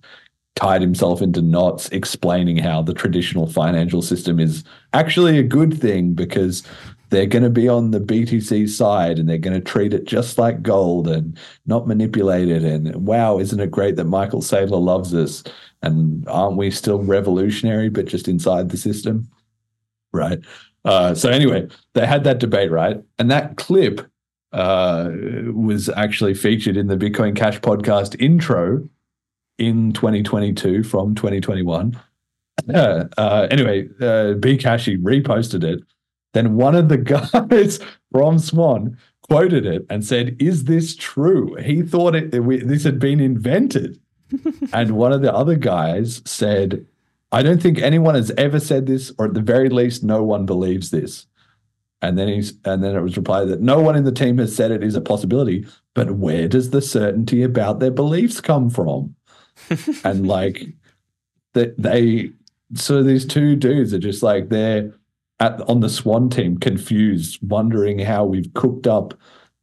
[0.57, 4.63] tied himself into knots explaining how the traditional financial system is
[4.93, 6.63] actually a good thing because
[7.09, 10.37] they're going to be on the BTC side and they're going to treat it just
[10.37, 12.63] like gold and not manipulate it.
[12.63, 15.43] And wow, isn't it great that Michael Saylor loves us?
[15.81, 19.29] And aren't we still revolutionary, but just inside the system?
[20.17, 20.39] right?
[20.85, 23.01] Uh, so anyway, they had that debate, right?
[23.19, 24.01] And that clip
[24.53, 25.11] uh,
[25.53, 28.87] was actually featured in the Bitcoin Cash podcast intro
[29.57, 31.99] in 2022 from 2021.
[32.73, 35.81] Uh, uh, anyway, uh, Bcashi reposted it.
[36.33, 36.97] Then one of the
[37.49, 37.79] guys
[38.11, 38.97] from Swan
[39.29, 43.99] quoted it and said, "Is this true?" He thought it, it this had been invented,
[44.73, 46.85] and one of the other guys said,
[47.31, 50.45] I don't think anyone has ever said this, or at the very least, no one
[50.45, 51.25] believes this.
[52.01, 54.55] And then he's and then it was replied that no one in the team has
[54.55, 59.15] said it is a possibility, but where does the certainty about their beliefs come from?
[60.03, 60.67] And like
[61.53, 62.31] that they
[62.75, 64.93] so these two dudes are just like they're
[65.39, 69.13] at on the Swan team confused, wondering how we've cooked up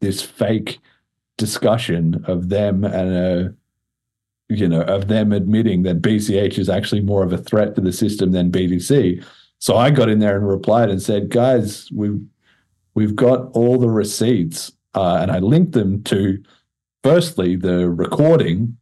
[0.00, 0.78] this fake
[1.36, 3.54] discussion of them and a
[4.48, 7.92] you know of them admitting that BCH is actually more of a threat to the
[7.92, 9.24] system than BTC.
[9.58, 12.20] So I got in there and replied and said, guys, we've
[12.94, 16.42] we've got all the receipts, uh, and I linked them to
[17.02, 18.76] firstly the recording,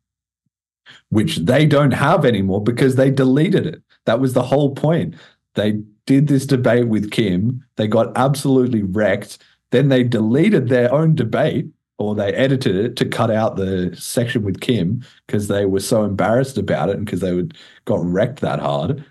[1.12, 3.82] which they don't have anymore because they deleted it.
[4.06, 5.14] That was the whole point.
[5.54, 5.72] They
[6.06, 7.62] did this debate with Kim.
[7.76, 9.36] They got absolutely wrecked.
[9.72, 11.66] Then they deleted their own debate
[11.98, 16.02] or they edited it to cut out the section with Kim because they were so
[16.02, 19.04] embarrassed about it and because they would got wrecked that hard.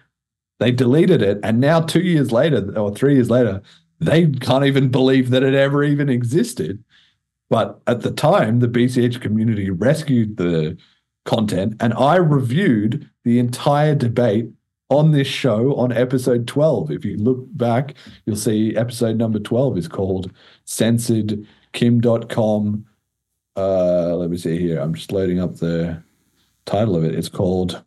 [0.58, 3.62] They deleted it, and now two years later or three years later,
[4.00, 6.84] they can't even believe that it ever even existed.
[7.50, 10.78] But at the time, the BCH community rescued the
[11.25, 14.50] content, and I reviewed the entire debate
[14.90, 16.91] on this show on episode 12.
[16.91, 20.32] If you look back, you'll see episode number 12 is called
[20.66, 22.85] Censored Kim.com.
[23.56, 24.80] Uh, let me see here.
[24.80, 26.03] I'm just loading up the
[26.66, 27.16] title of it.
[27.16, 27.83] It's called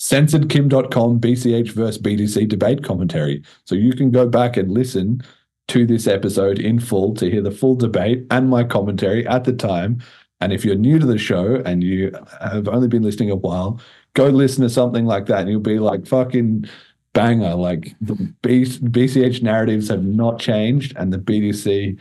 [0.00, 3.42] censoredkim.com BCH versus BTC debate commentary.
[3.64, 5.22] So you can go back and listen
[5.68, 9.52] to this episode in full to hear the full debate and my commentary at the
[9.52, 10.02] time.
[10.42, 13.80] And if you're new to the show and you have only been listening a while,
[14.14, 16.68] go listen to something like that and you'll be like, fucking
[17.12, 17.54] banger.
[17.54, 21.96] Like the BCH narratives have not changed and the BTC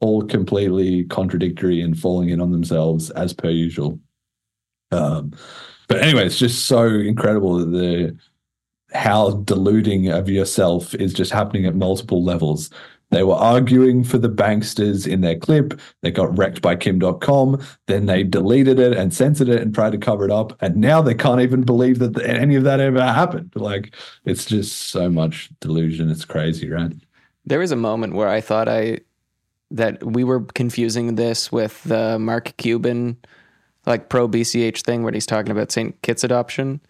[0.00, 4.00] all completely contradictory and falling in on themselves as per usual.
[4.90, 5.32] Um,
[5.86, 8.16] but anyway, it's just so incredible that the
[8.92, 12.70] how deluding of yourself is just happening at multiple levels.
[13.10, 15.78] They were arguing for the banksters in their clip.
[16.00, 17.64] They got wrecked by Kim Dotcom.
[17.86, 20.56] Then they deleted it and censored it and tried to cover it up.
[20.60, 23.52] And now they can't even believe that any of that ever happened.
[23.54, 26.10] Like, it's just so much delusion.
[26.10, 26.92] It's crazy, right?
[27.46, 29.00] There was a moment where I thought I
[29.70, 33.16] that we were confusing this with the Mark Cuban
[33.86, 36.00] like pro BCH thing where he's talking about St.
[36.02, 36.80] Kitts adoption.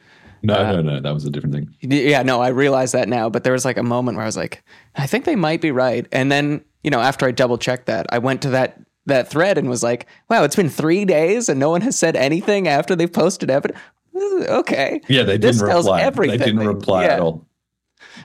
[0.45, 1.75] No, uh, no, no, that was a different thing.
[1.81, 4.37] Yeah, no, I realized that now, but there was like a moment where I was
[4.37, 4.63] like,
[4.97, 6.07] I think they might be right.
[6.13, 9.59] And then, you know, after I double checked that, I went to that that thread
[9.59, 12.97] and was like, wow, it's been three days and no one has said anything after
[12.97, 13.79] they've posted evidence.
[14.15, 15.01] Okay.
[15.09, 16.03] Yeah, they didn't reply.
[16.03, 16.39] Everything.
[16.39, 17.15] They didn't reply yeah.
[17.15, 17.47] at all.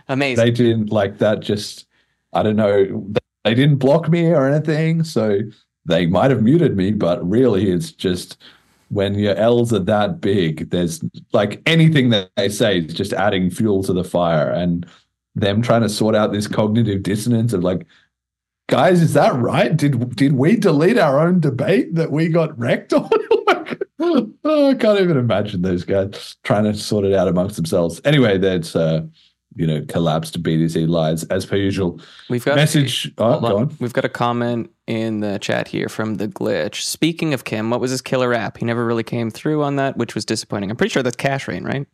[0.07, 0.45] Amazing.
[0.45, 1.39] They didn't like that.
[1.39, 1.85] Just
[2.33, 3.11] I don't know
[3.43, 5.03] they didn't block me or anything.
[5.03, 5.39] So
[5.85, 8.37] they might have muted me, but really it's just
[8.89, 11.01] when your L's are that big, there's
[11.31, 14.85] like anything that they say is just adding fuel to the fire and
[15.35, 17.85] them trying to sort out this cognitive dissonance of like,
[18.67, 19.75] guys, is that right?
[19.75, 23.09] Did did we delete our own debate that we got wrecked on?
[23.47, 24.31] like, oh,
[24.69, 28.01] I can't even imagine those guys trying to sort it out amongst themselves.
[28.05, 29.01] Anyway, that's uh
[29.59, 31.99] you know, collapsed BTC lies as per usual.
[32.29, 33.11] We've got message.
[33.17, 33.75] Oh, go on.
[33.81, 36.81] We've got a comment in the chat here from the glitch.
[36.83, 38.57] Speaking of Kim, what was his killer app?
[38.57, 40.71] He never really came through on that, which was disappointing.
[40.71, 41.85] I'm pretty sure that's Cash Rain, right?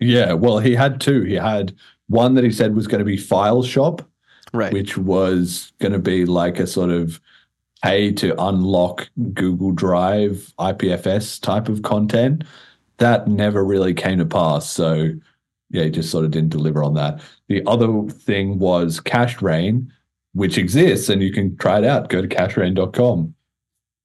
[0.00, 0.32] Yeah.
[0.32, 1.22] Well, he had two.
[1.22, 1.72] He had
[2.08, 4.02] one that he said was going to be File Shop,
[4.52, 4.72] right?
[4.72, 7.20] Which was going to be like a sort of
[7.84, 12.42] pay to unlock Google Drive IPFS type of content.
[12.96, 14.68] That never really came to pass.
[14.68, 15.12] So
[15.70, 17.20] yeah, he just sort of didn't deliver on that.
[17.48, 19.92] The other thing was Cash Rain,
[20.32, 22.08] which exists and you can try it out.
[22.08, 23.34] Go to cashrain.com.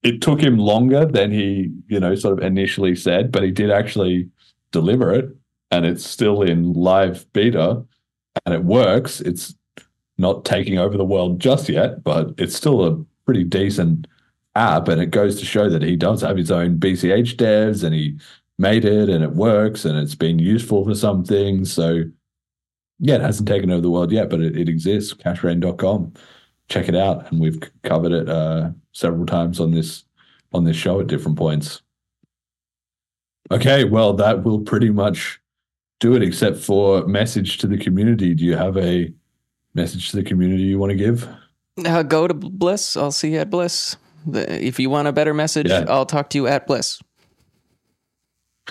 [0.04, 3.72] It took him longer than he, you know, sort of initially said, but he did
[3.72, 4.30] actually
[4.72, 5.34] deliver it
[5.72, 7.84] and it's still in live beta
[8.46, 9.22] and it works.
[9.22, 9.56] It's
[10.18, 14.08] not taking over the world just yet, but it's still a pretty decent
[14.56, 17.96] app and it goes to show that he does have his own BCH devs and
[17.96, 18.20] he
[18.58, 21.72] made it and it works and it's been useful for some things.
[21.72, 22.04] So
[23.00, 25.14] yeah, it hasn't taken over the world yet, but it, it exists.
[25.14, 26.14] Cashrain.com.
[26.70, 27.30] Check it out.
[27.32, 30.06] And we've covered it uh, several times on this
[30.54, 31.82] on this show at different points.
[33.52, 35.42] Okay, well, that will pretty much
[36.00, 38.34] do it, except for message to the community.
[38.34, 39.12] Do you have a
[39.74, 41.28] message to the community you want to give?
[41.84, 42.96] Uh, go to Bliss.
[42.96, 43.98] I'll see you at Bliss.
[44.32, 45.86] If you want a better message, yeah.
[45.88, 47.02] I'll talk to you at Bliss.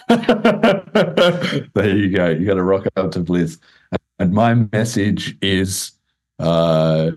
[0.09, 2.29] there you go.
[2.31, 3.59] You got to rock up to Bliss.
[4.19, 5.93] And my message is
[6.39, 7.11] uh,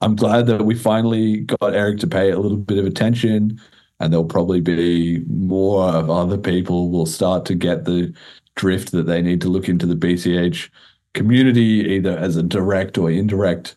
[0.00, 3.60] I'm glad that we finally got Eric to pay a little bit of attention,
[3.98, 8.14] and there'll probably be more of other people will start to get the
[8.54, 10.70] drift that they need to look into the BCH
[11.12, 13.76] community, either as a direct or indirect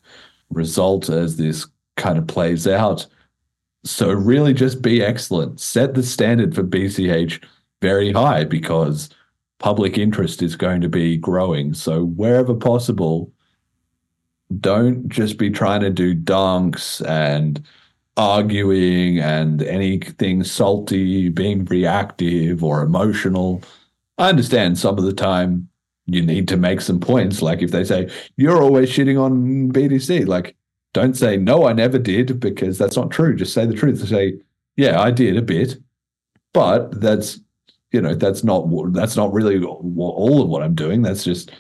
[0.49, 1.67] result as this
[1.98, 3.06] kind of plays out.
[3.83, 5.59] So, really, just be excellent.
[5.59, 7.43] Set the standard for BCH
[7.84, 9.10] very high because
[9.60, 11.74] public interest is going to be growing.
[11.74, 13.30] So wherever possible,
[14.62, 17.62] don't just be trying to do dunks and
[18.16, 23.62] arguing and anything salty, being reactive or emotional.
[24.18, 25.68] I understand some of the time
[26.06, 27.42] you need to make some points.
[27.42, 30.56] Like if they say, you're always shitting on BTC, like
[30.94, 33.36] don't say, no, I never did, because that's not true.
[33.36, 34.08] Just say the truth.
[34.08, 34.40] Say,
[34.78, 35.78] yeah, I did a bit,
[36.53, 37.42] but that's,
[37.94, 41.04] you know, that's not, that's not really all of what I'm doing.
[41.04, 41.52] That's just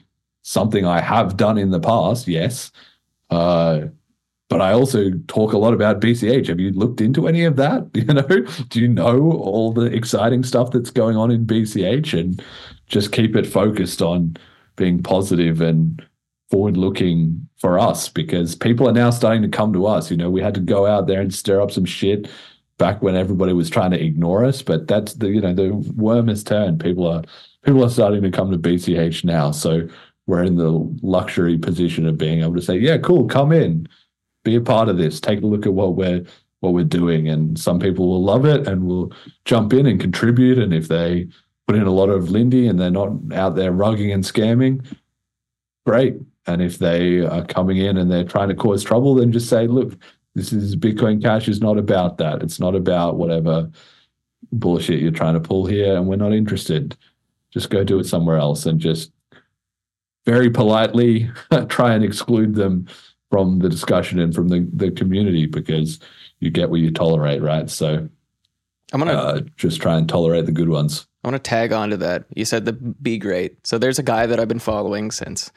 [0.41, 2.27] something I have done in the past.
[2.27, 2.71] Yes.
[3.29, 3.85] Uh,
[4.49, 6.47] but I also talk a lot about BCH.
[6.47, 7.89] Have you looked into any of that?
[7.93, 8.21] You know,
[8.69, 12.43] do you know all the exciting stuff that's going on in BCH and
[12.87, 14.35] just keep it focused on
[14.75, 16.03] being positive and
[16.51, 20.11] forward looking for us because people are now starting to come to us.
[20.11, 22.27] You know, we had to go out there and stir up some shit
[22.77, 26.27] back when everybody was trying to ignore us, but that's the you know the worm
[26.27, 26.79] has turned.
[26.79, 27.23] People are
[27.63, 29.51] people are starting to come to BCH now.
[29.51, 29.87] So
[30.25, 30.71] we're in the
[31.01, 33.87] luxury position of being able to say, yeah, cool, come in
[34.43, 35.19] be a part of this.
[35.19, 36.23] Take a look at what we're
[36.59, 39.11] what we're doing, and some people will love it and will
[39.43, 40.57] jump in and contribute.
[40.57, 41.27] And if they
[41.67, 44.85] put in a lot of Lindy and they're not out there rugging and scamming,
[45.85, 46.15] great.
[46.45, 49.67] And if they are coming in and they're trying to cause trouble, then just say,
[49.67, 49.97] look,
[50.35, 52.41] this is Bitcoin Cash is not about that.
[52.41, 53.69] It's not about whatever
[54.51, 56.97] bullshit you're trying to pull here, and we're not interested.
[57.51, 59.11] Just go do it somewhere else and just
[60.25, 61.29] very politely
[61.69, 62.87] try and exclude them
[63.29, 65.99] from the discussion and from the, the community because
[66.39, 67.69] you get what you tolerate, right?
[67.69, 68.07] So
[68.91, 71.07] I'm gonna uh, just try and tolerate the good ones.
[71.23, 72.25] I want to tag on to that.
[72.35, 73.65] You said the be great.
[73.65, 75.51] So there's a guy that I've been following since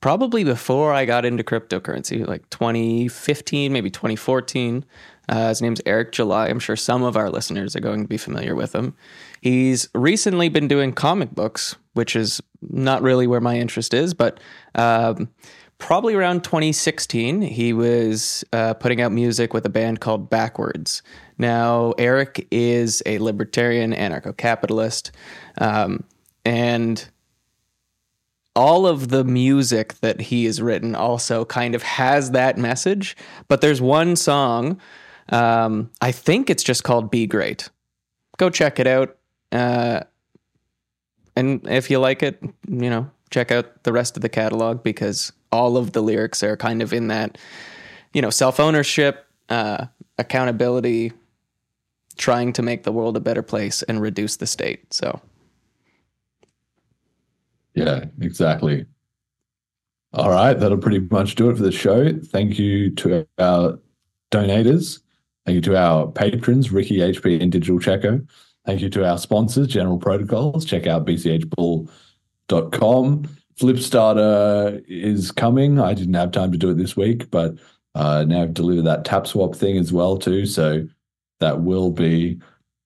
[0.00, 4.84] probably before I got into cryptocurrency, like 2015, maybe 2014.
[5.28, 6.48] Uh, his name's Eric July.
[6.48, 8.94] I'm sure some of our listeners are going to be familiar with him.
[9.40, 14.40] He's recently been doing comic books, which is not really where my interest is, but
[14.74, 15.28] um,
[15.78, 21.02] probably around 2016, he was uh, putting out music with a band called Backwards.
[21.38, 25.12] Now, Eric is a libertarian, anarcho capitalist,
[25.58, 26.04] um,
[26.44, 27.08] and
[28.56, 33.16] all of the music that he has written also kind of has that message.
[33.46, 34.80] But there's one song,
[35.28, 37.68] um, I think it's just called Be Great.
[38.36, 39.16] Go check it out.
[39.52, 40.00] Uh,
[41.36, 45.32] and if you like it, you know, check out the rest of the catalog because
[45.52, 47.38] all of the lyrics are kind of in that,
[48.12, 49.86] you know, self ownership, uh,
[50.18, 51.12] accountability,
[52.18, 54.92] trying to make the world a better place and reduce the state.
[54.92, 55.20] So,
[57.74, 58.84] yeah, exactly.
[60.12, 62.12] All right, that'll pretty much do it for the show.
[62.12, 63.78] Thank you to our
[64.30, 65.00] donators.
[65.44, 68.26] Thank you to our patrons, Ricky, HP, and Digital Checo.
[68.66, 70.64] Thank you to our sponsors, General Protocols.
[70.64, 71.88] Check out bchbull.com.
[73.58, 75.80] Flipstarter is coming.
[75.80, 77.54] I didn't have time to do it this week, but
[77.94, 80.46] uh, now I've delivered that tap swap thing as well too.
[80.46, 80.86] So
[81.40, 82.40] that will be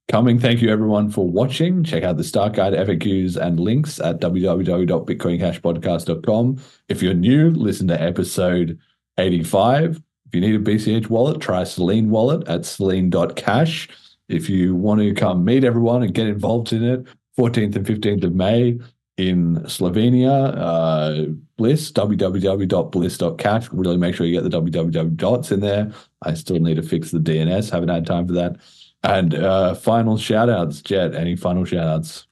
[0.09, 0.39] coming.
[0.39, 1.85] Thank you everyone for watching.
[1.85, 6.63] Check out the start guide, FAQs, and links at www.bitcoincashpodcast.com.
[6.89, 8.79] If you're new, listen to episode
[9.19, 10.03] 85.
[10.27, 13.89] If you need a BCH wallet, try Selene wallet at selene.cash.
[14.29, 17.05] If you want to come meet everyone and get involved in it,
[17.39, 18.79] 14th and 15th of May,
[19.17, 23.69] in Slovenia, uh, Bliss, www.bliss.cat.
[23.73, 25.93] Really make sure you get the www dots in there.
[26.23, 27.71] I still need to fix the DNS.
[27.71, 28.57] Haven't had time for that.
[29.05, 31.15] And uh, final shout outs, Jett.
[31.15, 32.27] Any final shout outs?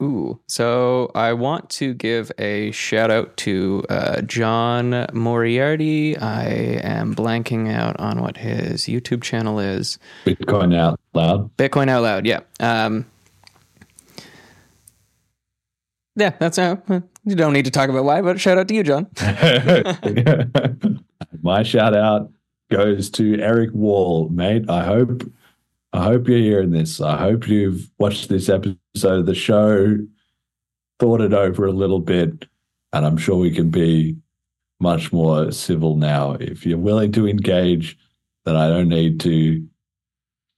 [0.00, 6.16] Ooh, so I want to give a shout out to uh, John Moriarty.
[6.16, 6.46] I
[6.84, 9.98] am blanking out on what his YouTube channel is.
[10.24, 11.56] Bitcoin Out Loud.
[11.56, 12.40] Bitcoin Out Loud, yeah.
[12.60, 13.06] Um,
[16.18, 16.82] yeah, that's how.
[17.24, 19.06] You don't need to talk about why, but shout out to you, John.
[21.42, 22.30] My shout out
[22.70, 24.68] goes to Eric Wall, mate.
[24.68, 25.22] I hope
[25.92, 27.00] I hope you're hearing this.
[27.00, 28.78] I hope you've watched this episode
[29.20, 29.96] of the show,
[30.98, 32.46] thought it over a little bit,
[32.92, 34.16] and I'm sure we can be
[34.80, 36.32] much more civil now.
[36.32, 37.98] If you're willing to engage,
[38.44, 39.66] then I don't need to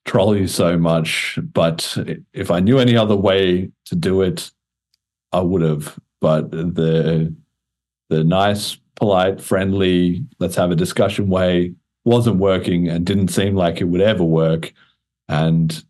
[0.04, 1.38] troll you so much.
[1.52, 1.96] But
[2.32, 4.50] if I knew any other way to do it,
[5.32, 7.34] I would have, but the
[8.08, 13.80] the nice, polite, friendly, let's have a discussion way wasn't working and didn't seem like
[13.80, 14.72] it would ever work.
[15.28, 15.82] And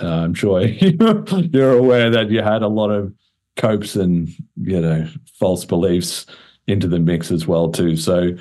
[0.00, 3.12] uh, I'm sure you're aware that you had a lot of
[3.56, 5.08] copes and you know
[5.38, 6.26] false beliefs
[6.66, 7.96] into the mix as well too.
[7.96, 8.32] So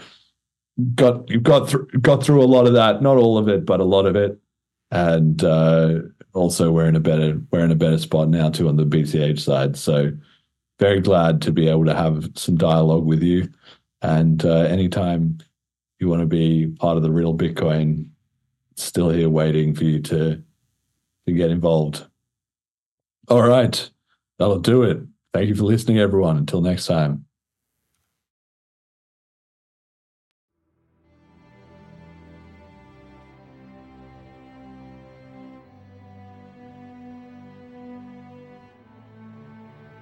[0.95, 3.79] got you've got through got through a lot of that, not all of it, but
[3.79, 4.37] a lot of it,
[4.91, 5.99] and uh,
[6.33, 9.39] also we're in a better we're in a better spot now too on the BCH
[9.39, 9.77] side.
[9.77, 10.11] So
[10.79, 13.49] very glad to be able to have some dialogue with you.
[14.01, 15.39] And uh, anytime
[15.99, 18.09] you want to be part of the real Bitcoin,
[18.75, 20.41] still here waiting for you to
[21.27, 22.05] to get involved.
[23.29, 23.89] All right,
[24.37, 24.99] that'll do it.
[25.33, 26.37] Thank you for listening, everyone.
[26.37, 27.24] Until next time.